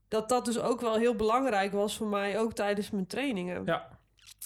dat 0.08 0.30
dat 0.30 0.46
dus 0.46 0.60
ook 0.60 0.82
wel 0.82 0.96
heel 0.96 1.16
belangrijk 1.16 1.72
was 1.74 1.98
voor 1.98 2.08
mij, 2.08 2.40
ook 2.40 2.54
tijdens 2.54 2.90
mijn 2.92 3.08
trainingen. 3.08 3.62
Ja. 3.66 3.88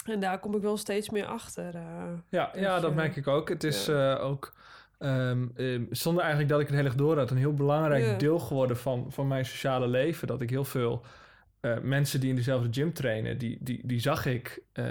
En 0.06 0.20
daar 0.20 0.40
kom 0.40 0.56
ik 0.56 0.62
wel 0.62 0.78
steeds 0.78 1.10
meer 1.10 1.26
achter. 1.26 1.76
eh. 1.76 1.82
Ja, 2.30 2.50
Dus, 2.54 2.62
ja 2.62 2.80
dat 2.80 2.90
eh, 2.90 2.96
merk 2.96 3.16
ik 3.16 3.28
ook. 3.28 3.50
Het 3.50 3.64
is 3.64 3.88
eh, 3.88 4.18
ook, 4.24 4.54
ehm, 5.02 5.84
zonder 5.90 6.22
eigenlijk 6.22 6.52
dat 6.52 6.62
ik 6.62 6.68
het 6.68 6.76
heel 6.76 6.86
erg 6.86 6.96
door 6.96 7.18
had, 7.18 7.32
een 7.32 7.38
heel 7.38 7.54
belangrijk 7.54 8.20
deel 8.20 8.40
geworden 8.40 8.78
van, 8.78 9.06
van 9.10 9.28
mijn 9.28 9.46
sociale 9.46 9.88
leven. 9.88 10.28
Dat 10.28 10.42
ik 10.42 10.50
heel 10.50 10.66
veel 10.66 11.06
eh, 11.60 11.80
mensen 11.82 12.20
die 12.20 12.30
in 12.30 12.36
dezelfde 12.36 12.68
gym 12.72 12.94
trainen, 12.94 13.38
die, 13.38 13.58
die, 13.60 13.82
die 13.84 14.00
zag 14.00 14.26
ik 14.26 14.62
eh, 14.74 14.86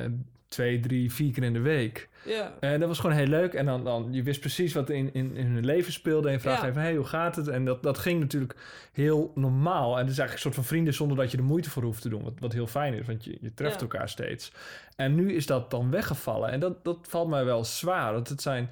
twee, 0.51 0.81
drie, 0.81 1.13
vier 1.13 1.33
keer 1.33 1.43
in 1.43 1.53
de 1.53 1.61
week. 1.61 2.09
ja. 2.25 2.55
En 2.61 2.79
dat 2.81 2.89
was 2.89 2.99
gewoon 2.99 3.17
heel 3.17 3.27
leuk. 3.27 3.55
En 3.55 3.67
dan, 3.67 3.85
dan 3.85 4.09
je 4.11 4.23
wist 4.23 4.41
precies 4.41 4.73
wat 4.73 4.91
in, 4.91 5.15
in, 5.15 5.37
in 5.37 5.47
hun 5.47 5.65
leven 5.65 5.93
speelde. 5.93 6.29
En 6.29 6.35
je 6.35 6.41
vraagt 6.41 6.63
even, 6.63 6.83
hey, 6.83 6.95
hoe 6.95 7.05
gaat 7.05 7.37
het? 7.37 7.49
En 7.49 7.65
dat, 7.65 7.83
dat 7.83 7.99
ging 7.99 8.21
natuurlijk 8.21 8.55
heel 8.93 9.33
normaal. 9.35 9.93
En 9.93 10.01
het 10.01 10.11
is 10.11 10.19
eigenlijk 10.19 10.33
een 10.33 10.39
soort 10.39 10.55
van 10.55 10.65
vrienden 10.65 10.95
zonder 10.95 11.17
dat 11.17 11.31
je 11.31 11.37
er 11.37 11.45
moeite 11.45 11.71
voor 11.71 11.83
hoeft 11.83 12.03
te 12.03 12.09
doen. 12.09 12.23
Wat, 12.23 12.33
wat 12.39 12.53
heel 12.53 12.67
fijn 12.67 12.95
is, 12.95 13.07
want 13.07 13.25
je, 13.25 13.39
je 13.41 13.55
treft 13.55 13.81
elkaar 13.81 14.09
steeds. 14.09 14.53
En 14.97 15.15
nu 15.15 15.33
is 15.33 15.47
dat 15.47 15.71
dan 15.71 15.91
weggevallen. 15.91 16.51
En 16.51 16.61
dat, 16.61 16.85
dat 16.85 16.99
valt 17.03 17.29
mij 17.29 17.45
wel 17.45 17.65
zwaar. 17.65 18.13
Want 18.13 18.29
het 18.29 18.43
zijn 18.43 18.69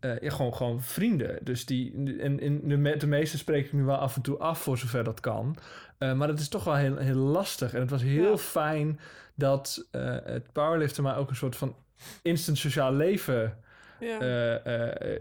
eh, 0.00 0.18
ja, 0.20 0.30
gewoon, 0.30 0.54
gewoon 0.54 0.82
vrienden. 0.82 1.38
Dus 1.42 1.66
die, 1.66 1.92
en, 2.20 2.40
en 2.40 2.68
de, 2.68 2.76
me- 2.76 2.96
de 2.96 3.06
meeste 3.06 3.38
spreek 3.38 3.64
ik 3.66 3.72
nu 3.72 3.82
wel 3.82 3.96
af 3.96 4.16
en 4.16 4.22
toe 4.22 4.38
af, 4.38 4.62
voor 4.62 4.78
zover 4.78 5.04
dat 5.04 5.20
kan. 5.20 5.56
Eh, 5.98 6.12
maar 6.12 6.28
dat 6.28 6.38
is 6.38 6.48
toch 6.48 6.64
wel 6.64 6.74
heel, 6.74 6.96
heel 6.96 7.16
lastig. 7.16 7.74
En 7.74 7.80
het 7.80 7.90
was 7.90 8.02
heel 8.02 8.30
Ja. 8.30 8.36
fijn 8.36 9.00
dat 9.34 9.86
eh, 9.90 10.16
het 10.24 10.52
powerliften 10.52 11.02
maar 11.02 11.16
ook 11.18 11.30
een 11.30 11.36
soort 11.36 11.56
van 11.56 11.76
instant 12.22 12.58
sociaal 12.58 12.92
leven 12.94 13.58
ja. 14.00 14.60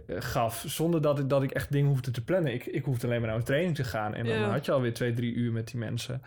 gaf. 0.07 0.63
Zonder 0.67 1.01
dat 1.01 1.19
ik, 1.19 1.29
dat 1.29 1.43
ik 1.43 1.51
echt 1.51 1.71
dingen 1.71 1.89
hoefde 1.89 2.11
te 2.11 2.23
plannen. 2.23 2.53
Ik, 2.53 2.65
ik 2.65 2.83
hoefde 2.85 3.07
alleen 3.07 3.19
maar 3.19 3.29
naar 3.29 3.37
een 3.37 3.43
training 3.43 3.75
te 3.75 3.83
gaan. 3.83 4.13
En 4.13 4.25
dan 4.25 4.43
had 4.51 4.65
je 4.65 4.71
alweer 4.71 4.93
twee, 4.93 5.13
drie 5.13 5.33
uur 5.33 5.51
met 5.51 5.67
die 5.67 5.79
mensen. 5.79 6.21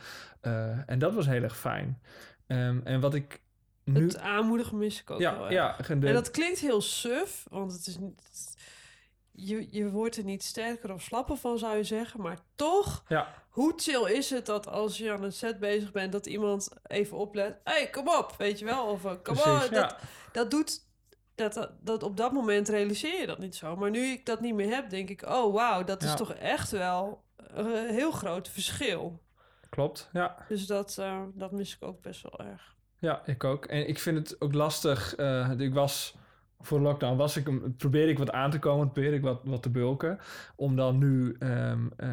En 0.86 0.98
dat 0.98 1.14
was 1.14 1.26
heel 1.26 1.42
erg 1.42 1.56
fijn. 1.56 1.98
Ehm, 2.46 2.78
en 2.84 3.00
wat 3.00 3.14
ik 3.14 3.40
nu... 3.84 4.02
Het 4.04 4.18
aanmoedigen 4.18 4.78
mis 4.78 5.00
ik 5.00 5.10
ook 5.10 5.20
wel 5.32 5.50
ja, 5.50 5.78
en 5.88 6.00
de- 6.00 6.06
En 6.06 6.14
dat 6.14 6.30
klinkt 6.30 6.58
heel 6.58 6.80
suf, 6.80 7.46
want 7.50 7.72
het 7.72 7.86
is 7.86 7.98
niet... 7.98 8.20
Je, 9.34 9.66
je 9.70 9.90
wordt 9.90 10.16
er 10.16 10.24
niet 10.24 10.42
sterker 10.42 10.92
of 10.92 11.02
slapper 11.02 11.36
van, 11.36 11.58
zou 11.58 11.76
je 11.76 11.84
zeggen. 11.84 12.20
Maar 12.20 12.38
toch, 12.56 13.04
ja, 13.08 13.34
hoe 13.50 13.72
chill 13.76 14.10
is 14.12 14.30
het 14.30 14.46
dat 14.46 14.66
als 14.66 14.98
je 14.98 15.12
aan 15.12 15.22
een 15.22 15.32
set 15.32 15.58
bezig 15.58 15.92
bent... 15.92 16.12
dat 16.12 16.26
iemand 16.26 16.68
even 16.86 17.16
oplet... 17.16 17.60
Hé, 17.64 17.72
hey, 17.72 17.90
kom 17.90 18.08
op, 18.08 18.34
weet 18.38 18.58
je 18.58 18.64
wel? 18.64 18.86
Of 18.86 19.04
eh, 19.04 19.12
kom 19.22 19.36
op. 19.64 19.70
Dat, 19.70 19.96
dat 20.32 20.50
doet... 20.50 20.90
Dat, 21.34 21.54
dat, 21.54 21.70
dat 21.80 22.02
op 22.02 22.16
dat 22.16 22.32
moment 22.32 22.68
realiseer 22.68 23.20
je 23.20 23.26
dat 23.26 23.38
niet 23.38 23.54
zo. 23.56 23.76
Maar 23.76 23.90
nu 23.90 24.00
ik 24.04 24.26
dat 24.26 24.40
niet 24.40 24.54
meer 24.54 24.74
heb, 24.74 24.90
denk 24.90 25.08
ik... 25.08 25.22
Oh, 25.28 25.54
wauw, 25.54 25.84
dat 25.84 26.02
is 26.02 26.08
toch 26.16 26.32
echt 26.32 26.70
wel 26.70 27.24
een 27.36 27.88
heel 27.88 28.10
groot 28.10 28.48
verschil. 28.48 29.22
Klopt, 29.70 30.08
ja. 30.12 30.44
Dus 30.48 30.66
dat, 30.66 30.96
eh, 30.98 31.22
dat 31.34 31.52
mis 31.52 31.74
ik 31.74 31.82
ook 31.82 32.00
best 32.02 32.22
wel 32.22 32.46
erg. 32.46 32.74
Ja, 33.02 33.22
ik 33.26 33.44
ook. 33.44 33.64
En 33.64 33.88
ik 33.88 33.98
vind 33.98 34.16
het 34.18 34.40
ook 34.40 34.54
lastig. 34.54 35.14
eh, 35.14 35.50
ik 35.58 35.74
was 35.74 36.16
voor 36.60 36.80
lockdown 36.80 37.16
was 37.16 37.36
ik 37.36 37.76
probeerde 37.76 38.10
ik 38.12 38.18
wat 38.18 38.30
aan 38.30 38.50
te 38.50 38.58
komen, 38.58 38.90
probeerde 38.92 39.16
ik 39.16 39.22
wat, 39.22 39.40
wat 39.44 39.62
te 39.62 39.70
bulken. 39.70 40.18
Om 40.56 40.76
dan 40.76 40.98
nu 40.98 41.36
ehm, 41.38 41.78
eh, 41.96 42.10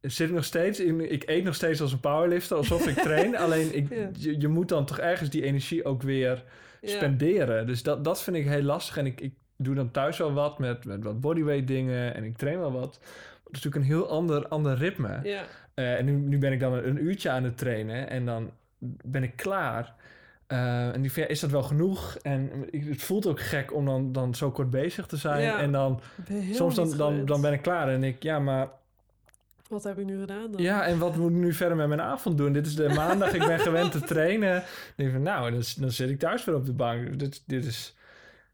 zit 0.00 0.28
ik 0.28 0.34
nog 0.34 0.44
steeds 0.44 0.80
in. 0.80 1.12
Ik 1.12 1.22
eet 1.28 1.44
nog 1.44 1.54
steeds 1.54 1.80
als 1.80 1.92
een 1.92 2.00
powerlifter, 2.00 2.56
alsof 2.56 2.86
ik 2.88 2.94
train. 2.98 3.36
Alleen 3.44 3.76
ik, 3.76 3.88
Ja. 3.94 4.10
je, 4.12 4.40
je 4.40 4.48
moet 4.48 4.68
dan 4.68 4.84
toch 4.86 4.98
ergens 4.98 5.30
die 5.30 5.42
energie 5.42 5.84
ook 5.84 6.02
weer 6.02 6.44
Ja. 6.80 6.88
spenderen. 6.88 7.66
Dus 7.66 7.82
dat, 7.82 8.04
dat 8.04 8.22
vind 8.22 8.36
ik 8.36 8.46
heel 8.46 8.62
lastig. 8.62 8.96
En 8.96 9.06
ik, 9.06 9.20
ik 9.20 9.34
doe 9.56 9.74
dan 9.74 9.90
thuis 9.90 10.18
wel 10.18 10.32
wat 10.32 10.58
met, 10.58 10.84
met 10.84 11.04
wat 11.04 11.20
bodyweight 11.20 11.66
dingen 11.66 12.14
en 12.14 12.24
ik 12.24 12.36
train 12.36 12.58
wel 12.58 12.72
wat. 12.72 12.94
Het 13.44 13.56
is 13.56 13.62
natuurlijk 13.62 13.76
een 13.76 13.90
heel 13.98 14.08
ander, 14.08 14.48
ander 14.48 14.76
ritme. 14.76 15.20
Ja, 15.22 15.42
Eh, 15.74 15.98
en 15.98 16.04
nu, 16.04 16.12
nu 16.12 16.38
ben 16.38 16.52
ik 16.52 16.60
dan 16.60 16.72
een 16.72 17.04
uurtje 17.04 17.30
aan 17.30 17.44
het 17.44 17.58
trainen 17.58 18.08
en 18.08 18.24
dan 18.26 18.50
ben 19.04 19.22
ik 19.22 19.36
klaar. 19.36 19.94
Eh, 20.46 20.94
en 20.94 21.00
die 21.00 21.12
van, 21.12 21.22
ja, 21.22 21.28
is 21.28 21.40
dat 21.40 21.50
wel 21.50 21.62
genoeg? 21.62 22.16
En 22.22 22.50
het 22.70 23.02
voelt 23.02 23.26
ook 23.26 23.40
gek 23.40 23.74
om 23.74 23.84
dan, 23.84 24.12
dan 24.12 24.34
zo 24.34 24.50
kort 24.50 24.70
bezig 24.70 25.06
te 25.06 25.16
zijn. 25.16 25.42
Ja. 25.42 25.58
En 25.58 25.72
dan 25.72 26.00
soms 26.52 26.74
dan, 26.74 26.96
dan, 26.96 27.24
dan 27.24 27.40
ben 27.40 27.52
ik 27.52 27.62
klaar. 27.62 27.88
En 27.88 28.04
ik, 28.04 28.22
ja, 28.22 28.38
maar 28.38 28.68
Wat 29.68 29.84
heb 29.84 29.98
ik 29.98 30.04
nu 30.04 30.20
gedaan 30.20 30.50
dan? 30.50 30.62
ja, 30.62 30.86
en 30.86 30.98
wat 30.98 31.16
moet 31.16 31.30
ik 31.30 31.36
nu 31.36 31.52
verder 31.52 31.76
met 31.76 31.88
mijn 31.88 32.00
avond 32.00 32.38
doen? 32.38 32.52
Dit 32.52 32.66
is 32.66 32.74
de 32.76 32.88
maandag, 32.88 33.32
ik 33.34 33.46
ben 33.46 33.58
gewend 33.60 33.92
te 33.92 34.00
trainen. 34.00 34.52
Dan 34.54 34.62
denk 34.96 35.12
van, 35.12 35.22
nou, 35.22 35.50
dan, 35.50 35.62
dan 35.78 35.90
zit 35.90 36.10
ik 36.10 36.18
thuis 36.18 36.44
weer 36.44 36.54
op 36.54 36.64
de 36.66 36.72
bank. 36.72 37.18
Dit, 37.18 37.42
dit 37.46 37.64
is, 37.64 37.96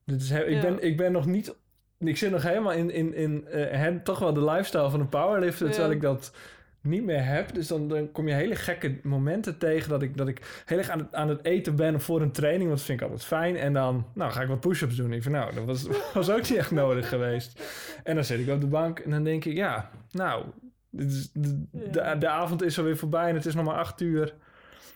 dit 0.05 0.21
is, 0.23 0.31
ik, 0.31 0.61
ben, 0.61 0.83
ik 0.83 0.97
ben 0.97 1.13
nog 1.13 1.27
niet, 1.27 1.55
ik 1.99 2.17
zit 2.17 2.31
nog 2.31 2.43
helemaal 2.43 2.73
in, 2.73 2.91
in, 2.91 3.15
in 3.15 3.47
eh, 3.49 3.95
toch 4.03 4.19
wel 4.19 4.33
de 4.33 4.45
lifestyle 4.45 4.91
van 4.91 5.01
een 5.01 5.09
powerlifter, 5.09 5.67
Ja. 5.67 5.73
terwijl 5.73 5.95
ik 5.95 6.01
dat 6.01 6.33
niet 6.83 7.05
meer 7.05 7.25
heb. 7.25 7.55
Dus 7.55 7.67
dan, 7.67 7.89
dan 7.89 8.13
kom 8.13 8.29
je 8.29 8.35
hele 8.35 8.57
gekke 8.57 9.01
momenten 9.03 9.59
tegen 9.59 9.89
dat 9.89 10.03
ik, 10.03 10.17
dat 10.17 10.29
ik 10.29 10.63
heel 10.67 10.79
erg 10.79 10.89
aan 10.89 10.99
het, 10.99 11.15
aan 11.15 11.29
het 11.29 11.45
eten 11.45 11.77
ben 11.77 12.01
voor 12.01 12.23
een 12.23 12.33
training, 12.33 12.65
want 12.65 12.77
dat 12.77 12.87
vind 12.87 13.01
ik 13.01 13.07
altijd 13.07 13.25
fijn. 13.27 13.57
En 13.57 13.73
dan, 13.73 14.07
nou, 14.15 14.33
ga 14.33 14.43
ik 14.43 14.49
wat 14.49 14.61
push-ups 14.61 14.97
doen. 14.97 15.13
Ik 15.13 15.23
van, 15.23 15.33
nou, 15.33 15.55
dat 15.55 15.65
was, 15.65 15.87
was 16.15 16.31
ook 16.31 16.49
niet 16.49 16.59
echt 16.59 16.71
nodig 16.71 17.09
geweest. 17.09 17.63
En 18.05 18.15
dan 18.15 18.25
zit 18.25 18.41
ik 18.41 18.49
op 18.49 18.61
de 18.61 18.67
bank 18.67 18.99
en 18.99 19.11
dan 19.11 19.25
denk 19.25 19.45
ik, 19.45 19.57
ja, 19.57 19.91
nou, 20.11 20.45
dit 20.91 21.11
is, 21.13 21.31
de, 21.33 21.67
de, 21.71 22.17
de 22.19 22.29
avond 22.29 22.63
is 22.63 22.79
alweer 22.79 22.97
voorbij 22.97 23.29
en 23.29 23.35
het 23.35 23.47
is 23.47 23.55
nog 23.55 23.65
maar 23.65 23.79
acht 23.79 24.01
uur. 24.01 24.35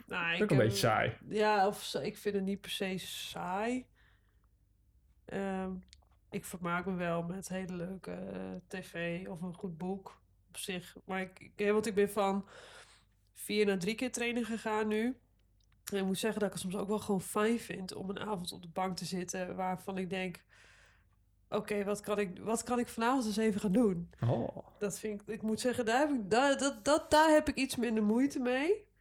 Nou, 0.06 0.34
is 0.34 0.42
ook 0.42 0.50
een 0.50 0.56
heb- 0.56 0.66
beetje 0.66 0.78
saai. 0.86 1.12
Ja, 1.28 1.66
of 1.66 1.94
ik 2.02 2.16
vind 2.16 2.34
het 2.34 2.44
niet 2.44 2.60
per 2.60 2.70
se 2.70 2.94
saai. 2.98 3.86
Ehm, 5.24 5.70
ik 6.30 6.44
vermaak 6.44 6.86
me 6.86 6.94
wel 6.94 7.22
met 7.22 7.48
hele 7.48 7.76
leuke 7.76 8.10
eh, 8.10 8.40
tv 8.68 9.26
of 9.28 9.42
een 9.42 9.54
goed 9.54 9.78
boek 9.78 10.22
op 10.54 10.60
zich. 10.60 10.96
Maar 11.04 11.20
ik, 11.20 11.50
want 11.72 11.86
ik 11.86 11.94
ben 11.94 12.10
van 12.10 12.46
vier 13.34 13.66
naar 13.66 13.78
drie 13.78 13.94
keer 13.94 14.12
trainen 14.12 14.44
gegaan 14.44 14.88
nu. 14.88 15.16
En 15.92 15.98
ik 15.98 16.04
moet 16.04 16.18
zeggen 16.18 16.40
dat 16.40 16.48
ik 16.48 16.54
het 16.54 16.62
soms 16.62 16.76
ook 16.82 16.88
wel 16.88 16.98
gewoon 16.98 17.20
fijn 17.22 17.58
vind 17.60 17.94
om 17.94 18.10
een 18.10 18.18
avond 18.20 18.52
op 18.52 18.62
de 18.62 18.68
bank 18.68 18.96
te 18.96 19.04
zitten 19.04 19.56
waarvan 19.56 19.98
ik 19.98 20.10
denk: 20.10 20.44
oké, 21.48 21.84
wat 21.84 22.00
kan 22.00 22.18
ik, 22.18 22.38
wat 22.38 22.62
kan 22.62 22.78
ik 22.78 22.88
vanavond 22.88 23.26
eens 23.26 23.36
even 23.36 23.60
gaan 23.60 23.72
doen? 23.72 24.10
Oh. 24.20 24.56
Dat 24.78 24.98
vind 24.98 25.20
ik, 25.20 25.28
ik 25.28 25.42
moet 25.42 25.60
zeggen, 25.60 25.84
daar 25.84 25.98
heb 26.00 26.10
ik, 26.10 26.30
daar, 26.30 26.58
dat, 26.58 26.84
dat, 26.84 27.10
daar 27.10 27.30
heb 27.30 27.48
ik 27.48 27.54
iets 27.56 27.76
minder 27.76 28.02
moeite 28.02 28.38
mee. 28.40 28.92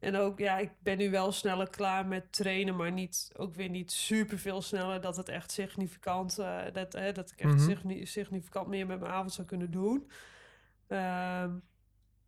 En 0.00 0.16
ook, 0.16 0.38
ja, 0.38 0.58
ik 0.58 0.70
ben 0.82 0.98
nu 0.98 1.10
wel 1.10 1.32
sneller 1.32 1.70
klaar 1.70 2.06
met 2.06 2.32
trainen, 2.32 2.76
maar 2.76 2.92
niet, 2.92 3.30
ook 3.36 3.54
weer 3.54 3.68
niet 3.68 3.92
super 3.92 4.38
veel 4.38 4.62
sneller 4.62 5.00
dat 5.00 5.16
het 5.16 5.28
echt 5.28 5.50
significant, 5.52 6.38
eh, 6.38 6.60
dat, 6.72 6.92
hè, 6.92 7.12
dat 7.12 7.30
ik 7.30 7.38
echt 7.38 7.54
Mhm. 7.54 7.64
signi- 7.68 8.06
significant 8.06 8.66
meer 8.66 8.86
met 8.86 9.00
mijn 9.00 9.12
avond 9.12 9.32
zou 9.32 9.46
kunnen 9.46 9.70
doen. 9.70 10.10
Ehm, 10.90 11.50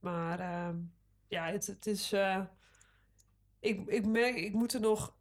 maar 0.01 0.41
ehm, 0.41 0.77
ja, 1.29 1.47
het, 1.47 1.67
het 1.67 1.87
is, 1.87 2.13
eh, 2.13 2.41
ik, 3.61 3.87
ik 3.87 4.07
merk, 4.07 4.35
ik 4.35 4.53
moet 4.53 4.73
er 4.73 4.81
nog, 4.81 5.15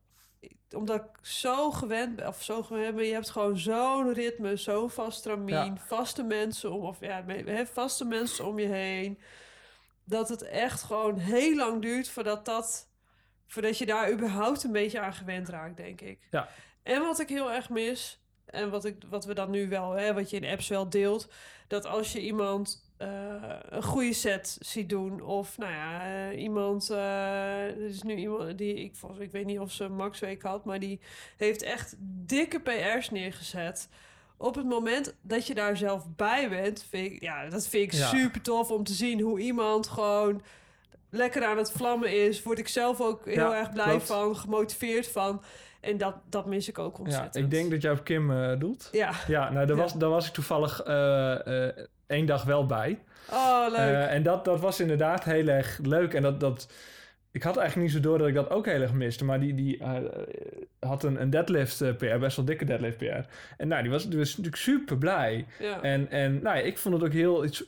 omdat 0.72 0.96
ik 1.02 1.26
zo 1.26 1.72
gewend 1.72 2.16
ben, 2.16 2.28
of 2.28 2.44
zo 2.44 2.64
gewend 2.64 2.96
ben, 2.96 3.06
je 3.06 3.14
hebt 3.14 3.30
gewoon 3.30 3.58
zo'n 3.58 4.14
ritme, 4.14 4.56
zo'n 4.56 4.90
vast 4.90 5.18
stramien, 5.20 5.56
Ja. 5.56 5.78
vaste 5.78 6.24
mensen 6.24 6.72
om, 6.72 6.82
of 6.86 7.00
ja, 7.00 7.26
vaste 7.66 8.06
mensen 8.06 8.46
om 8.46 8.60
je 8.60 8.68
heen 8.68 9.20
dat 10.04 10.30
het 10.30 10.42
echt 10.42 10.84
gewoon 10.84 11.18
heel 11.18 11.56
lang 11.56 11.82
duurt 11.82 12.10
voordat 12.10 12.46
dat 12.46 12.90
voordat 13.48 13.78
je 13.78 13.86
daar 13.86 14.12
überhaupt 14.12 14.64
een 14.64 14.72
beetje 14.72 15.00
aan 15.00 15.14
gewend 15.14 15.50
raakt, 15.50 15.78
denk 15.78 16.02
ik. 16.02 16.28
Ja. 16.32 16.50
En 16.84 17.02
wat 17.02 17.20
ik 17.20 17.30
heel 17.30 17.52
erg 17.52 17.70
mis 17.70 18.24
en 18.46 18.70
wat 18.70 18.86
ik 18.86 19.04
wat 19.10 19.26
we 19.26 19.34
dan 19.34 19.50
nu 19.50 19.70
wel, 19.70 19.92
hè, 19.92 20.14
wat 20.14 20.30
je 20.30 20.38
in 20.40 20.52
apps 20.52 20.68
wel 20.68 20.90
deelt, 20.90 21.34
dat 21.68 21.86
als 21.86 22.12
je 22.12 22.22
iemand 22.22 22.91
eh, 23.02 23.58
een 23.70 23.84
goede 23.84 24.14
set 24.14 24.58
ziet 24.60 24.90
doen 24.90 25.22
of 25.22 25.58
nou 25.58 25.72
ja, 25.72 26.02
eh, 26.30 26.42
iemand 26.42 26.90
eh, 26.90 26.98
er 27.68 27.86
is 27.86 28.02
nu 28.02 28.16
iemand 28.16 28.58
die 28.58 28.74
ik 28.76 28.96
volgens 28.96 29.22
ik 29.22 29.32
weet 29.32 29.46
niet 29.46 29.60
of 29.60 29.72
ze 29.72 29.90
Max 29.90 30.20
Week 30.20 30.42
had, 30.42 30.66
maar 30.66 30.80
die 30.80 31.00
heeft 31.38 31.62
echt 31.64 31.96
dikke 32.26 32.60
PR's 32.60 33.10
neergezet. 33.10 33.90
Op 34.38 34.56
het 34.56 34.66
moment 34.66 35.16
dat 35.22 35.48
je 35.48 35.54
daar 35.54 35.78
zelf 35.78 36.08
bij 36.16 36.50
bent, 36.50 36.86
vind 36.90 37.12
ik, 37.12 37.22
ja, 37.22 37.50
dat 37.50 37.68
vind 37.68 37.94
ik 37.94 38.00
Ja. 38.00 38.08
super 38.08 38.42
tof 38.42 38.72
om 38.72 38.84
te 38.84 38.94
zien 38.94 39.20
hoe 39.20 39.40
iemand 39.40 39.88
gewoon 39.88 40.42
lekker 41.10 41.46
aan 41.46 41.58
het 41.58 41.72
vlammen 41.72 42.26
is. 42.26 42.44
Word 42.44 42.60
ik 42.60 42.68
zelf 42.68 43.02
ook 43.02 43.26
heel 43.26 43.34
Ja, 43.52 43.58
erg 43.60 43.72
blij 43.72 43.90
klopt. 43.90 44.06
van, 44.06 44.36
gemotiveerd 44.36 45.08
van. 45.08 45.42
En 45.82 45.98
dat, 45.98 46.16
dat 46.30 46.46
mis 46.46 46.68
ik 46.68 46.80
ook 46.80 46.98
Ja, 46.98 47.04
ontzettend. 47.04 47.36
ik 47.36 47.52
denk 47.52 47.72
dat 47.72 47.82
jij 47.82 47.92
op 47.92 48.04
Kim 48.04 48.60
doet. 48.60 48.90
Ja, 48.92 49.12
Ja, 49.28 49.50
nou, 49.52 49.66
daar, 49.68 49.76
Ja. 49.76 49.82
Was, 49.82 49.94
daar 49.94 50.10
was 50.10 50.28
ik 50.28 50.34
toevallig 50.34 50.84
één 52.12 52.26
dag 52.26 52.44
wel 52.44 52.66
bij. 52.66 53.00
oh 53.32 53.66
leuk. 53.70 53.78
Eh, 53.78 54.14
en 54.14 54.24
dat, 54.24 54.46
dat 54.46 54.60
was 54.60 54.80
inderdaad 54.80 55.24
heel 55.24 55.48
erg 55.48 55.80
leuk. 55.84 56.14
En 56.14 56.22
dat, 56.22 56.40
dat, 56.40 56.68
ik 57.32 57.44
had 57.44 57.58
eigenlijk 57.58 57.88
niet 57.88 58.04
zo 58.04 58.10
door 58.10 58.18
dat 58.18 58.28
ik 58.28 58.34
dat 58.34 58.50
ook 58.50 58.66
heel 58.66 58.82
erg 58.82 58.94
miste. 58.94 59.26
Maar 59.26 59.40
die, 59.40 59.54
die 59.54 59.78
eh, 59.78 59.96
had 60.80 61.04
een, 61.04 61.22
een 61.22 61.30
deadlift 61.30 61.82
eh, 61.82 61.96
PR, 61.96 62.18
best 62.18 62.36
wel 62.36 62.46
dikke 62.46 62.66
deadlift 62.66 62.98
PR. 62.98 63.28
En 63.58 63.68
nou, 63.68 63.82
die 63.82 63.92
was, 63.92 64.10
die 64.10 64.18
was 64.18 64.30
natuurlijk 64.30 64.56
super 64.56 64.98
blij. 64.98 65.46
ja. 65.60 65.82
En, 65.82 66.10
en 66.10 66.42
nou 66.42 66.58
ja, 66.58 66.64
ik 66.64 66.78
vond 66.78 66.96
het 66.96 67.04
ook 67.04 67.14
heel... 67.14 67.46
Iets, 67.46 67.64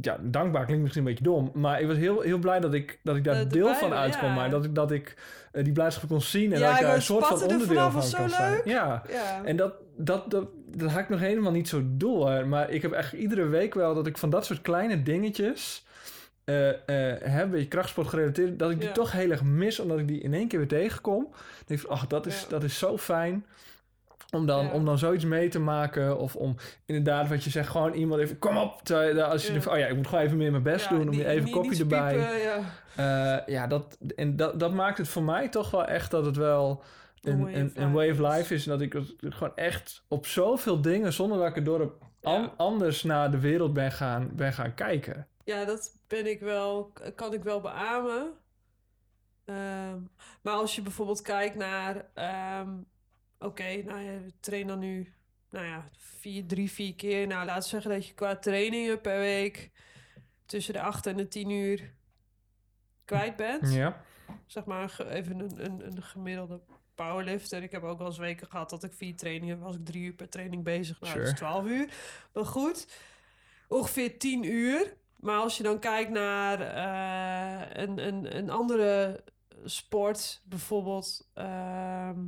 ja, 0.00 0.18
dankbaar 0.22 0.64
klinkt 0.64 0.82
misschien 0.82 1.06
een 1.06 1.08
beetje 1.08 1.24
dom. 1.24 1.50
Maar 1.54 1.80
ik 1.80 1.86
was 1.86 1.96
heel, 1.96 2.20
heel 2.20 2.38
blij 2.38 2.60
dat 2.60 2.74
ik, 2.74 2.98
dat 3.02 3.16
ik 3.16 3.24
daar 3.24 3.48
deel 3.48 3.74
van 3.74 3.88
was, 3.88 3.98
uitkwam. 3.98 4.28
ja. 4.28 4.34
Maar 4.34 4.50
dat 4.50 4.64
ik, 4.64 4.74
dat 4.74 4.90
ik 4.90 5.16
die 5.52 5.72
blijdschap 5.72 6.08
kon 6.08 6.20
zien. 6.20 6.52
En 6.52 6.58
Ja, 6.58 6.68
dat 6.68 6.80
ik 6.80 6.86
daar 6.86 6.94
een 6.94 7.02
soort 7.02 7.26
van 7.26 7.40
er 7.42 7.48
onderdeel 7.48 7.76
van 7.76 7.92
was 7.92 8.14
kan 8.14 8.30
zo 8.30 8.50
leuk. 8.50 8.64
Ja. 8.64 9.02
ja. 9.10 9.44
En 9.44 9.56
dat, 9.56 9.74
dat, 9.96 10.30
dat, 10.30 10.48
dat 10.78 10.90
had 10.90 11.00
ik 11.00 11.08
nog 11.08 11.20
helemaal 11.20 11.52
niet 11.52 11.68
zo 11.68 11.82
door. 11.86 12.46
Maar 12.46 12.70
ik 12.70 12.82
heb 12.82 12.92
echt 12.92 13.12
iedere 13.12 13.46
week 13.46 13.74
wel 13.74 13.94
dat 13.94 14.06
ik 14.06 14.18
van 14.18 14.30
dat 14.30 14.44
soort 14.46 14.60
kleine 14.60 15.02
dingetjes... 15.02 15.84
eh 16.44 16.68
eh 16.68 16.76
heb, 17.22 17.42
een 17.44 17.50
beetje 17.50 17.68
krachtsport 17.68 18.08
gerelateerd... 18.08 18.58
dat 18.58 18.70
ik 18.70 18.78
die 18.78 18.88
Ja. 18.88 18.94
toch 18.94 19.12
heel 19.12 19.30
erg 19.30 19.42
mis... 19.42 19.80
omdat 19.80 19.98
ik 19.98 20.08
die 20.08 20.20
in 20.20 20.34
één 20.34 20.48
keer 20.48 20.58
weer 20.58 20.68
tegenkom. 20.68 21.22
Dan 21.30 21.64
denk 21.66 21.80
ik 21.80 21.86
ach, 21.86 22.06
dat 22.06 22.26
is, 22.26 22.40
Ja. 22.40 22.48
dat 22.48 22.62
is 22.62 22.78
zo 22.78 22.98
fijn... 22.98 23.46
Om 24.30 24.46
dan, 24.46 24.64
Ja. 24.64 24.70
om 24.72 24.84
dan 24.84 24.98
zoiets 24.98 25.24
mee 25.24 25.48
te 25.48 25.58
maken. 25.60 26.18
Of 26.18 26.36
om 26.36 26.56
inderdaad, 26.86 27.28
wat 27.28 27.44
je 27.44 27.50
zegt, 27.50 27.68
gewoon 27.68 27.92
iemand 27.92 28.20
even... 28.20 28.38
Kom 28.38 28.56
op! 28.56 28.80
terwijl 28.82 29.22
Als 29.22 29.46
je 29.46 29.70
oh 29.70 29.78
ja, 29.78 29.86
ik 29.86 29.96
moet 29.96 30.06
gewoon 30.06 30.24
even 30.24 30.36
meer 30.36 30.50
mijn 30.50 30.62
best 30.62 30.88
doen. 30.88 31.00
Om 31.00 31.08
niet- 31.08 31.18
je 31.18 31.26
even 31.26 31.44
niet- 31.44 31.52
kopje 31.54 31.70
niet 31.70 31.80
erbij. 31.80 32.14
piepen, 32.14 32.38
ja. 32.38 32.58
Eh, 33.36 33.46
ja, 33.54 33.66
dat, 33.66 33.98
en 34.16 34.36
dat, 34.36 34.60
dat 34.60 34.72
maakt 34.74 34.98
het 34.98 35.08
voor 35.08 35.22
mij 35.22 35.48
toch 35.48 35.70
wel 35.70 35.84
echt 35.86 36.10
dat 36.10 36.24
het 36.26 36.36
wel 36.36 36.82
Een, 37.30 37.92
way 37.92 38.10
of 38.10 38.18
life 38.18 38.54
is. 38.54 38.66
En 38.66 38.70
dat 38.70 38.80
ik 38.80 38.94
gewoon 39.20 39.56
echt 39.56 40.04
op 40.08 40.26
zoveel 40.26 40.80
dingen, 40.82 41.12
zonder 41.12 41.38
dat 41.38 41.46
ik 41.48 41.56
er 41.56 41.64
door 41.64 41.80
heb, 41.80 41.92
an- 42.22 42.42
Ja. 42.42 42.54
anders 42.56 43.02
naar 43.02 43.30
de 43.30 43.38
wereld 43.40 43.72
ben 43.72 43.92
gaan, 43.92 44.30
ben 44.36 44.52
gaan 44.52 44.74
kijken. 44.74 45.28
Ja, 45.44 45.64
dat 45.64 45.98
ben 46.06 46.26
ik 46.26 46.40
wel, 46.40 46.92
kan 47.14 47.32
ik 47.32 47.42
wel 47.42 47.60
beamen. 47.60 48.32
Ehm, 49.44 49.98
maar 50.42 50.54
als 50.54 50.74
je 50.74 50.82
bijvoorbeeld 50.82 51.22
kijkt 51.22 51.54
naar, 51.56 52.06
ehm, 52.14 52.70
oké, 53.38 53.82
nou 53.82 54.00
ja, 54.00 54.10
we 54.12 54.32
trainen 54.40 54.68
dan 54.68 54.78
nu, 54.78 55.12
nou 55.50 55.66
ja, 55.66 55.84
vier, 55.96 56.46
drie, 56.46 56.70
vier 56.70 56.94
keer. 56.94 57.26
Nou, 57.26 57.44
laten 57.46 57.62
we 57.62 57.68
zeggen 57.68 57.90
dat 57.90 58.06
je 58.06 58.14
qua 58.14 58.36
trainingen 58.36 59.00
per 59.00 59.18
week 59.18 59.70
tussen 60.46 60.72
de 60.74 60.80
acht 60.80 61.06
en 61.06 61.16
de 61.16 61.28
tien 61.28 61.50
uur 61.50 61.92
kwijt 63.04 63.36
bent. 63.36 63.72
Ja, 63.72 64.00
Zeg 64.46 64.64
maar 64.64 65.00
even 65.08 65.38
een, 65.40 65.64
een, 65.64 65.86
een 65.86 66.02
gemiddelde 66.02 66.60
powerlifter. 67.04 67.62
Ik 67.62 67.70
heb 67.70 67.82
ook 67.82 67.98
wel 67.98 68.06
eens 68.06 68.18
weken 68.18 68.46
gehad 68.46 68.70
dat 68.70 68.84
ik 68.84 68.92
vier 68.92 69.16
trainingen, 69.16 69.58
was 69.58 69.74
ik 69.74 69.84
drie 69.84 70.02
uur 70.02 70.12
per 70.12 70.28
training 70.28 70.64
bezig. 70.64 71.00
Nou, 71.00 71.18
dat 71.18 71.26
is 71.26 71.32
twaalf 71.34 71.66
uur. 71.66 71.88
Maar 72.32 72.46
goed, 72.46 72.86
ongeveer 73.68 74.18
tien 74.18 74.44
uur. 74.44 74.96
Maar 75.16 75.38
als 75.40 75.56
je 75.56 75.62
dan 75.62 75.78
kijkt 75.78 76.10
naar 76.10 76.60
eh, 76.60 77.82
een, 77.82 78.06
een, 78.06 78.36
een 78.36 78.50
andere 78.50 79.24
sport, 79.64 80.40
bijvoorbeeld 80.44 81.28
ehm, 81.34 82.20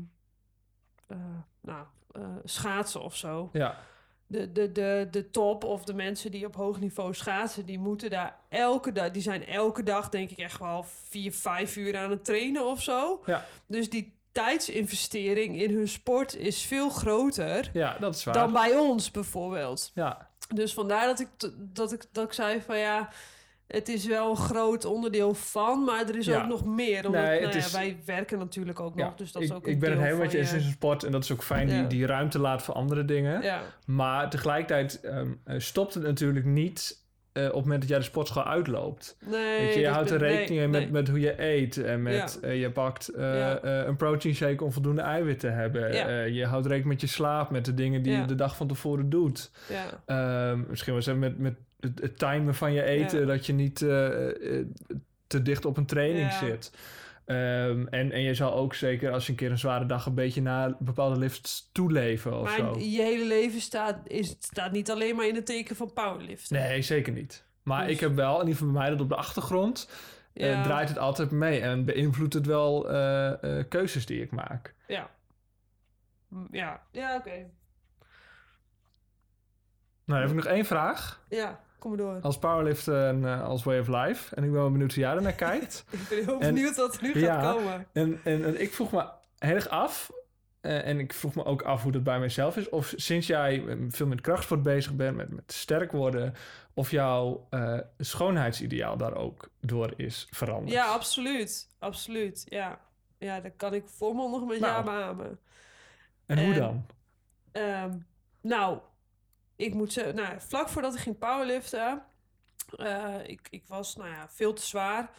eh, 1.06 1.16
nou, 1.60 1.86
eh, 2.12 2.22
schaatsen 2.44 3.02
of 3.02 3.16
zo. 3.16 3.50
ja, 3.52 3.78
De, 4.26 4.52
de, 4.52 4.72
de, 4.72 5.08
de 5.10 5.30
top 5.30 5.64
of 5.64 5.84
de 5.84 5.94
mensen 5.94 6.30
die 6.30 6.46
op 6.46 6.54
hoog 6.54 6.80
niveau 6.80 7.14
schaatsen, 7.14 7.66
die 7.66 7.78
moeten 7.78 8.10
daar 8.10 8.38
elke 8.48 8.92
dag, 8.92 9.10
die 9.10 9.22
zijn 9.22 9.46
elke 9.46 9.82
dag 9.82 10.08
denk 10.08 10.30
ik 10.30 10.38
echt 10.38 10.58
wel 10.58 10.82
vier, 10.82 11.32
vijf 11.32 11.76
uur 11.76 11.96
aan 11.96 12.10
het 12.10 12.24
trainen 12.24 12.66
of 12.66 12.82
zo. 12.82 13.22
Ja. 13.26 13.44
Dus 13.66 13.90
die 13.90 14.19
tijdsinvestering 14.32 15.60
in 15.62 15.74
hun 15.74 15.88
sport 15.88 16.36
is 16.36 16.62
veel 16.62 16.90
groter 16.90 17.70
ja, 17.72 17.96
dat 18.00 18.14
is 18.14 18.24
waar. 18.24 18.34
dan 18.34 18.52
bij 18.52 18.76
ons 18.76 19.10
bijvoorbeeld. 19.10 19.90
ja, 19.94 20.28
Dus 20.54 20.74
vandaar 20.74 21.06
dat 21.06 21.20
ik, 21.20 21.28
dat 21.58 21.92
ik, 21.92 22.04
dat 22.12 22.24
ik 22.24 22.32
zei 22.32 22.60
van 22.60 22.78
ja, 22.78 23.08
het 23.66 23.88
is 23.88 24.06
wel 24.06 24.30
een 24.30 24.36
groot 24.36 24.84
onderdeel 24.84 25.34
van, 25.34 25.84
maar 25.84 26.08
er 26.08 26.16
is 26.16 26.26
Ja. 26.26 26.42
ook 26.42 26.48
nog 26.48 26.64
meer. 26.64 27.06
Omdat 27.06 27.22
Nee, 27.22 27.40
nou 27.40 27.52
ja, 27.52 27.58
is- 27.58 27.72
wij 27.72 27.98
werken 28.04 28.38
natuurlijk 28.38 28.80
ook 28.80 28.98
ja. 28.98 29.04
nog, 29.04 29.14
dus 29.14 29.32
dat 29.32 29.42
ik, 29.42 29.48
is 29.48 29.54
ook 29.54 29.66
ik 29.66 29.72
een 29.72 29.78
ben 29.78 29.90
het 29.90 29.98
helemaal 30.00 30.22
met 30.22 30.32
je 30.32 30.38
eens 30.38 30.52
in 30.52 30.58
een 30.58 30.70
sport. 30.70 31.02
En 31.04 31.12
dat 31.12 31.24
is 31.24 31.32
ook 31.32 31.42
fijn, 31.42 31.68
die, 31.68 31.86
die 31.86 32.06
ruimte 32.06 32.38
laat 32.38 32.62
voor 32.62 32.74
andere 32.74 33.04
dingen. 33.04 33.42
Ja, 33.42 33.62
Maar 33.86 34.30
tegelijkertijd 34.30 35.00
ehm, 35.00 35.32
eh, 35.44 35.58
stopt 35.58 35.94
het 35.94 36.02
natuurlijk 36.02 36.44
niet... 36.46 36.98
eh, 37.32 37.44
op 37.44 37.52
het 37.52 37.62
moment 37.62 37.80
dat 37.80 37.88
jij 37.90 37.98
de 37.98 38.04
sportschool 38.04 38.44
uitloopt. 38.44 39.16
nee. 39.26 39.60
Weet 39.66 39.74
je, 39.74 39.88
houdt 39.88 40.10
er 40.10 40.18
rekening 40.18 40.58
mee 40.60 40.68
met, 40.68 40.80
nee. 40.80 40.90
met 40.90 41.08
hoe 41.08 41.20
je 41.20 41.42
eet. 41.42 41.76
En 41.82 42.02
met, 42.02 42.38
Ja. 42.42 42.48
eh, 42.48 42.60
je 42.60 42.70
pakt 42.70 43.08
eh, 43.08 43.34
Ja. 43.34 43.62
een 43.86 43.96
protein 43.96 44.34
shake 44.34 44.64
om 44.64 44.72
voldoende 44.72 45.00
eiwit 45.02 45.38
te 45.40 45.48
hebben. 45.48 45.92
Ja. 45.94 46.20
Je 46.22 46.46
houdt 46.46 46.66
rekening 46.66 46.88
met 46.90 47.00
je 47.00 47.06
slaap, 47.06 47.50
met 47.50 47.64
de 47.64 47.74
dingen 47.74 48.02
die 48.02 48.16
je 48.16 48.24
de 48.24 48.34
dag 48.34 48.56
van 48.56 48.66
tevoren 48.68 49.10
doet. 49.10 49.50
Ja. 49.68 50.02
Ehm, 50.50 50.60
misschien 50.68 50.92
wel 50.92 51.02
zeggen 51.02 51.22
met, 51.22 51.38
met 51.38 51.54
het, 51.80 52.00
het 52.00 52.18
timen 52.18 52.54
van 52.54 52.72
je 52.72 52.82
eten, 52.82 53.26
dat 53.26 53.46
je 53.46 53.52
niet 53.52 53.76
te 55.26 55.42
dicht 55.42 55.64
op 55.64 55.76
een 55.76 55.86
training 55.86 56.30
Ja. 56.30 56.38
zit. 56.38 56.70
Ehm, 57.30 57.86
en, 57.86 58.12
en 58.12 58.20
je 58.22 58.34
zal 58.34 58.54
ook 58.54 58.74
zeker 58.74 59.12
als 59.12 59.24
je 59.26 59.30
een 59.32 59.38
keer 59.38 59.50
een 59.50 59.58
zware 59.58 59.86
dag 59.86 60.06
een 60.06 60.14
beetje 60.14 60.42
naar 60.42 60.74
bepaalde 60.78 61.18
lifts 61.18 61.68
toeleven 61.72 62.38
of 62.40 62.44
Maar 62.44 62.56
zo. 62.74 62.78
je 62.78 63.02
hele 63.02 63.26
leven 63.26 63.60
staat, 63.60 63.98
is, 64.08 64.36
staat 64.38 64.72
niet 64.72 64.90
alleen 64.90 65.16
maar 65.16 65.26
in 65.26 65.34
het 65.34 65.46
teken 65.46 65.76
van 65.76 65.92
powerliften. 65.92 66.56
Nee, 66.56 66.82
zeker 66.82 67.12
niet. 67.12 67.44
Maar 67.62 67.84
Dus- 67.84 67.94
ik 67.94 68.00
heb 68.00 68.14
wel, 68.14 68.32
in 68.34 68.38
ieder 68.46 68.52
geval 68.56 68.72
bij 68.72 68.80
mij, 68.80 68.90
dat 68.90 69.00
op 69.00 69.08
de 69.08 69.14
achtergrond 69.16 69.90
eh, 70.34 70.62
draait 70.62 70.88
het 70.88 70.98
altijd 70.98 71.30
mee 71.30 71.60
en 71.60 71.84
beïnvloedt 71.84 72.34
het 72.34 72.46
wel 72.46 72.90
eh, 72.90 73.58
eh, 73.58 73.68
keuzes 73.68 74.06
die 74.06 74.22
ik 74.22 74.30
maak. 74.30 74.74
Ja. 74.86 75.10
Ja, 76.50 76.82
ja 76.92 77.16
oké. 77.16 77.30
Nou, 77.30 77.50
dan 80.04 80.16
heb 80.20 80.28
ik 80.28 80.34
nog 80.34 80.44
één 80.54 80.64
vraag. 80.64 81.24
Ja, 81.28 81.60
kom 81.80 81.90
maar 81.90 81.98
door. 81.98 82.18
Als 82.20 82.38
powerlifter 82.38 83.06
en 83.08 83.24
eh, 83.24 83.42
als 83.42 83.62
way 83.64 83.78
of 83.78 83.88
life. 83.88 84.34
En 84.34 84.44
ik 84.44 84.50
ben 84.50 84.60
wel 84.60 84.70
benieuwd 84.70 84.94
hoe 84.94 85.02
jij 85.02 85.14
er 85.14 85.22
naar 85.22 85.32
kijkt. 85.32 85.84
Ik 85.90 86.08
ben 86.08 86.24
heel 86.24 86.40
En- 86.40 86.54
benieuwd 86.54 86.76
wat 86.76 86.94
er 86.96 87.02
nu 87.02 87.20
Ja. 87.20 87.40
gaat 87.40 87.54
komen. 87.56 87.86
En, 87.92 88.20
en, 88.24 88.44
en 88.44 88.60
ik 88.60 88.74
vroeg 88.74 88.92
me 88.92 89.04
heel 89.38 89.54
erg 89.54 89.68
af, 89.68 90.10
eh, 90.60 90.86
en 90.86 90.98
ik 90.98 91.12
vroeg 91.12 91.34
me 91.34 91.44
ook 91.44 91.62
af 91.62 91.82
hoe 91.82 91.92
dat 91.92 92.02
bij 92.04 92.18
mijzelf 92.18 92.56
is, 92.56 92.68
of 92.68 92.92
sinds 92.96 93.26
jij 93.26 93.64
eh, 93.66 93.76
veel 93.88 94.06
met 94.06 94.20
krachtsport 94.20 94.62
bezig 94.62 94.94
bent, 94.94 95.16
met, 95.16 95.30
met 95.30 95.52
sterk 95.52 95.92
worden, 95.92 96.34
of 96.74 96.90
jouw 96.90 97.48
schoonheidsideaal 97.98 98.96
daar 98.96 99.14
ook 99.14 99.48
door 99.60 99.92
is 99.96 100.26
veranderd. 100.30 100.72
Ja, 100.72 100.86
absoluut. 100.86 101.68
Absoluut, 101.78 102.44
ja. 102.48 102.78
Ja, 103.18 103.40
dat 103.40 103.52
kan 103.56 103.74
ik 103.74 103.82
volmondig 103.86 104.44
met 104.48 104.60
Nou. 104.60 104.72
ja 104.72 104.82
beamen. 104.82 105.38
en 106.26 106.38
hoe 106.44 106.52
en- 106.54 106.58
dan? 106.58 106.86
Ehm, 107.52 107.90
nou, 108.40 108.78
ik 109.60 109.74
moet 109.74 109.92
zeggen, 109.92 110.14
nou, 110.14 110.34
vlak 110.38 110.68
voordat 110.68 110.94
ik 110.94 111.00
ging 111.00 111.18
powerliften, 111.18 112.02
eh, 112.76 113.14
ik, 113.26 113.48
ik 113.50 113.62
was 113.66 113.96
nou 113.96 114.08
ja, 114.08 114.28
veel 114.30 114.52
te 114.52 114.62
zwaar. 114.62 115.10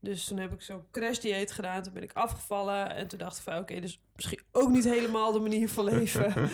Dus 0.00 0.24
toen 0.24 0.38
heb 0.38 0.52
ik 0.52 0.62
zo'n 0.62 0.84
crashdieet 0.90 1.52
gedaan. 1.52 1.82
Toen 1.82 1.92
ben 1.92 2.02
ik 2.02 2.12
afgevallen. 2.12 2.94
En 2.94 3.08
toen 3.08 3.18
dacht 3.18 3.36
ik 3.36 3.42
van, 3.42 3.58
oké, 3.58 3.80
dus 3.80 4.00
misschien 4.14 4.40
ook 4.52 4.68
niet 4.68 4.84
helemaal 4.84 5.32
de 5.32 5.40
manier 5.40 5.68
van 5.68 5.84
leven. 5.84 6.34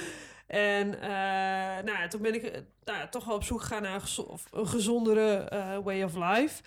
en 0.46 1.00
eh, 1.00 1.84
nou 1.84 1.98
ja, 1.98 2.08
toen 2.08 2.22
ben 2.22 2.34
ik 2.34 2.42
eh, 2.42 2.60
nou 2.84 2.98
ja, 2.98 3.08
toch 3.08 3.24
wel 3.24 3.34
op 3.34 3.44
zoek 3.44 3.60
gegaan 3.60 3.82
naar 3.82 4.02
een 4.50 4.66
gezondere 4.68 5.48
way 5.82 6.02
of 6.02 6.14
life. 6.14 6.62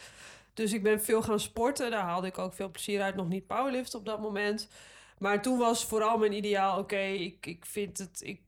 Dus 0.54 0.74
ik 0.74 0.84
ben 0.84 1.02
veel 1.02 1.22
gaan 1.22 1.40
sporten. 1.40 1.92
Daar 1.92 2.04
haalde 2.04 2.28
ik 2.28 2.38
ook 2.38 2.54
veel 2.54 2.72
plezier 2.72 3.02
uit. 3.02 3.16
Nog 3.16 3.28
niet 3.28 3.48
powerlift 3.48 3.96
op 3.96 4.06
dat 4.06 4.20
moment. 4.22 4.70
Maar 5.18 5.42
toen 5.42 5.58
was 5.58 5.86
vooral 5.86 6.18
mijn 6.18 6.34
ideaal... 6.34 6.80
Oké, 6.80 7.02
ik, 7.02 7.46
ik 7.46 7.66
vind 7.66 7.98
het... 7.98 8.22
Ik, 8.24 8.42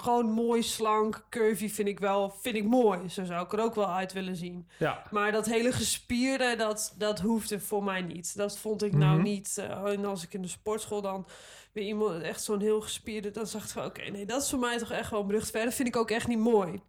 gewoon 0.00 0.30
mooi, 0.30 0.62
slank, 0.62 1.26
curvy 1.30 1.68
vind 1.68 1.88
ik 1.88 1.98
wel... 2.00 2.30
Vind 2.30 2.56
ik 2.56 2.64
mooi. 2.64 3.08
Zo 3.08 3.24
zou 3.24 3.44
ik 3.44 3.52
er 3.52 3.60
ook 3.60 3.74
wel 3.74 3.88
uit 3.90 4.12
willen 4.12 4.36
zien. 4.36 4.68
Ja. 4.78 5.02
Maar 5.10 5.32
dat 5.32 5.46
hele 5.46 5.72
gespierde, 5.72 6.56
dat, 6.56 6.94
dat 6.98 7.20
hoefde 7.20 7.60
voor 7.60 7.84
mij 7.84 8.00
niet. 8.02 8.36
Dat 8.36 8.58
vond 8.58 8.82
ik 8.82 8.92
nou 8.92 9.14
Mhm. 9.14 9.22
niet. 9.22 9.58
eh, 9.58 9.84
en 9.92 10.04
als 10.04 10.22
ik 10.24 10.34
in 10.34 10.42
de 10.42 10.48
sportschool 10.48 11.02
dan 11.02 11.26
weer 11.72 11.84
iemand 11.84 12.22
echt 12.22 12.42
zo'n 12.42 12.60
heel 12.60 12.80
gespierde... 12.80 13.30
dan 13.30 13.46
zag 13.46 13.64
ik 13.64 13.70
van, 13.70 13.84
oké, 13.84 14.02
nee, 14.10 14.26
dat 14.26 14.42
is 14.42 14.50
voor 14.50 14.58
mij 14.58 14.78
toch 14.78 14.90
echt 14.90 15.10
wel 15.10 15.20
een 15.20 15.26
brug 15.26 15.44
te 15.44 15.50
ver. 15.50 15.64
Dat 15.64 15.74
vind 15.74 15.88
ik 15.88 15.96
ook 15.96 16.10
echt 16.10 16.28
niet 16.28 16.38
mooi. 16.38 16.82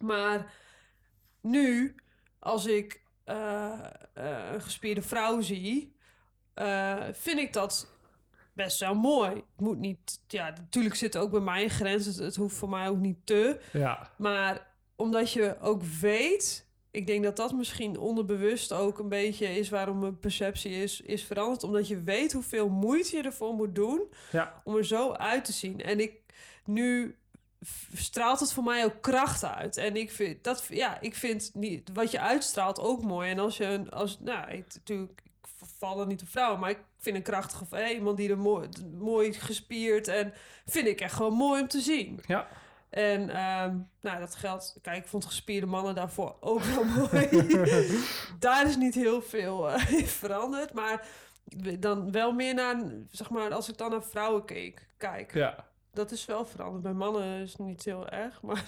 Maar 0.00 0.52
nu, 1.40 1.94
als 2.38 2.66
ik 2.66 3.02
eh, 3.24 3.72
eh, 4.14 4.52
een 4.52 4.62
gespierde 4.62 5.02
vrouw 5.02 5.40
zie... 5.40 5.96
vind 7.12 7.38
ik 7.38 7.52
dat 7.52 7.89
best 8.62 8.80
wel 8.80 8.94
mooi. 8.94 9.30
Het 9.30 9.60
moet 9.60 9.78
niet... 9.78 10.20
Ja, 10.28 10.50
natuurlijk 10.50 10.94
zit 10.94 11.16
ook 11.16 11.30
bij 11.30 11.40
mij 11.40 11.62
een 11.62 11.70
grens. 11.70 12.06
Het, 12.06 12.16
het 12.16 12.36
hoeft 12.36 12.56
voor 12.56 12.68
mij 12.68 12.88
ook 12.88 12.98
niet 12.98 13.18
te... 13.24 13.60
Ja. 13.72 14.10
Maar 14.16 14.66
omdat 14.96 15.32
je 15.32 15.56
ook 15.60 15.82
weet, 15.82 16.66
ik 16.90 17.06
denk 17.06 17.24
dat 17.24 17.36
dat 17.36 17.52
misschien 17.52 17.98
onderbewust 17.98 18.72
ook 18.72 18.98
een 18.98 19.08
beetje 19.08 19.58
is 19.58 19.68
waarom 19.68 19.98
mijn 19.98 20.18
perceptie 20.18 20.72
is, 20.72 21.00
is 21.00 21.24
veranderd. 21.24 21.62
Omdat 21.62 21.88
je 21.88 22.00
weet 22.00 22.32
hoeveel 22.32 22.68
moeite 22.68 23.16
je 23.16 23.22
ervoor 23.22 23.54
moet 23.54 23.74
doen 23.74 24.02
Ja. 24.32 24.60
om 24.64 24.76
er 24.76 24.84
zo 24.84 25.12
uit 25.12 25.44
te 25.44 25.52
zien. 25.52 25.80
En 25.80 26.00
ik 26.00 26.12
nu 26.64 27.16
straalt 27.94 28.40
het 28.40 28.52
voor 28.52 28.64
mij 28.64 28.84
ook 28.84 29.00
kracht 29.00 29.44
uit. 29.44 29.76
En 29.76 29.96
ik 29.96 30.10
vind 30.10 30.44
dat 30.44 30.66
ja, 30.68 31.00
ik 31.00 31.14
vind 31.14 31.50
niet 31.54 31.90
wat 31.92 32.10
je 32.10 32.20
uitstraalt 32.20 32.80
ook 32.80 33.02
mooi. 33.02 33.30
En 33.30 33.38
als 33.38 33.56
je 33.56 33.64
een 33.64 33.90
als 33.90 34.18
nou, 34.20 34.50
ik, 34.50 34.64
natuurlijk 34.74 35.22
ik 35.80 35.86
val 35.86 36.00
er 36.00 36.06
niet 36.06 36.22
op 36.22 36.28
vrouwen, 36.28 36.60
maar 36.60 36.70
ik 36.70 36.80
vind 36.98 37.16
een 37.16 37.22
krachtige 37.22 37.64
of 37.70 37.88
iemand 37.90 38.16
die 38.16 38.30
er 38.30 38.38
mooi, 38.38 38.68
mooi 38.98 39.32
gespierd 39.32 40.08
en 40.08 40.32
vind 40.66 40.86
ik 40.86 41.00
echt 41.00 41.14
gewoon 41.14 41.32
mooi 41.34 41.60
om 41.62 41.68
te 41.68 41.80
zien. 41.80 42.20
Ja. 42.26 42.48
En 42.90 43.30
ehm, 43.30 43.76
nou, 44.00 44.18
dat 44.18 44.34
geldt. 44.34 44.78
Kijk, 44.82 44.96
ik 45.02 45.08
vond 45.08 45.24
gespierde 45.24 45.66
mannen 45.66 45.94
daarvoor 45.94 46.36
ook 46.40 46.62
wel 46.62 46.84
mooi. 46.98 47.28
Daar 48.38 48.66
is 48.66 48.76
niet 48.76 48.94
heel 48.94 49.22
veel 49.22 49.70
eh, 49.70 50.04
veranderd. 50.04 50.72
Maar 50.72 51.06
dan 51.78 52.12
wel 52.12 52.32
meer 52.32 52.54
naar, 52.54 52.82
zeg 53.10 53.30
maar, 53.30 53.52
als 53.52 53.68
ik 53.68 53.76
dan 53.78 53.90
naar 53.90 54.02
vrouwen 54.04 54.44
keek, 54.44 54.86
kijk. 54.96 55.34
Ja. 55.34 55.66
Dat 55.92 56.10
is 56.10 56.24
wel 56.24 56.44
veranderd. 56.44 56.82
Bij 56.82 56.92
mannen 56.92 57.40
is 57.42 57.50
het 57.50 57.60
niet 57.60 57.84
heel 57.84 58.08
erg. 58.08 58.42
Maar, 58.42 58.64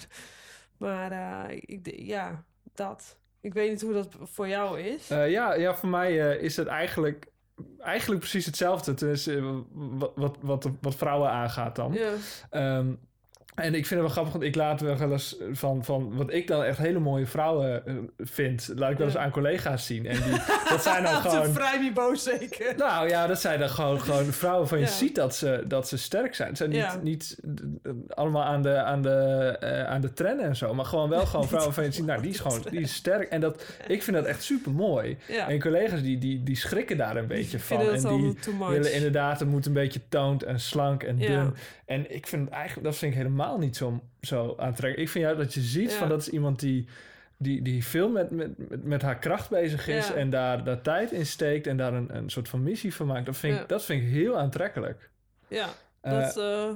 maar 0.77 1.11
eh, 1.11 1.57
ik, 1.65 1.83
de- 1.83 2.05
ja, 2.05 2.43
dat. 2.73 3.17
Ik 3.43 3.53
weet 3.53 3.69
niet 3.69 3.81
hoe 3.81 3.93
dat 3.93 4.15
voor 4.21 4.47
jou 4.47 4.79
is. 4.79 5.09
Eh, 5.09 5.29
ja, 5.29 5.53
ja, 5.53 5.75
voor 5.75 5.89
mij 5.89 6.31
eh, 6.31 6.43
is 6.43 6.55
het 6.57 6.67
eigenlijk, 6.67 7.27
eigenlijk 7.79 8.19
precies 8.21 8.45
hetzelfde. 8.45 8.93
Tenminste, 8.93 9.63
wat, 9.73 10.11
wat, 10.15 10.37
wat, 10.41 10.69
wat 10.81 10.95
vrouwen 10.95 11.29
aangaat 11.29 11.75
dan. 11.75 11.93
ja. 11.93 12.13
Ehm, 12.49 12.93
en 13.55 13.65
ik 13.75 13.85
vind 13.85 13.89
het 13.89 13.99
wel 13.99 14.09
grappig, 14.09 14.31
want 14.33 14.43
ik 14.43 14.55
laat 14.55 14.81
wel 14.81 15.11
eens 15.11 15.35
van, 15.51 15.83
van 15.85 16.15
wat 16.15 16.33
ik 16.33 16.47
dan 16.47 16.63
echt 16.63 16.77
hele 16.77 16.99
mooie 16.99 17.25
vrouwen 17.25 17.85
eh, 17.85 17.93
vind, 18.17 18.71
laat 18.75 18.91
ik 18.91 18.97
wel 18.97 19.07
eens 19.07 19.17
aan 19.17 19.31
collega's 19.31 19.85
zien. 19.85 20.05
En 20.05 20.21
die, 20.21 20.39
dat 20.69 20.83
zijn 20.83 21.03
dan 21.03 21.13
gewoon. 21.21 21.43
een 21.45 21.53
vrij 21.53 21.77
niveau 21.79 22.15
zeker. 22.15 22.73
Nou 22.77 23.09
ja, 23.09 23.27
dat 23.27 23.41
zijn 23.41 23.59
dan 23.59 23.69
gewoon, 23.69 24.01
gewoon 24.01 24.25
vrouwen 24.25 24.67
van 24.67 24.77
je 24.79 24.85
Ja. 24.85 24.91
ziet 24.91 25.15
dat 25.15 25.35
ze, 25.35 25.63
dat 25.67 25.87
ze 25.87 25.97
sterk 25.97 26.35
zijn. 26.35 26.47
Het 26.49 26.57
zijn 26.57 26.69
niet, 26.69 26.79
Ja. 26.79 26.99
niet 27.01 27.37
eh, 27.83 27.91
allemaal 28.09 28.43
aan 28.43 28.61
de, 28.61 28.77
aan, 28.83 29.01
de, 29.01 29.09
eh, 29.59 29.83
aan 29.85 30.01
de 30.01 30.13
trend 30.13 30.41
en 30.41 30.55
zo, 30.55 30.73
maar 30.73 30.85
gewoon 30.85 31.09
wel 31.09 31.25
gewoon 31.25 31.47
vrouwen 31.53 31.73
van 31.73 31.83
je 31.83 31.91
ziet, 31.91 32.05
nou 32.05 32.21
die 32.21 32.31
is 32.31 32.39
gewoon 32.39 32.61
die 32.69 32.79
is 32.81 32.93
sterk. 32.93 33.29
En 33.29 33.41
dat, 33.41 33.65
ik 33.87 34.03
vind 34.03 34.15
dat 34.15 34.25
echt 34.25 34.43
super 34.43 34.71
mooi. 34.71 35.17
Ja. 35.27 35.49
En 35.49 35.59
collega's 35.59 36.01
die, 36.01 36.17
die, 36.17 36.43
die 36.43 36.55
schrikken 36.55 36.97
daar 36.97 37.15
een 37.15 37.27
beetje 37.27 37.59
van. 37.59 37.79
En 37.79 38.01
die 38.07 38.35
willen 38.69 38.93
inderdaad, 38.93 39.39
het 39.39 39.49
moet 39.49 39.65
een 39.65 39.73
beetje 39.73 40.01
toond 40.09 40.43
en 40.43 40.59
slank 40.59 41.03
en 41.03 41.17
dun. 41.17 41.53
En 41.85 42.15
ik 42.15 42.27
vind 42.27 42.45
het 42.45 42.53
eigenlijk, 42.53 42.85
dat 42.87 42.95
vind 42.95 43.11
ik 43.11 43.17
helemaal 43.17 43.41
niet 43.57 43.75
zo, 43.75 44.03
zo 44.21 44.53
aantrekkelijk. 44.57 44.97
Ik 44.99 45.09
vind 45.09 45.23
juist 45.23 45.39
dat 45.39 45.53
je 45.53 45.61
ziet 45.61 45.91
Ja. 45.91 45.97
van 45.97 46.09
dat 46.09 46.21
is 46.21 46.29
iemand 46.29 46.59
die, 46.59 46.87
die, 47.37 47.61
die 47.61 47.85
veel 47.85 48.09
met, 48.09 48.31
met, 48.31 48.83
met, 48.83 49.01
haar 49.01 49.19
kracht 49.19 49.49
bezig 49.49 49.87
is 49.87 50.07
Ja. 50.07 50.13
en 50.13 50.29
daar, 50.29 50.63
daar 50.63 50.81
tijd 50.81 51.11
in 51.11 51.25
steekt 51.25 51.67
en 51.67 51.77
daar 51.77 51.93
een, 51.93 52.15
een 52.15 52.29
soort 52.29 52.49
van 52.49 52.63
missie 52.63 52.95
van 52.95 53.07
maakt. 53.07 53.25
Dat 53.25 53.37
vind, 53.37 53.59
ik, 53.59 53.69
dat 53.69 53.83
vind 53.83 54.01
ik 54.03 54.09
heel 54.09 54.37
aantrekkelijk. 54.37 55.09
Ja, 55.47 55.67
Eh, 56.01 56.11
dat, 56.19 56.37
eh, 56.37 56.69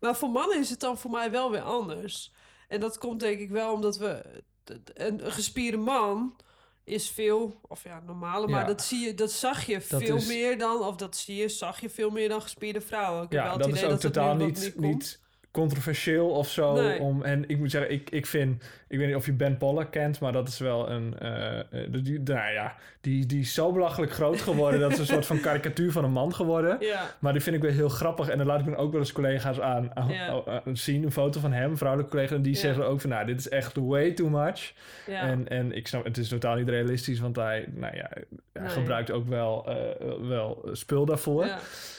maar 0.00 0.16
voor 0.16 0.30
mannen 0.30 0.58
is 0.58 0.70
het 0.70 0.80
dan 0.80 0.98
voor 0.98 1.10
mij 1.10 1.30
wel 1.30 1.50
weer 1.50 1.60
anders. 1.60 2.32
En 2.68 2.80
dat 2.80 2.98
komt 2.98 3.20
denk 3.20 3.38
ik 3.40 3.50
wel 3.50 3.72
omdat 3.72 3.96
we... 3.98 4.22
Een, 4.94 5.24
een 5.24 5.32
gespierde 5.32 5.76
man 5.76 6.36
is 6.84 7.10
veel... 7.10 7.60
Of 7.68 7.84
ja, 7.84 8.02
normale, 8.06 8.46
maar 8.46 8.60
Ja. 8.60 8.66
dat, 8.66 8.82
zie 8.82 9.06
je, 9.06 9.14
dat 9.14 9.30
zag 9.32 9.64
je 9.66 9.82
Dat 9.88 10.02
veel 10.02 10.16
is- 10.16 10.26
meer 10.26 10.58
dan... 10.58 10.80
Of 10.82 10.96
dat 10.96 11.16
zie 11.16 11.36
je, 11.36 11.48
zag 11.48 11.80
je 11.80 11.90
veel 11.90 12.10
meer 12.10 12.28
dan 12.28 12.42
gespierde 12.42 12.80
vrouwen. 12.80 13.24
Ik 13.24 13.32
ja, 13.32 13.56
dat 13.56 13.68
is 13.74 13.82
ook 13.84 13.90
dat 13.90 14.00
totaal 14.00 14.34
niet, 14.36 14.72
niet 14.76 15.20
controversieel 15.50 16.28
of 16.28 16.48
zo. 16.50 16.74
Nee. 16.74 17.00
Om, 17.00 17.22
en 17.22 17.44
ik 17.48 17.58
moet 17.58 17.70
zeggen, 17.70 17.92
ik, 17.92 18.10
ik 18.10 18.26
vind... 18.26 18.62
Ik 18.88 18.98
weet 18.98 19.06
niet 19.06 19.16
of 19.16 19.26
je 19.26 19.32
Ben 19.32 19.56
Pollock 19.56 19.90
kent, 19.90 20.20
maar 20.20 20.32
dat 20.32 20.48
is 20.48 20.58
wel 20.58 20.90
een... 20.90 21.18
eh, 21.18 21.58
eh, 21.58 21.64
die, 22.02 22.20
nou 22.20 22.52
ja, 22.52 22.74
die, 23.00 23.26
die 23.26 23.40
is 23.40 23.54
zo 23.54 23.72
belachelijk 23.72 24.12
groot 24.12 24.40
geworden. 24.40 24.80
dat 24.80 24.90
is 24.92 24.98
een 24.98 25.06
soort 25.06 25.26
van 25.26 25.40
karikatuur 25.40 25.92
van 25.92 26.04
een 26.04 26.12
man 26.12 26.34
geworden. 26.34 26.76
Ja, 26.80 27.02
Maar 27.18 27.32
die 27.32 27.42
vind 27.42 27.56
ik 27.56 27.62
weer 27.62 27.70
heel 27.72 27.88
grappig. 27.88 28.28
En 28.28 28.38
dan 28.38 28.46
laat 28.46 28.60
ik 28.60 28.64
dan 28.66 28.76
ook 28.76 28.90
wel 28.90 29.00
eens 29.00 29.12
collega's 29.12 29.60
aan, 29.60 29.96
aan- 29.96 30.08
Ja. 30.12 30.42
aan 30.64 30.76
zien. 30.76 31.02
Een 31.04 31.12
foto 31.12 31.40
van 31.40 31.52
hem, 31.52 31.76
vrouwelijke 31.76 32.12
collega. 32.12 32.34
En 32.34 32.42
die 32.42 32.52
Ja. 32.54 32.58
zeggen 32.60 32.86
ook 32.86 33.00
van, 33.00 33.10
nou, 33.10 33.26
dit 33.26 33.38
is 33.38 33.48
echt 33.48 33.76
way 33.76 34.10
too 34.12 34.28
much. 34.28 34.72
En, 35.06 35.48
en 35.48 35.72
ik 35.76 35.86
snap, 35.86 36.04
het 36.04 36.18
is 36.18 36.28
totaal 36.28 36.54
niet 36.56 36.68
realistisch. 36.68 37.20
Want 37.20 37.36
hij, 37.36 37.64
nou 37.74 37.96
ja, 37.96 38.08
hij 38.52 38.62
Nee. 38.62 38.68
gebruikt 38.68 39.10
ook 39.10 39.28
wel, 39.28 39.66
eh, 39.68 40.28
wel 40.28 40.68
spul 40.72 41.04
daarvoor. 41.04 41.46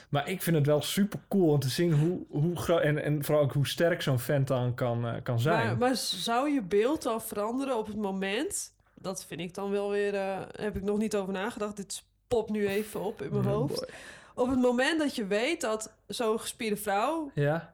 Maar 0.10 0.30
ik 0.30 0.42
vind 0.42 0.56
het 0.56 0.66
wel 0.66 0.82
super 0.82 1.20
cool 1.30 1.52
om 1.52 1.60
te 1.60 1.70
zien 1.70 1.94
hoe, 1.94 2.20
hoe 2.30 2.56
groot... 2.58 2.82
En, 2.82 3.04
en 3.04 3.24
vooral 3.24 3.41
ook 3.42 3.54
hoe 3.54 3.68
sterk 3.68 4.02
zo'n 4.02 4.20
vent 4.20 4.48
dan 4.48 4.74
kan, 4.76 5.08
eh, 5.08 5.14
kan 5.24 5.40
zijn. 5.40 5.66
Maar, 5.68 5.78
maar 5.78 5.96
zou 5.96 6.50
je 6.50 6.62
beeld 6.62 7.02
dan 7.02 7.22
veranderen 7.22 7.78
op 7.78 7.88
het 7.88 7.96
moment... 7.98 8.74
Dat 8.96 9.26
vind 9.26 9.42
ik 9.42 9.54
dan 9.54 9.72
wel 9.72 9.90
weer... 9.90 10.16
eh, 10.16 10.40
heb 10.52 10.76
ik 10.76 10.84
nog 10.84 10.98
niet 10.98 11.16
over 11.16 11.34
nagedacht. 11.34 11.76
Dit 11.76 12.04
popt 12.28 12.50
nu 12.50 12.68
even 12.68 13.02
op 13.02 13.22
in 13.22 13.32
mijn 13.32 13.46
Oh 13.46 13.52
hoofd. 13.52 13.76
boy. 13.80 13.90
Op 14.36 14.50
het 14.50 14.60
moment 14.60 15.00
dat 15.00 15.16
je 15.16 15.26
weet 15.26 15.62
dat 15.62 15.94
zo'n 16.08 16.40
gespierde 16.40 16.78
vrouw 16.78 17.32
Ja? 17.34 17.74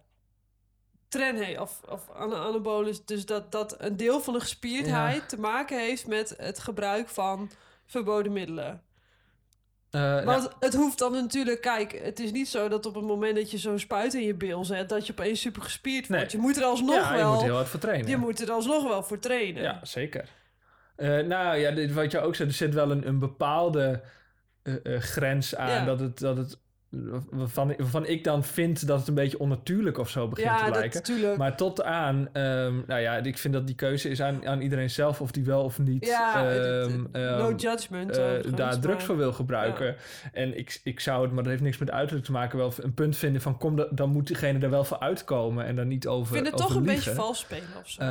tren 1.08 1.36
heeft, 1.36 1.60
of, 1.60 1.82
of 1.90 2.10
anabolus, 2.10 3.06
dus 3.06 3.26
dat, 3.26 3.52
dat 3.52 3.76
een 3.82 3.98
deel 3.98 4.22
van 4.22 4.34
de 4.34 4.40
gespierdheid 4.40 5.30
te 5.30 5.40
maken 5.40 5.80
heeft 5.80 6.08
met 6.08 6.34
het 6.38 6.60
gebruik 6.60 7.10
van 7.10 7.52
verboden 7.86 8.34
middelen. 8.34 8.82
Eh, 9.92 10.24
Want 10.24 10.50
het 10.60 10.74
hoeft 10.74 10.98
dan 10.98 11.12
natuurlijk, 11.12 11.62
kijk, 11.62 12.00
het 12.04 12.20
is 12.20 12.32
niet 12.32 12.48
zo 12.48 12.68
dat 12.68 12.86
op 12.86 12.96
het 12.96 13.04
moment 13.04 13.36
dat 13.36 13.52
je 13.52 13.58
zo'n 13.58 13.80
spuit 13.80 14.14
in 14.14 14.22
je 14.22 14.34
bil 14.34 14.66
zet, 14.66 14.90
dat 14.90 15.08
je 15.08 15.12
opeens 15.12 15.42
super 15.42 15.62
gespierd 15.62 16.08
wordt. 16.08 16.24
Nee. 16.24 16.32
Je 16.32 16.48
moet 16.48 16.58
er 16.58 16.64
alsnog 16.64 16.96
ja, 16.96 17.12
je 17.12 17.18
wel, 17.18 17.34
moet 17.34 17.44
heel 17.44 17.56
hard 17.56 17.68
voor 17.68 17.80
trainen. 17.80 18.10
je 18.10 18.18
moet 18.18 18.42
er 18.42 18.52
alsnog 18.52 18.84
wel 18.84 19.04
voor 19.04 19.20
trainen. 19.20 19.64
Ja, 19.64 19.80
zeker. 19.84 20.30
Eh, 20.96 21.20
nou 21.20 21.58
ja, 21.58 21.72
dit, 21.72 21.94
wat 21.94 22.12
je 22.12 22.20
ook 22.20 22.36
zei, 22.36 22.50
er 22.50 22.56
zit 22.56 22.74
wel 22.74 22.92
een, 22.92 23.08
een 23.08 23.20
bepaalde 23.20 24.02
eh, 24.64 24.74
grens 25.00 25.56
aan. 25.56 25.70
Ja. 25.70 25.86
Dat 25.86 26.00
het, 26.00 26.20
dat 26.20 26.38
het 26.38 26.60
waarvan, 27.32 27.70
ik- 27.72 27.78
waarvan 27.78 28.06
ik 28.06 28.24
dan 28.24 28.44
vind 28.44 28.88
dat 28.88 29.00
het 29.00 29.08
een 29.08 29.14
beetje 29.14 29.40
onnatuurlijk 29.40 29.98
of 29.98 30.10
zo 30.10 30.28
begint 30.28 30.48
ja 30.48 30.66
te 30.66 30.72
lijken. 30.72 30.98
natuurlijk. 31.00 31.38
Maar 31.38 31.56
tot 31.58 31.84
aan, 31.84 32.30
ehm, 32.34 32.74
nou 32.88 33.02
ja, 33.02 33.16
ik 33.16 33.38
vind 33.38 33.54
dat 33.54 33.68
die 33.68 33.76
keuze 33.76 34.10
is 34.10 34.22
aan, 34.22 34.48
aan 34.48 34.62
iedereen 34.62 34.90
zelf 34.90 35.22
of 35.22 35.32
die 35.32 35.44
wel 35.44 35.64
of 35.64 35.80
niet 35.80 36.06
ja, 36.06 36.50
ehm, 36.50 36.56
het- 36.92 37.08
ehm, 37.12 37.38
no 37.38 37.54
judgment. 37.56 38.18
eh, 38.18 38.24
daar 38.56 38.80
drugs 38.80 39.04
voor 39.04 39.18
wil 39.18 39.34
gebruiken. 39.34 39.96
En 40.34 40.58
ik, 40.58 40.80
ik 40.84 41.00
zou 41.00 41.22
het, 41.24 41.32
maar 41.32 41.44
dat 41.44 41.52
heeft 41.52 41.64
niks 41.64 41.78
met 41.78 41.92
uiterlijk 41.92 42.26
te 42.26 42.32
maken, 42.32 42.58
wel 42.58 42.74
een 42.82 42.94
punt 42.94 43.18
vinden 43.18 43.42
van 43.42 43.58
kom, 43.58 43.76
da- 43.76 43.88
dan 43.92 44.10
moet 44.10 44.28
diegene 44.28 44.60
er 44.60 44.70
wel 44.70 44.84
voor 44.84 45.00
uitkomen 45.00 45.66
en 45.66 45.76
dan 45.76 45.88
niet 45.88 46.08
over 46.08 46.36
Ik 46.36 46.42
vind 46.44 46.48
het 46.56 46.68
toch 46.68 46.76
een 46.76 46.84
beetje 46.84 47.14
vals 47.14 47.40
spelen 47.40 47.68
of 47.82 47.90
zo. 47.90 48.04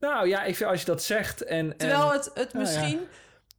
Nou 0.00 0.28
ja, 0.28 0.44
ik 0.44 0.56
vind 0.56 0.70
als 0.70 0.80
je 0.80 0.86
dat 0.86 1.02
zegt 1.02 1.44
en... 1.44 1.76
Terwijl 1.76 2.08
en, 2.12 2.16
het, 2.18 2.30
het 2.34 2.52
Nou 2.52 2.66
ja. 2.66 2.80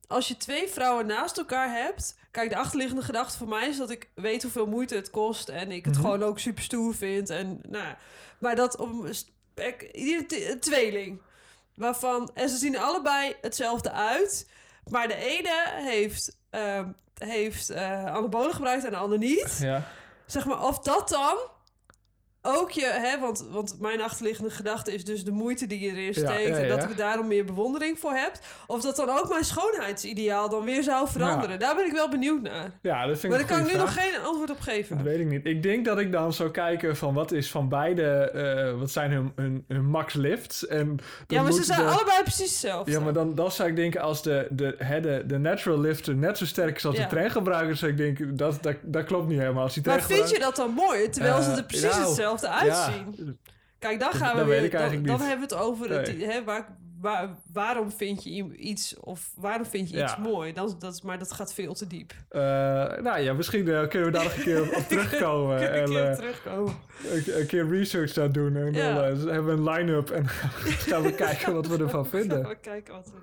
Als 0.08 0.28
je 0.28 0.38
twee 0.38 0.68
vrouwen 0.68 1.06
naast 1.06 1.38
elkaar 1.38 1.72
hebt. 1.72 2.16
Kijk, 2.32 2.50
de 2.50 2.58
achterliggende 2.58 3.02
gedachte 3.02 3.38
voor 3.38 3.48
mij 3.48 3.68
is 3.68 3.78
dat 3.78 3.90
ik 3.90 4.10
weet 4.16 4.42
hoeveel 4.44 4.68
moeite 4.68 4.96
het 4.96 5.10
kost. 5.10 5.50
En 5.50 5.72
ik 5.72 5.86
het 5.86 5.94
Mhm. 5.94 6.04
gewoon 6.04 6.24
ook 6.24 6.40
super 6.40 6.64
stoer 6.64 6.96
vind. 6.96 7.30
En, 7.30 7.62
nou, 7.70 7.94
maar 8.40 8.56
dat 8.56 8.78
op 8.78 8.90
een 8.90 10.60
tweeling. 10.60 11.22
Waarvan, 11.76 12.30
en 12.34 12.50
ze 12.50 12.58
zien 12.58 12.78
allebei 12.78 13.36
hetzelfde 13.42 13.92
uit. 13.92 14.50
Maar 14.90 15.08
de 15.08 15.16
ene 15.16 15.72
heeft, 15.76 16.38
ehm 16.50 16.90
heeft 17.18 17.70
eh 17.70 18.06
anabolen 18.06 18.54
gebruikt 18.54 18.84
en 18.86 18.92
de 18.92 18.98
ander 18.98 19.18
niet. 19.18 19.58
ja. 19.62 19.88
Zeg 20.26 20.46
maar, 20.46 20.64
of 20.64 20.80
dat 20.80 21.10
dan 21.10 21.38
ook 22.48 22.72
je, 22.72 22.86
hè, 22.86 23.20
want, 23.20 23.46
want 23.52 23.76
mijn 23.80 24.02
achterliggende 24.02 24.50
gedachte 24.50 24.94
is 24.94 25.06
dus 25.06 25.24
de 25.24 25.32
moeite 25.32 25.68
die 25.68 25.80
je 25.80 25.90
erin 25.90 26.04
Ja, 26.06 26.12
steekt. 26.12 26.48
ja, 26.48 26.56
En 26.58 26.68
dat 26.70 26.84
ik 26.84 26.98
daar 26.98 27.18
dan 27.18 27.28
meer 27.28 27.46
bewondering 27.46 28.00
voor 28.00 28.12
heb. 28.14 28.32
Of 28.68 28.82
dat 28.82 28.96
dan 28.96 29.10
ook 29.10 29.30
mijn 29.30 29.44
schoonheidsideaal 29.44 30.50
dan 30.50 30.64
weer 30.64 30.84
zou 30.84 31.08
veranderen. 31.08 31.60
Daar 31.60 31.76
ben 31.76 31.86
ik 31.86 31.92
wel 31.92 32.10
benieuwd 32.10 32.42
naar. 32.42 32.72
Ja, 32.82 33.06
dat 33.08 33.20
vind 33.20 33.32
Maar 33.34 33.42
ik 33.42 33.48
daar 33.48 33.58
kan 33.58 33.68
ik 33.68 33.74
nu 33.74 33.80
nog 33.80 33.94
geen 33.94 34.20
antwoord 34.26 34.50
op 34.50 34.56
Dat 34.58 34.66
geven. 34.66 35.04
weet 35.04 35.20
ik 35.20 35.26
niet. 35.28 35.46
Ik 35.46 35.64
denk 35.64 35.86
dat 35.86 36.00
ik 36.00 36.12
dan 36.12 36.34
zou 36.34 36.52
kijken 36.52 36.98
van 36.98 37.14
wat 37.14 37.32
is 37.32 37.52
van 37.52 37.70
beide, 37.70 38.04
eh, 38.32 38.80
wat 38.80 38.92
zijn 38.92 39.12
hun, 39.12 39.32
hun, 39.36 39.66
hun 39.68 39.86
max 39.86 40.14
lifts. 40.14 40.68
En 40.68 40.98
Ja, 41.28 41.42
maar 41.42 41.52
ze 41.52 41.64
zijn 41.64 41.80
de- 41.80 41.86
allebei 41.92 42.22
precies 42.22 42.50
hetzelfde. 42.52 42.92
Ja, 42.92 43.00
maar 43.00 43.14
dan, 43.14 43.36
dan 43.36 43.52
zou 43.52 43.70
ik 43.70 43.76
denken 43.76 44.02
als 44.02 44.24
de, 44.24 44.48
de, 44.50 44.76
hè, 44.78 45.02
de, 45.02 45.24
de 45.28 45.38
natural 45.38 45.80
lifter 45.80 46.16
net 46.16 46.38
zo 46.38 46.46
sterk 46.46 46.76
is 46.76 46.86
als 46.86 46.96
de 46.96 47.08
treingebruiker, 47.08 47.76
zou 47.76 47.92
ik 47.92 47.98
denken, 47.98 48.36
dat, 48.38 48.58
dat, 48.64 48.76
dat 48.82 49.06
klopt 49.06 49.28
niet 49.28 49.40
helemaal. 49.40 49.64
Als 49.64 49.74
die 49.74 49.84
Maar 49.86 50.02
vind 50.02 50.30
je 50.30 50.40
dat 50.40 50.56
dan 50.56 50.72
mooi? 50.72 51.10
Terwijl 51.10 51.42
ze 51.42 51.52
Eh, 51.52 51.58
er 51.58 51.64
precies 51.64 51.90
nou, 51.92 52.02
hetzelfde 52.06 52.37
uitzien. 52.46 53.14
Ja, 53.18 53.34
Kijk, 53.80 54.00
dan 54.00 54.12
gaan 54.14 54.32
we 54.34 54.38
dat 54.40 54.48
weer. 54.48 54.72
dan, 54.72 55.04
dan 55.04 55.20
hebben 55.20 55.48
we 55.50 55.56
het 55.56 55.64
over 55.64 55.90
het, 55.90 56.08
hè, 56.22 56.44
waar, 56.44 56.78
waar, 57.02 57.30
waarom 57.54 57.92
vind 57.92 58.24
je 58.24 58.56
iets 58.58 59.00
of 59.00 59.32
waarom 59.36 59.66
vind 59.66 59.90
je 59.90 60.04
iets 60.04 60.18
mooi? 60.18 60.54
Dan, 60.54 60.76
dat, 60.80 60.94
is- 60.94 61.02
maar 61.02 61.20
dat 61.20 61.32
gaat 61.32 61.54
veel 61.54 61.74
te 61.74 61.88
diep. 61.88 62.14
Eh, 62.30 62.42
nou 63.02 63.20
ja, 63.20 63.34
misschien 63.34 63.68
eh, 63.68 63.88
kunnen 63.88 64.08
we 64.12 64.14
daar 64.14 64.24
nog 64.24 64.36
een 64.36 64.44
keer 64.44 64.62
op, 64.62 64.76
op 64.76 64.84
terugkomen. 64.90 65.72
En 65.72 65.80
een 65.82 65.86
keer 65.90 66.06
eh, 66.10 66.16
terugkomen? 66.16 66.76
een, 67.12 67.40
een 67.40 67.48
keer 67.48 67.70
research 67.70 68.18
aan 68.18 68.32
doen. 68.32 68.56
En 68.56 68.74
Ja. 68.74 68.94
dan 68.94 69.04
eh, 69.04 69.34
hebben 69.34 69.46
we 69.46 69.52
een 69.52 69.70
line-up 69.78 70.10
en 70.10 70.28
gaan 70.88 71.02
we 71.02 71.14
kijken 71.16 71.54
wat 71.54 71.68
we 71.68 71.78
ervan 71.84 71.90
Gaan 71.90 72.20
vinden. 72.20 72.48
we 72.48 72.56
kijken 72.60 72.94
wat 72.94 73.06
we... 73.06 73.18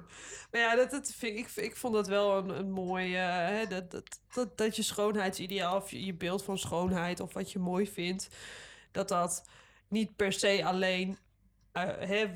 Maar 0.50 0.60
ja, 0.60 0.76
dat, 0.76 0.90
dat 0.90 1.12
vind, 1.16 1.38
ik, 1.38 1.50
ik 1.64 1.76
vond 1.76 1.94
dat 1.94 2.06
wel 2.08 2.36
een, 2.38 2.48
een 2.58 2.70
mooi... 2.70 3.14
eh, 3.16 3.22
hè, 3.28 3.66
dat, 3.68 3.90
dat, 3.90 4.20
dat, 4.34 4.58
dat 4.58 4.76
je 4.76 4.82
schoonheidsideaal 4.82 5.76
of 5.76 5.90
je, 5.90 6.04
je 6.04 6.14
beeld 6.14 6.44
van 6.44 6.58
schoonheid... 6.58 7.20
of 7.20 7.32
wat 7.32 7.52
je 7.52 7.58
mooi 7.58 7.86
vindt... 7.86 8.28
dat 8.94 9.08
dat 9.08 9.48
niet 9.88 10.16
per 10.16 10.32
se 10.32 10.64
alleen 10.64 11.18
eh, 11.72 12.22
eh, 12.22 12.30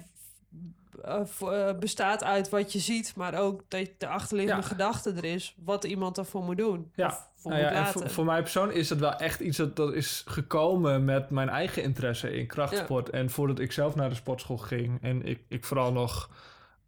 eh, 1.05 1.79
bestaat 1.79 2.25
uit 2.25 2.49
wat 2.49 2.73
je 2.73 2.79
ziet... 2.79 3.13
maar 3.17 3.35
ook 3.35 3.63
dat 3.69 3.89
de 3.99 4.07
achterliggende 4.07 4.63
Ja. 4.63 4.69
gedachte 4.69 5.13
er 5.13 5.25
is... 5.25 5.55
wat 5.65 5.85
iemand 5.85 6.19
ervoor 6.19 6.43
moet 6.43 6.57
doen. 6.57 6.93
Ja. 6.95 7.27
Voor 7.37 7.51
Nou 7.51 7.63
ja, 7.63 7.87
voor, 7.87 8.11
voor 8.11 8.25
mij 8.25 8.43
persoonlijk 8.43 8.79
is 8.79 8.91
het 8.91 8.99
wel 8.99 9.15
echt 9.15 9.41
iets 9.41 9.57
dat, 9.57 9.77
dat 9.77 9.95
is 9.95 10.23
gekomen 10.27 11.05
met 11.05 11.31
mijn 11.31 11.49
eigen 11.49 11.83
interesse 11.83 12.37
in 12.37 12.47
krachtsport. 12.47 13.11
En 13.11 13.31
voordat 13.31 13.59
ik 13.59 13.73
zelf 13.73 13.95
naar 13.95 14.09
de 14.09 14.15
sportschool 14.15 14.59
ging 14.59 15.03
en 15.03 15.27
ik, 15.27 15.41
ik 15.49 15.65
vooral 15.65 15.93
nog 15.93 16.31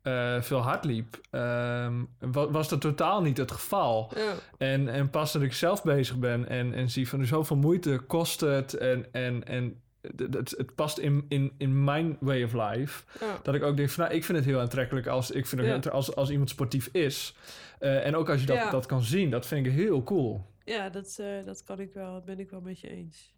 eh, 0.02 0.40
veel 0.42 0.58
hard 0.58 0.84
liep, 0.84 1.20
ehm, 1.30 2.04
wa- 2.18 2.50
was 2.50 2.68
dat 2.68 2.80
totaal 2.80 3.22
niet 3.22 3.36
het 3.36 3.50
geval. 3.50 4.12
Ja, 4.16 4.32
En, 4.58 4.88
en 4.88 5.10
pas 5.10 5.32
dat 5.32 5.42
ik 5.42 5.52
zelf 5.52 5.82
bezig 5.82 6.18
ben 6.18 6.48
en, 6.48 6.74
en 6.74 6.90
zie 6.90 7.08
van 7.08 7.24
zoveel 7.26 7.56
moeite 7.56 7.98
kost 7.98 8.40
het 8.40 8.74
en, 8.74 9.12
en, 9.12 9.44
en 9.44 9.82
het, 10.16 10.50
het, 10.56 10.74
past 10.74 10.98
in, 10.98 11.24
in, 11.28 11.52
in 11.58 11.84
mijn 11.84 12.16
way 12.20 12.42
of 12.42 12.52
life. 12.52 13.04
ja. 13.20 13.38
Dat 13.42 13.54
ik 13.54 13.62
ook 13.62 13.76
denk 13.76 13.90
van 13.90 14.04
nou, 14.04 14.16
ik 14.16 14.24
vind 14.24 14.38
het 14.38 14.46
heel 14.46 14.60
aantrekkelijk 14.60 15.06
als, 15.06 15.30
ik 15.30 15.46
vind 15.46 15.60
het 15.62 15.84
Ja. 15.84 15.90
als, 15.90 16.14
als 16.16 16.30
iemand 16.30 16.50
sportief 16.50 16.86
is. 16.92 17.34
Eh, 17.78 18.06
en 18.06 18.16
ook 18.16 18.28
als 18.30 18.40
je 18.40 18.46
dat, 18.46 18.70
dat 18.70 18.86
kan 18.86 19.02
zien, 19.02 19.30
dat 19.30 19.46
vind 19.46 19.66
ik 19.66 19.72
heel 19.72 20.02
cool. 20.02 20.46
Ja, 20.64 20.88
dat, 20.88 21.16
eh, 21.20 21.44
dat 21.44 21.62
kan 21.64 21.80
ik 21.80 21.92
wel, 21.92 22.20
ben 22.20 22.38
ik 22.38 22.50
wel 22.50 22.60
met 22.60 22.80
je 22.80 22.88
eens. 22.88 23.34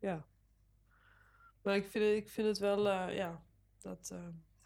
Ja. 0.00 0.24
Maar 1.62 1.76
ik 1.76 1.86
vind 1.90 2.04
het, 2.04 2.14
ik 2.14 2.28
vind 2.28 2.46
het 2.48 2.58
wel, 2.58 2.88
ja, 3.10 3.42
dat... 3.80 4.14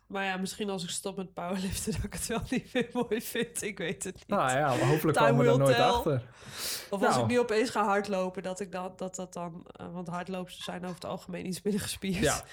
maar 0.07 0.25
ja, 0.25 0.37
misschien 0.37 0.71
als 0.71 0.85
ik 0.85 0.91
stop 0.91 1.17
met 1.17 1.35
powerliften, 1.35 1.93
dat 1.97 2.05
ik 2.05 2.13
het 2.13 2.27
wel 2.27 2.43
niet 2.51 2.73
meer 2.75 2.89
mooi 2.93 3.23
vind. 3.23 3.63
Ik 3.63 3.79
weet 3.79 4.05
het 4.05 4.15
niet. 4.15 4.29
Nou 4.29 4.51
ja, 4.51 4.67
maar 4.69 4.87
hopelijk 4.89 5.19
Time 5.19 5.31
komen 5.31 5.45
we 5.45 5.51
er 5.53 5.59
nooit 5.59 5.77
tell. 5.77 5.85
achter. 5.85 6.23
Of 6.91 7.03
als 7.03 7.11
nou. 7.15 7.21
ik 7.23 7.31
nu 7.31 7.39
opeens 7.39 7.71
ga 7.71 7.85
hardlopen, 7.85 8.43
dat 8.43 8.61
ik 8.61 8.73
dat, 8.73 8.99
dat, 8.99 9.15
dat 9.15 9.33
dan... 9.33 9.67
eh, 9.77 9.87
want 9.93 10.09
hardlopers 10.09 10.59
zijn 10.65 10.83
over 10.83 10.95
het 10.95 11.05
algemeen 11.05 11.47
iets 11.47 11.63
minder 11.63 11.83
gespierd. 11.83 12.23
Ja. 12.25 12.43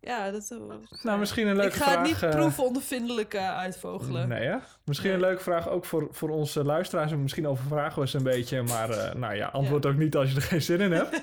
Ja, 0.00 0.30
dat... 0.30 0.50
eh, 0.50 0.58
Nou, 1.02 1.18
misschien 1.18 1.46
een 1.46 1.56
leuke 1.56 1.76
Ik 1.76 1.82
ga 1.82 1.90
vraag. 1.90 1.96
het 1.96 2.06
niet 2.06 2.22
eh, 2.22 2.30
proefondervindelijk 2.30 3.34
eh, 3.34 3.56
uitvogelen. 3.56 4.28
Nee, 4.28 4.46
hè? 4.46 4.56
Misschien 4.84 5.10
een 5.12 5.20
leuke 5.20 5.42
vraag 5.42 5.68
ook 5.68 5.84
voor, 5.84 6.08
voor 6.10 6.30
onze 6.30 6.64
luisteraars. 6.64 7.12
En 7.12 7.22
misschien 7.22 7.46
overvragen 7.48 8.02
we 8.02 8.08
ze 8.08 8.16
een 8.16 8.22
beetje. 8.22 8.62
Maar 8.62 9.16
nou 9.16 9.34
ja, 9.34 9.46
antwoord 9.46 9.86
ook 9.86 9.96
niet 9.96 10.16
als 10.16 10.30
je 10.30 10.36
er 10.36 10.42
geen 10.42 10.62
zin 10.62 10.80
in 10.80 10.92
hebt. 10.92 11.22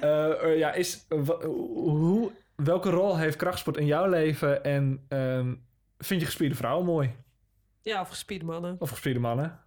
Ja, 0.58 0.72
is, 0.72 1.06
hoe, 1.44 2.30
welke 2.62 2.90
rol 2.90 3.18
heeft 3.18 3.36
krachtsport 3.36 3.76
in 3.76 3.86
jouw 3.86 4.06
leven? 4.08 4.64
En 4.64 5.04
ehm, 5.08 5.54
vind 5.98 6.20
je 6.20 6.26
gespierde 6.26 6.54
vrouwen 6.54 6.84
mooi? 6.86 7.14
Ja, 7.82 8.00
of 8.00 8.08
gespierde 8.08 8.44
mannen. 8.44 8.76
Of 8.78 8.90
gespierde 8.90 9.20
mannen? 9.20 9.60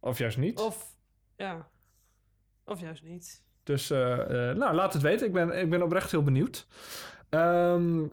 Of 0.00 0.18
juist 0.18 0.38
niet? 0.38 0.58
Of, 0.60 0.96
ja... 1.36 1.68
Of 2.64 2.80
juist 2.80 3.02
niet. 3.02 3.42
Dus 3.62 3.90
eh, 3.90 4.48
eh, 4.50 4.56
nou, 4.56 4.74
laat 4.74 4.92
het 4.92 5.02
weten. 5.02 5.26
Ik 5.26 5.32
ben, 5.32 5.58
ik 5.60 5.70
ben 5.70 5.82
oprecht 5.82 6.10
heel 6.10 6.22
benieuwd. 6.22 6.66
Ehm, 7.28 8.06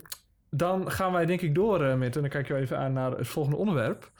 dan 0.50 0.90
gaan 0.90 1.12
wij 1.12 1.26
denk 1.26 1.40
ik 1.40 1.54
door, 1.54 1.84
eh 1.84 1.94
met. 1.94 2.14
En 2.16 2.20
dan 2.20 2.30
kijk 2.30 2.48
je 2.48 2.54
even 2.54 2.78
aan 2.78 2.92
naar 2.92 3.10
het 3.10 3.28
volgende 3.28 3.58
onderwerp. 3.58 4.10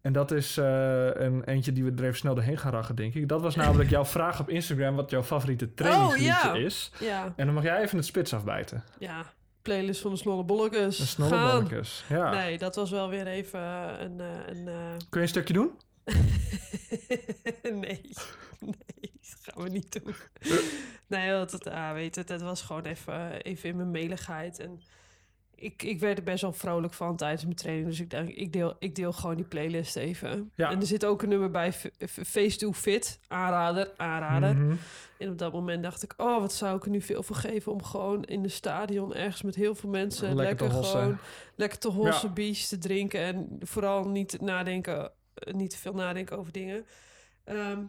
En 0.00 0.12
dat 0.12 0.30
is 0.30 0.56
een 0.56 1.44
eentje 1.44 1.72
die 1.72 1.84
we 1.84 1.92
er 1.96 2.04
even 2.04 2.16
snel 2.16 2.34
doorheen 2.34 2.58
gaan 2.58 2.72
rachen, 2.72 2.96
denk 2.96 3.14
ik. 3.14 3.28
Dat 3.28 3.40
was 3.40 3.56
namelijk 3.64 3.90
jouw 3.90 4.04
vraag 4.04 4.40
op 4.40 4.48
Instagram... 4.48 4.96
wat 4.96 5.10
jouw 5.10 5.22
favoriete 5.22 5.74
trainingsliedje 5.74 6.48
Oh, 6.48 6.54
ja. 6.54 6.54
is. 6.54 6.92
Ja, 7.00 7.32
En 7.36 7.44
dan 7.46 7.54
mag 7.54 7.64
jij 7.64 7.80
even 7.82 7.96
het 7.96 8.06
spits 8.06 8.34
afbijten. 8.34 8.84
ja. 8.98 9.24
Playlist 9.70 10.00
van 10.00 10.14
de 10.14 10.16
Gaan. 10.16 10.92
snollebolletjes. 11.06 12.04
Ja. 12.08 12.30
Nee, 12.30 12.58
dat 12.58 12.74
was 12.74 12.90
wel 12.90 13.08
weer 13.08 13.26
even 13.26 13.60
eh, 13.60 13.94
een... 13.98 14.20
eh, 14.20 14.46
een 14.46 14.68
eh, 14.68 14.96
Kun 15.08 15.20
je 15.20 15.26
een 15.26 15.28
stukje 15.28 15.54
doen? 15.54 15.70
nee, 17.62 17.80
nee, 17.80 18.02
dat 19.20 19.38
gaan 19.42 19.62
we 19.62 19.68
niet 19.68 20.02
doen. 20.02 20.14
nee, 21.06 21.32
want 21.32 21.52
het, 21.52 21.66
ah, 21.66 21.92
weet 21.92 22.14
het, 22.14 22.28
het 22.28 22.42
was 22.42 22.62
gewoon 22.62 22.84
even, 22.84 23.42
even 23.42 23.68
in 23.68 23.76
mijn 23.76 23.90
meligheid. 23.90 24.58
En 24.58 24.82
ik, 25.60 25.82
ik 25.82 26.00
werd 26.00 26.18
er 26.18 26.24
best 26.24 26.42
wel 26.42 26.52
vrolijk 26.52 26.92
van 26.92 27.16
tijdens 27.16 27.44
mijn 27.44 27.56
training. 27.56 27.86
Dus 27.88 28.00
ik 28.00 28.10
denk, 28.10 28.28
ik 28.28 28.52
deel, 28.52 28.76
ik 28.78 28.94
deel 28.94 29.12
gewoon 29.12 29.36
die 29.36 29.44
playlist 29.44 29.96
even. 29.96 30.52
Ja. 30.54 30.70
En 30.70 30.80
er 30.80 30.86
zit 30.86 31.04
ook 31.04 31.22
een 31.22 31.28
nummer 31.28 31.50
bij, 31.50 31.72
Face 32.06 32.56
to 32.56 32.72
Fit. 32.72 33.20
Aanrader, 33.28 33.90
aanrader. 33.96 34.56
Mhm. 34.56 34.76
En 35.18 35.30
op 35.30 35.38
dat 35.38 35.52
moment 35.52 35.82
dacht 35.82 36.02
ik, 36.02 36.14
oh, 36.16 36.40
wat 36.40 36.52
zou 36.52 36.76
ik 36.76 36.84
er 36.84 36.90
nu 36.90 37.00
veel 37.00 37.22
voor 37.22 37.36
geven... 37.36 37.72
om 37.72 37.82
gewoon 37.82 38.24
in 38.24 38.42
de 38.42 38.48
stadion 38.48 39.14
ergens 39.14 39.42
met 39.42 39.54
heel 39.54 39.74
veel 39.74 39.90
mensen... 39.90 40.34
Lekker 40.34 40.66
lekker, 40.68 40.84
gewoon 40.84 41.18
lekker 41.54 41.78
te 41.78 41.88
hossen, 41.88 42.32
Ja. 42.34 42.52
te 42.68 42.78
drinken... 42.78 43.20
en 43.20 43.56
vooral 43.60 44.08
niet 44.08 44.40
nadenken, 44.40 45.10
eh, 45.34 45.54
niet 45.54 45.70
te 45.70 45.76
veel 45.78 45.94
nadenken 45.94 46.38
over 46.38 46.52
dingen. 46.52 46.86
Ehm, 47.44 47.82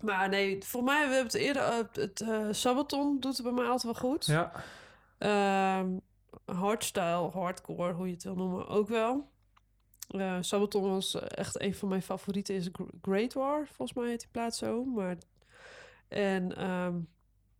maar 0.00 0.28
nee, 0.28 0.58
voor 0.64 0.84
mij, 0.84 1.08
we 1.08 1.14
hebben 1.14 1.32
het 1.32 1.42
eerder... 1.42 1.62
eh, 1.62 1.76
het 1.92 2.20
eh 2.20 2.46
Sabaton 2.50 3.20
doet 3.20 3.36
het 3.36 3.42
bij 3.42 3.54
mij 3.54 3.66
altijd 3.66 3.82
wel 3.82 4.10
goed. 4.10 4.26
Ja. 4.26 4.52
Ehm, 5.18 5.88
hardstyle, 6.44 7.30
hardcore, 7.32 7.92
hoe 7.92 8.06
je 8.06 8.12
het 8.12 8.22
wil 8.24 8.34
noemen, 8.34 8.68
ook 8.68 8.88
wel. 8.88 9.32
Eh 10.08 10.36
Sabaton 10.40 10.82
was 10.90 11.14
echt 11.20 11.60
een 11.60 11.74
van 11.74 11.88
mijn 11.88 12.02
favorieten, 12.02 12.54
is 12.54 12.68
Gr- 12.72 12.82
Great 13.10 13.32
War. 13.32 13.66
Volgens 13.72 13.98
mij 13.98 14.08
heet 14.08 14.20
die 14.20 14.28
plaats 14.32 14.58
zo. 14.58 14.84
Maar, 14.84 15.16
en 16.08 16.56
ehm, 16.56 16.94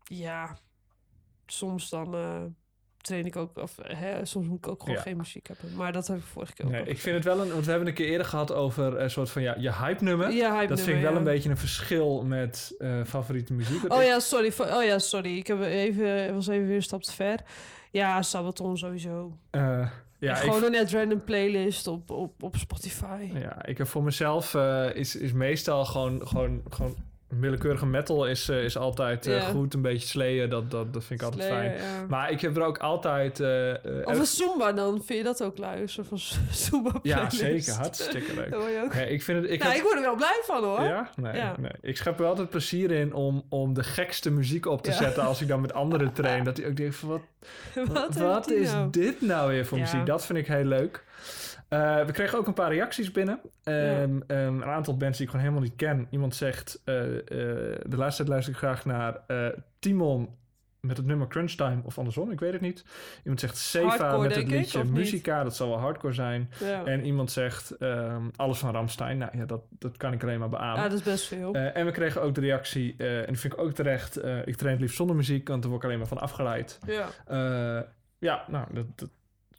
ja, 0.05 0.59
soms 1.47 1.89
dan 1.89 2.15
eh, 2.15 2.43
train 2.97 3.25
ik 3.27 3.37
ook, 3.37 3.57
of 3.57 3.77
hè, 3.83 4.25
soms 4.25 4.47
moet 4.47 4.59
ik 4.59 4.69
ook 4.69 4.81
gewoon 4.81 4.95
Ja. 4.97 5.01
geen 5.03 5.17
muziek 5.17 5.47
hebben. 5.47 5.77
Maar 5.77 5.93
dat 5.93 6.07
heb 6.07 6.17
ik 6.17 6.23
vorige 6.25 6.53
keer 6.55 6.65
ook 6.67 6.71
Nee, 6.71 6.85
ik 6.85 6.99
vind 6.99 7.15
het 7.17 7.25
wel 7.25 7.41
een... 7.41 7.49
Want 7.53 7.65
we 7.65 7.71
hebben 7.71 7.89
een 7.89 7.95
keer 7.95 8.07
eerder 8.09 8.27
gehad 8.27 8.53
over 8.53 9.01
een 9.01 9.11
soort 9.11 9.31
van 9.31 9.43
ja, 9.43 9.55
je 9.59 9.73
hype-nummer. 9.73 10.27
gezegd. 10.27 10.45
Ja, 10.45 10.55
hype 10.55 10.67
dat 10.69 10.77
vind 10.81 10.89
ik 10.89 10.95
nummer, 10.95 11.13
wel 11.13 11.23
ja. 11.23 11.29
een 11.29 11.35
beetje 11.35 11.51
een 11.51 11.57
verschil 11.57 12.25
met 12.25 12.75
eh, 12.79 13.05
favoriete 13.05 13.53
muziek. 13.53 13.93
Oh 13.93 14.01
ik- 14.01 14.07
ja, 14.07 14.19
sorry. 14.21 14.53
Oh 14.59 14.83
ja, 14.85 14.99
sorry. 14.99 15.37
Ik 15.37 15.47
heb 15.47 15.61
even, 15.61 16.35
was 16.35 16.47
even 16.47 16.67
weer 16.67 16.77
een 16.77 16.83
stap 16.83 17.03
te 17.03 17.13
ver. 17.13 17.41
Ja, 17.95 18.23
Sabaton 18.23 18.79
sowieso. 18.79 19.37
eh, 19.51 19.89
ja, 20.19 20.37
ik 20.37 20.37
gewoon 20.37 20.65
een 20.65 20.71
net 20.71 20.93
random 20.93 21.25
playlist 21.25 21.87
op, 21.87 22.11
op, 22.11 22.43
op 22.43 22.57
Spotify. 22.57 23.31
Ja, 23.35 23.67
ik 23.67 23.79
heb 23.79 23.87
voor 23.87 24.03
mezelf 24.03 24.55
eh, 24.55 24.95
is, 24.95 25.17
is 25.17 25.33
meestal 25.33 25.85
gewoon, 25.85 26.29
gewoon, 26.29 26.63
gewoon 26.71 26.97
willekeurige 27.41 27.87
metal 27.87 28.27
is, 28.27 28.49
eh, 28.49 28.65
is 28.65 28.77
altijd 28.77 29.27
eh, 29.27 29.43
goed. 29.43 29.75
Een 29.75 29.83
beetje 29.83 30.09
slayen, 30.09 30.51
dat, 30.51 30.71
dat, 30.71 30.93
dat 30.93 31.05
vind 31.05 31.21
ik 31.21 31.27
altijd 31.27 31.45
fijn. 31.49 31.73
ja. 31.73 32.07
Maar 32.09 32.31
ik 32.31 32.41
heb 32.41 32.57
er 32.57 32.63
ook 32.63 32.79
altijd... 32.79 33.41
eh, 33.41 33.73
Of 34.05 34.19
een 34.19 34.27
Zumba 34.27 34.73
dan, 34.73 35.03
vind 35.05 35.19
je 35.19 35.25
dat 35.25 35.43
ook 35.43 35.59
luisteren 35.59 36.07
van 36.09 36.19
Zumba 36.51 36.91
ja, 37.03 37.31
zeker. 37.31 37.73
Hartstikke 37.75 38.35
leuk. 38.35 38.55
Ook... 38.85 38.95
Nee, 38.95 39.09
ik 39.11 39.23
vind 39.23 39.43
het... 39.43 39.51
Ik 39.51 39.59
nou, 39.59 39.71
heb- 39.71 39.79
ik 39.81 39.85
word 39.87 39.97
er 39.97 40.03
wel 40.03 40.17
blij 40.17 40.41
van 40.45 40.65
hoor. 40.65 40.81
ja? 40.83 41.11
Nee, 41.17 41.37
Ja. 41.37 41.55
nee. 41.61 41.71
Ik 41.81 41.97
schep 41.97 42.19
er 42.21 42.27
altijd 42.27 42.51
plezier 42.51 42.91
in 42.91 43.15
om, 43.15 43.45
om 43.49 43.75
de 43.75 43.83
gekste 43.83 44.31
muziek 44.31 44.67
op 44.67 44.83
te 44.83 44.91
Ja. 44.91 44.97
zetten 44.97 45.23
als 45.23 45.41
ik 45.41 45.49
dan 45.49 45.61
met 45.61 45.73
anderen 45.73 46.13
train. 46.23 46.45
Dat 46.45 46.59
ik 46.59 46.67
ook 46.67 46.77
denk 46.77 46.93
van, 46.93 47.09
wat, 47.75 48.15
Wat, 48.15 48.51
is 48.51 48.73
nou? 48.73 48.91
dit 48.91 49.21
nou 49.21 49.49
weer 49.51 49.67
voor 49.67 49.79
muziek? 49.79 50.07
Dat 50.07 50.27
vind 50.27 50.39
ik 50.39 50.47
heel 50.47 50.65
leuk. 50.65 51.05
Eh, 51.69 52.05
we 52.05 52.13
kregen 52.13 52.39
ook 52.39 52.47
een 52.47 52.55
paar 52.55 52.73
reacties 52.73 53.11
binnen. 53.11 53.41
Ehm, 53.63 54.21
ehm, 54.27 54.55
een 54.55 54.65
aantal 54.65 54.97
bands 54.97 55.19
die 55.19 55.27
ik 55.27 55.33
gewoon 55.33 55.47
helemaal 55.47 55.69
niet 55.69 55.77
ken. 55.77 56.07
Iemand 56.11 56.35
zegt, 56.35 56.81
eh, 56.85 57.17
eh, 57.17 57.21
de 57.87 57.97
laatste 57.97 58.17
tijd 58.17 58.29
luister 58.29 58.53
ik 58.53 58.59
graag 58.59 58.85
naar 58.85 59.21
Timon 59.79 60.29
met 60.81 60.97
het 60.97 61.07
nummer 61.07 61.29
Crunch 61.29 61.51
Time 61.51 61.81
of 61.85 61.99
andersom, 61.99 62.31
ik 62.31 62.41
weet 62.41 62.53
het 62.53 62.61
niet. 62.61 62.85
Iemand 63.23 63.41
zegt 63.41 63.57
Seva 63.57 64.17
met 64.17 64.35
het 64.35 64.45
ik, 64.45 64.51
liedje? 64.51 64.85
Musica, 64.85 65.43
dat 65.43 65.57
zal 65.57 65.69
wel 65.69 65.79
hardcore 65.79 66.13
zijn. 66.13 66.51
Ja. 66.61 66.85
En 66.85 67.05
iemand 67.05 67.31
zegt 67.31 67.71
ehm, 67.71 68.23
alles 68.37 68.59
van 68.59 68.73
Ramstein. 68.73 69.19
Nou 69.19 69.39
ja, 69.39 69.45
dat, 69.45 69.63
dat 69.71 69.97
kan 69.97 70.13
ik 70.13 70.23
alleen 70.23 70.39
maar 70.39 70.49
beamen. 70.49 70.83
ja, 70.83 70.89
dat 70.89 70.99
is 70.99 71.05
best 71.05 71.27
veel. 71.27 71.55
En 71.55 71.87
we 71.87 71.93
kregen 71.93 72.23
ook 72.23 72.35
de 72.35 72.41
reactie, 72.41 72.95
en 72.97 73.27
dat 73.27 73.39
vind 73.39 73.53
ik 73.53 73.59
ook 73.61 73.73
terecht, 73.73 74.17
ik 74.45 74.57
train 74.57 74.73
het 74.73 74.81
liefst 74.81 74.97
zonder 74.97 75.17
muziek, 75.17 75.49
want 75.49 75.63
daar 75.63 75.71
word 75.71 75.83
ik 75.83 75.89
alleen 75.89 76.01
maar 76.01 76.09
van 76.09 76.21
afgeleid. 76.21 76.79
ja. 76.87 77.87
Ja, 78.19 78.45
nou, 78.49 78.67
dat, 78.75 78.87
dat 78.99 79.11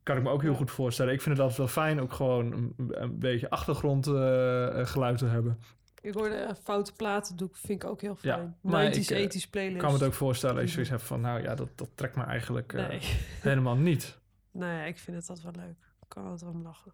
kan 0.06 0.18
ik 0.18 0.24
me 0.24 0.30
ook 0.30 0.42
heel 0.42 0.52
Ja. 0.52 0.58
goed 0.58 0.72
voorstellen. 0.72 1.14
Ik 1.14 1.22
vind 1.22 1.38
het 1.38 1.40
altijd 1.48 1.58
wel 1.74 1.84
fijn 1.84 2.02
ook 2.02 2.14
gewoon 2.14 2.52
een, 2.54 2.74
een 2.90 3.20
beetje 3.20 3.50
achtergrondgeluid 3.50 5.18
te 5.18 5.26
hebben. 5.26 5.60
Ik 6.02 6.14
hoorde 6.14 6.36
eh, 6.36 6.54
foute 6.64 6.94
platen 6.94 7.36
doen, 7.36 7.50
vind 7.52 7.84
ik 7.84 7.90
ook 7.90 8.02
heel 8.02 8.18
Ja, 8.22 8.36
fijn. 8.36 8.56
maar 8.62 8.92
90s, 8.92 8.96
ik, 8.98 9.10
eh, 9.10 9.24
80s 9.24 9.50
playlist. 9.50 9.76
Ik 9.76 9.82
kan 9.82 9.92
me 9.92 9.98
het 9.98 10.08
ook 10.08 10.14
voorstellen 10.14 10.56
als 10.56 10.64
je 10.66 10.72
zoiets 10.72 10.90
hebt 10.92 11.04
van, 11.04 11.22
nou 11.22 11.42
ja, 11.42 11.56
dat, 11.56 11.68
dat 11.76 11.90
trekt 11.96 12.16
me 12.16 12.24
eigenlijk 12.24 12.74
eh, 12.74 12.88
Nee. 12.88 13.00
helemaal 13.50 13.76
niet. 13.76 14.18
nee, 14.52 14.88
ik 14.88 15.00
vind 15.00 15.18
het 15.18 15.30
altijd 15.30 15.56
wel 15.56 15.66
leuk. 15.66 15.76
Ik 16.02 16.08
kan 16.08 16.24
altijd 16.24 16.42
wel 16.42 16.52
om 16.52 16.62
lachen. 16.64 16.94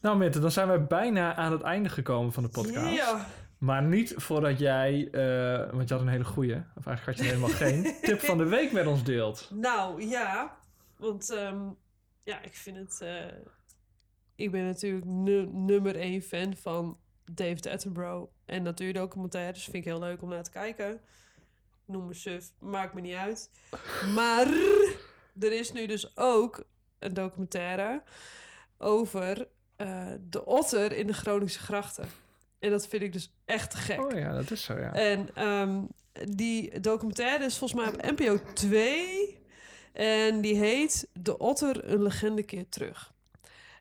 Nou 0.00 0.16
Mitte, 0.16 0.38
dan 0.40 0.50
zijn 0.50 0.70
we 0.72 0.78
bijna 0.80 1.34
aan 1.34 1.52
het 1.52 1.62
einde 1.62 1.88
gekomen 1.88 2.32
van 2.32 2.42
de 2.42 2.48
podcast. 2.48 2.94
Ja. 2.96 3.26
Maar 3.58 3.82
niet 3.82 4.14
voordat 4.16 4.58
jij, 4.58 5.08
want 5.72 5.88
je 5.88 5.94
had 5.94 6.02
een 6.02 6.08
hele 6.08 6.24
goeie, 6.24 6.54
of 6.76 6.86
eigenlijk 6.86 7.04
had 7.18 7.26
je 7.26 7.32
helemaal 7.32 7.56
geen, 7.56 7.94
tip 8.02 8.20
van 8.20 8.38
de 8.38 8.44
week 8.44 8.72
met 8.72 8.86
ons 8.86 9.04
deelt. 9.04 9.50
Nou, 9.54 10.02
ja. 10.08 10.56
Want 10.96 11.32
ehm, 11.34 11.58
ja, 12.26 12.42
ik 12.42 12.54
vind 12.54 12.76
het... 12.76 13.00
eh, 13.00 13.24
ik 14.34 14.50
ben 14.50 14.64
natuurlijk 14.64 15.04
nu- 15.04 15.48
nummer 15.52 15.96
één 15.96 16.22
fan 16.22 16.56
van 16.56 16.98
David 17.32 17.66
Attenborough. 17.66 18.30
En 18.44 18.62
natuurdocumentaires 18.62 19.64
vind 19.64 19.74
ik 19.76 19.84
heel 19.84 19.98
leuk 19.98 20.22
om 20.22 20.28
naar 20.28 20.42
te 20.42 20.50
kijken. 20.50 21.00
Noem 21.84 22.06
me 22.06 22.14
suf, 22.14 22.50
maakt 22.58 22.94
me 22.94 23.00
niet 23.00 23.14
uit. 23.14 23.50
Maar 24.14 24.46
er 25.40 25.52
is 25.52 25.72
nu 25.72 25.86
dus 25.86 26.16
ook 26.16 26.64
een 26.98 27.14
documentaire 27.14 28.02
over 28.78 29.48
eh, 29.76 30.12
de 30.20 30.44
otter 30.44 30.92
in 30.92 31.06
de 31.06 31.12
Groningse 31.14 31.58
grachten. 31.58 32.08
En 32.58 32.70
dat 32.70 32.86
vind 32.86 33.02
ik 33.02 33.12
dus 33.12 33.32
echt 33.44 33.70
te 33.70 33.76
gek. 33.76 34.00
Oh 34.04 34.18
ja, 34.18 34.32
dat 34.34 34.50
is 34.50 34.64
zo, 34.64 34.78
ja. 34.78 34.92
En 34.94 35.34
ehm, 35.34 35.82
die 36.36 36.80
documentaire 36.80 37.44
is 37.44 37.58
volgens 37.58 37.80
mij 37.80 37.88
op 37.92 38.18
NPO 38.18 38.52
2. 38.52 39.35
En 39.96 40.40
die 40.40 40.54
heet 40.54 41.08
De 41.12 41.38
Otter, 41.38 41.92
een 41.92 42.02
legende 42.02 42.42
keer 42.42 42.68
terug. 42.68 43.12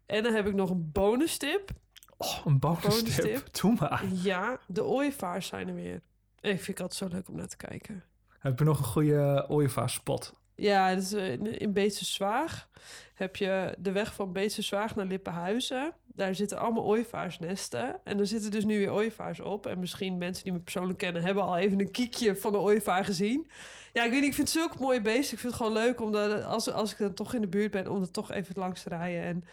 En 0.05 0.23
dan 0.23 0.33
heb 0.33 0.47
ik 0.47 0.53
nog 0.53 0.69
een 0.69 0.91
bonus 0.91 1.37
tip. 1.37 1.69
Oh, 2.17 2.45
een 2.45 2.59
bonus 2.59 2.81
bonus 2.81 3.15
tip. 3.15 3.23
tip. 3.23 3.53
Doe 3.61 3.75
maar. 3.79 4.03
Ja, 4.13 4.59
de 4.67 4.83
ooievaars 4.83 5.47
zijn 5.47 5.67
er 5.67 5.75
weer. 5.75 6.01
Ik 6.41 6.61
vind 6.61 6.67
het 6.67 6.81
altijd 6.81 6.99
zo 6.99 7.07
leuk 7.17 7.27
om 7.29 7.35
naar 7.35 7.47
te 7.47 7.57
kijken. 7.57 8.03
Heb 8.39 8.59
je 8.59 8.65
nog 8.65 8.77
een 8.77 8.85
goede 8.85 9.45
ooievaar-spot? 9.47 10.33
Ja, 10.55 10.93
dat 10.93 11.03
is 11.03 11.13
eh, 11.13 11.31
in, 11.31 11.59
in 11.59 11.73
Beetse 11.73 12.05
Zwaag 12.05 12.67
heb 13.15 13.35
je 13.35 13.75
de 13.79 13.91
weg 13.91 14.13
van 14.13 14.31
Beetse 14.31 14.61
Zwaag 14.61 14.95
naar 14.95 15.05
Lippenhuizen. 15.05 15.93
Daar 16.05 16.35
zitten 16.35 16.57
allemaal 16.57 16.83
ooievaarsnesten. 16.83 17.99
En 18.03 18.19
er 18.19 18.27
zitten 18.27 18.51
dus 18.51 18.65
nu 18.65 18.77
weer 18.77 18.91
ooievaars 18.91 19.39
op. 19.39 19.65
En 19.65 19.79
misschien 19.79 20.17
mensen 20.17 20.43
die 20.43 20.53
me 20.53 20.59
persoonlijk 20.59 20.99
kennen... 20.99 21.21
hebben 21.21 21.43
al 21.43 21.57
even 21.57 21.79
een 21.79 21.91
kiekje 21.91 22.35
van 22.35 22.51
de 22.51 22.57
ooievaar 22.57 23.05
gezien. 23.05 23.47
Ja, 23.95 24.03
ik 24.03 24.11
weet 24.11 24.19
niet, 24.19 24.29
ik 24.29 24.35
vind 24.35 24.47
het 24.53 24.57
zulke 24.57 24.77
mooie 24.79 25.01
beesten. 25.01 25.33
Ik 25.33 25.39
vind 25.39 25.53
het 25.53 25.55
gewoon 25.55 25.73
leuk, 25.83 26.01
omdat 26.01 26.43
als, 26.43 26.71
als 26.71 26.91
ik 26.91 26.97
dan 26.97 27.13
toch 27.13 27.33
in 27.33 27.41
de 27.41 27.47
buurt 27.47 27.71
ben... 27.71 27.87
om 27.91 28.01
er 28.01 28.11
toch 28.11 28.31
even 28.31 28.55
langs 28.57 28.83
te 28.83 28.89
rijden 28.89 29.23
en, 29.23 29.43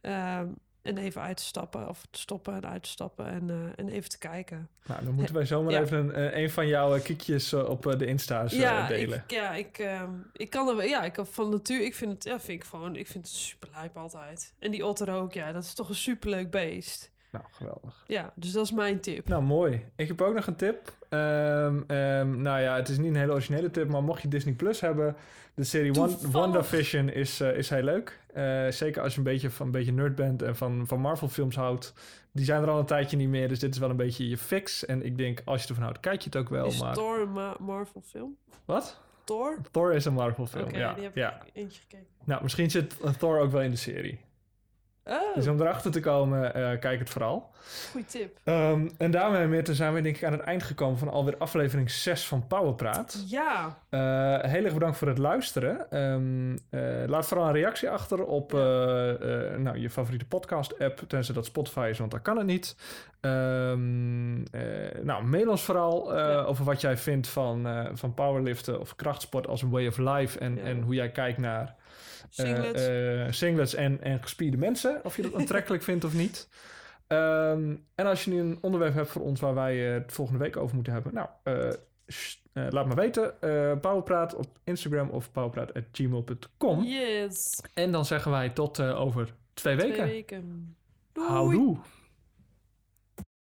ehm, 0.00 0.46
en 0.82 0.98
even 0.98 1.20
uit 1.22 1.36
te 1.36 1.42
stappen. 1.42 1.88
Of 1.88 2.06
te 2.10 2.18
stoppen 2.18 2.54
en 2.54 2.66
uit 2.68 2.82
te 2.82 2.88
stappen 2.88 3.26
en, 3.26 3.50
eh, 3.50 3.56
en 3.84 3.88
even 3.88 4.10
te 4.10 4.18
kijken. 4.18 4.68
Nou, 4.86 5.04
dan 5.04 5.14
moeten 5.14 5.34
wij 5.34 5.46
zomaar 5.46 5.72
Ja. 5.72 5.80
even 5.80 5.98
een, 5.98 6.32
eh, 6.32 6.40
een 6.42 6.50
van 6.50 6.66
jouw 6.66 6.94
eh, 6.94 7.02
kiekjes 7.02 7.52
op 7.52 7.82
de 7.98 8.06
Insta's 8.06 8.52
ja, 8.52 8.86
delen. 8.86 9.18
Ik, 9.26 9.30
ja, 9.30 9.54
ik, 9.54 9.78
ehm, 9.78 10.10
ik 10.32 10.50
kan 10.50 10.68
er 10.68 10.76
wel- 10.76 10.86
ja, 10.86 11.02
ik 11.02 11.12
kan 11.12 11.26
van 11.26 11.50
natuur, 11.50 11.84
ik 11.84 11.94
vind 11.94 12.12
het, 12.12 12.24
ja, 12.24 12.40
vind 12.40 12.62
ik 12.62 12.68
gewoon, 12.68 12.96
ik 12.96 13.06
vind 13.06 13.26
het 13.26 13.34
super 13.36 13.68
lijp 13.74 13.96
altijd. 13.96 14.54
En 14.58 14.70
die 14.70 14.86
otter 14.86 15.10
ook, 15.14 15.32
ja, 15.32 15.52
dat 15.52 15.64
is 15.64 15.74
toch 15.74 15.88
een 15.88 15.94
superleuk 15.94 16.50
beest. 16.50 17.10
Nou, 17.30 17.44
geweldig. 17.50 18.04
Ja, 18.06 18.32
dus 18.34 18.52
dat 18.52 18.64
is 18.64 18.72
mijn 18.72 19.00
tip. 19.00 19.28
Nou, 19.28 19.42
mooi. 19.42 19.84
Ik 19.96 20.08
heb 20.08 20.20
ook 20.20 20.34
nog 20.34 20.46
een 20.46 20.56
tip. 20.56 20.92
Ehm, 21.08 21.80
ehm, 21.86 22.42
nou 22.42 22.60
ja, 22.60 22.76
het 22.76 22.88
is 22.88 22.98
niet 22.98 23.08
een 23.08 23.16
hele 23.16 23.32
originele 23.32 23.70
tip, 23.70 23.88
maar 23.88 24.02
mocht 24.02 24.22
je 24.22 24.28
Disney 24.28 24.54
Plus 24.54 24.80
hebben, 24.80 25.16
de 25.54 25.64
serie 25.64 25.92
Toevallig. 25.92 26.32
WandaVision 26.32 27.08
is, 27.08 27.40
eh, 27.40 27.56
is 27.56 27.70
heel 27.70 27.82
leuk. 27.82 28.20
Eh, 28.32 28.68
zeker 28.68 29.02
als 29.02 29.12
je 29.12 29.18
een 29.18 29.24
beetje 29.24 29.50
van 29.50 29.66
een 29.66 29.72
beetje 29.72 29.92
nerd 29.92 30.14
bent 30.14 30.42
en 30.42 30.56
van, 30.56 30.86
van 30.86 31.00
Marvel 31.00 31.28
films 31.28 31.56
houdt. 31.56 31.94
Die 32.32 32.44
zijn 32.44 32.62
er 32.62 32.70
al 32.70 32.78
een 32.78 32.86
tijdje 32.86 33.16
niet 33.16 33.28
meer, 33.28 33.48
dus 33.48 33.58
dit 33.58 33.74
is 33.74 33.80
wel 33.80 33.90
een 33.90 33.96
beetje 33.96 34.28
je 34.28 34.38
fix. 34.38 34.86
En 34.86 35.04
ik 35.04 35.18
denk, 35.18 35.42
als 35.44 35.62
je 35.62 35.68
ervan 35.68 35.82
houdt, 35.82 36.00
kijk 36.00 36.20
je 36.20 36.24
het 36.24 36.36
ook 36.36 36.48
wel. 36.48 36.66
is 36.66 36.80
maar... 36.80 36.94
Thor 36.94 37.20
een 37.20 37.32
Ma- 37.32 37.56
Marvel 37.58 38.00
film? 38.00 38.36
Wat? 38.64 39.00
Thor? 39.24 39.58
Thor 39.70 39.92
is 39.94 40.04
een 40.04 40.12
Marvel 40.12 40.46
film, 40.46 40.74
ja. 40.74 40.94
die 40.94 41.04
heb 41.04 41.16
ja. 41.16 41.42
ik 41.42 41.50
eentje 41.52 41.80
gekeken. 41.80 42.06
Nou, 42.24 42.42
misschien 42.42 42.70
zit 42.70 42.96
Thor 43.18 43.38
ook 43.38 43.50
wel 43.50 43.62
in 43.62 43.70
de 43.70 43.76
serie. 43.76 44.20
Oh, 45.08 45.34
Dus 45.34 45.46
om 45.46 45.60
erachter 45.60 45.90
te 45.90 46.00
komen, 46.00 46.54
eh, 46.54 46.78
kijk 46.78 46.98
het 46.98 47.10
vooral. 47.10 47.50
goeie 47.90 48.06
tip. 48.06 48.38
Ehm, 48.44 48.88
en 48.98 49.10
daarmee 49.10 49.46
Mirte, 49.46 49.74
zijn 49.74 49.94
we 49.94 50.00
denk 50.00 50.16
ik 50.16 50.24
aan 50.24 50.32
het 50.32 50.40
eind 50.40 50.62
gekomen 50.62 50.98
van 50.98 51.08
alweer 51.08 51.36
aflevering 51.38 51.90
6 51.90 52.26
van 52.26 52.46
Powerpraat. 52.46 53.24
Ja, 53.26 53.78
Eh 53.88 53.98
heel 54.50 54.64
erg 54.64 54.72
bedankt 54.74 54.96
voor 54.96 55.08
het 55.08 55.18
luisteren. 55.18 55.90
Ehm, 55.90 56.56
eh, 56.70 57.08
laat 57.08 57.26
vooral 57.26 57.46
een 57.46 57.52
reactie 57.52 57.90
achter 57.90 58.24
op 58.24 58.52
nou, 58.52 59.78
je 59.78 59.90
favoriete 59.90 60.26
podcast-app, 60.26 61.00
tenzij 61.08 61.34
dat 61.34 61.44
Spotify 61.46 61.86
is, 61.90 61.98
want 61.98 62.10
daar 62.10 62.20
kan 62.20 62.36
het 62.36 62.46
niet. 62.46 62.76
Ehm, 63.20 64.42
eh, 64.50 65.02
nou, 65.02 65.24
mail 65.24 65.48
ons 65.50 65.62
vooral 65.62 66.16
Ja. 66.16 66.40
over 66.42 66.64
wat 66.64 66.80
jij 66.80 66.96
vindt 66.96 67.28
van, 67.28 67.66
van 67.94 68.14
powerliften 68.14 68.80
of 68.80 68.96
krachtsport 68.96 69.46
als 69.46 69.62
een 69.62 69.70
way 69.70 69.86
of 69.86 69.96
life 69.98 70.38
en, 70.38 70.56
Ja. 70.56 70.62
en 70.62 70.82
hoe 70.82 70.94
jij 70.94 71.10
kijkt 71.10 71.38
naar 71.38 71.74
singlets. 72.28 72.86
eh, 72.86 73.26
singlets 73.30 73.74
en, 73.74 74.02
en 74.02 74.22
gespierde 74.22 74.56
mensen. 74.56 75.00
Of 75.04 75.16
je 75.16 75.22
dat 75.22 75.34
aantrekkelijk 75.34 75.82
vindt 75.82 76.04
of 76.04 76.14
niet. 76.14 76.48
Ehm, 77.06 77.76
en 77.94 78.06
als 78.06 78.24
je 78.24 78.30
nu 78.30 78.40
een 78.40 78.58
onderwerp 78.60 78.94
hebt 78.94 79.08
voor 79.10 79.22
ons 79.22 79.40
waar 79.40 79.54
wij 79.54 79.86
eh, 79.88 79.92
het 80.02 80.12
volgende 80.12 80.40
week 80.40 80.56
over 80.56 80.74
moeten 80.74 80.92
hebben. 80.92 81.14
Nou, 81.14 81.28
eh, 81.42 81.68
eh, 82.52 82.66
laat 82.70 82.86
me 82.86 82.94
weten. 82.94 83.40
Eh 83.40 83.72
Powerpraat 83.80 84.34
op 84.34 84.46
Instagram 84.64 85.08
of 85.08 85.32
powerpraat.gmail.com. 85.32 86.82
yes. 86.84 87.60
En 87.74 87.92
dan 87.92 88.04
zeggen 88.04 88.30
wij 88.30 88.48
tot 88.50 88.78
eh, 88.78 89.00
over 89.00 89.34
twee 89.54 89.76
weken. 89.76 89.94
Twee 89.94 90.06
weken. 90.10 90.76
Doei. 91.12 91.28
Houdoe. 91.28 91.76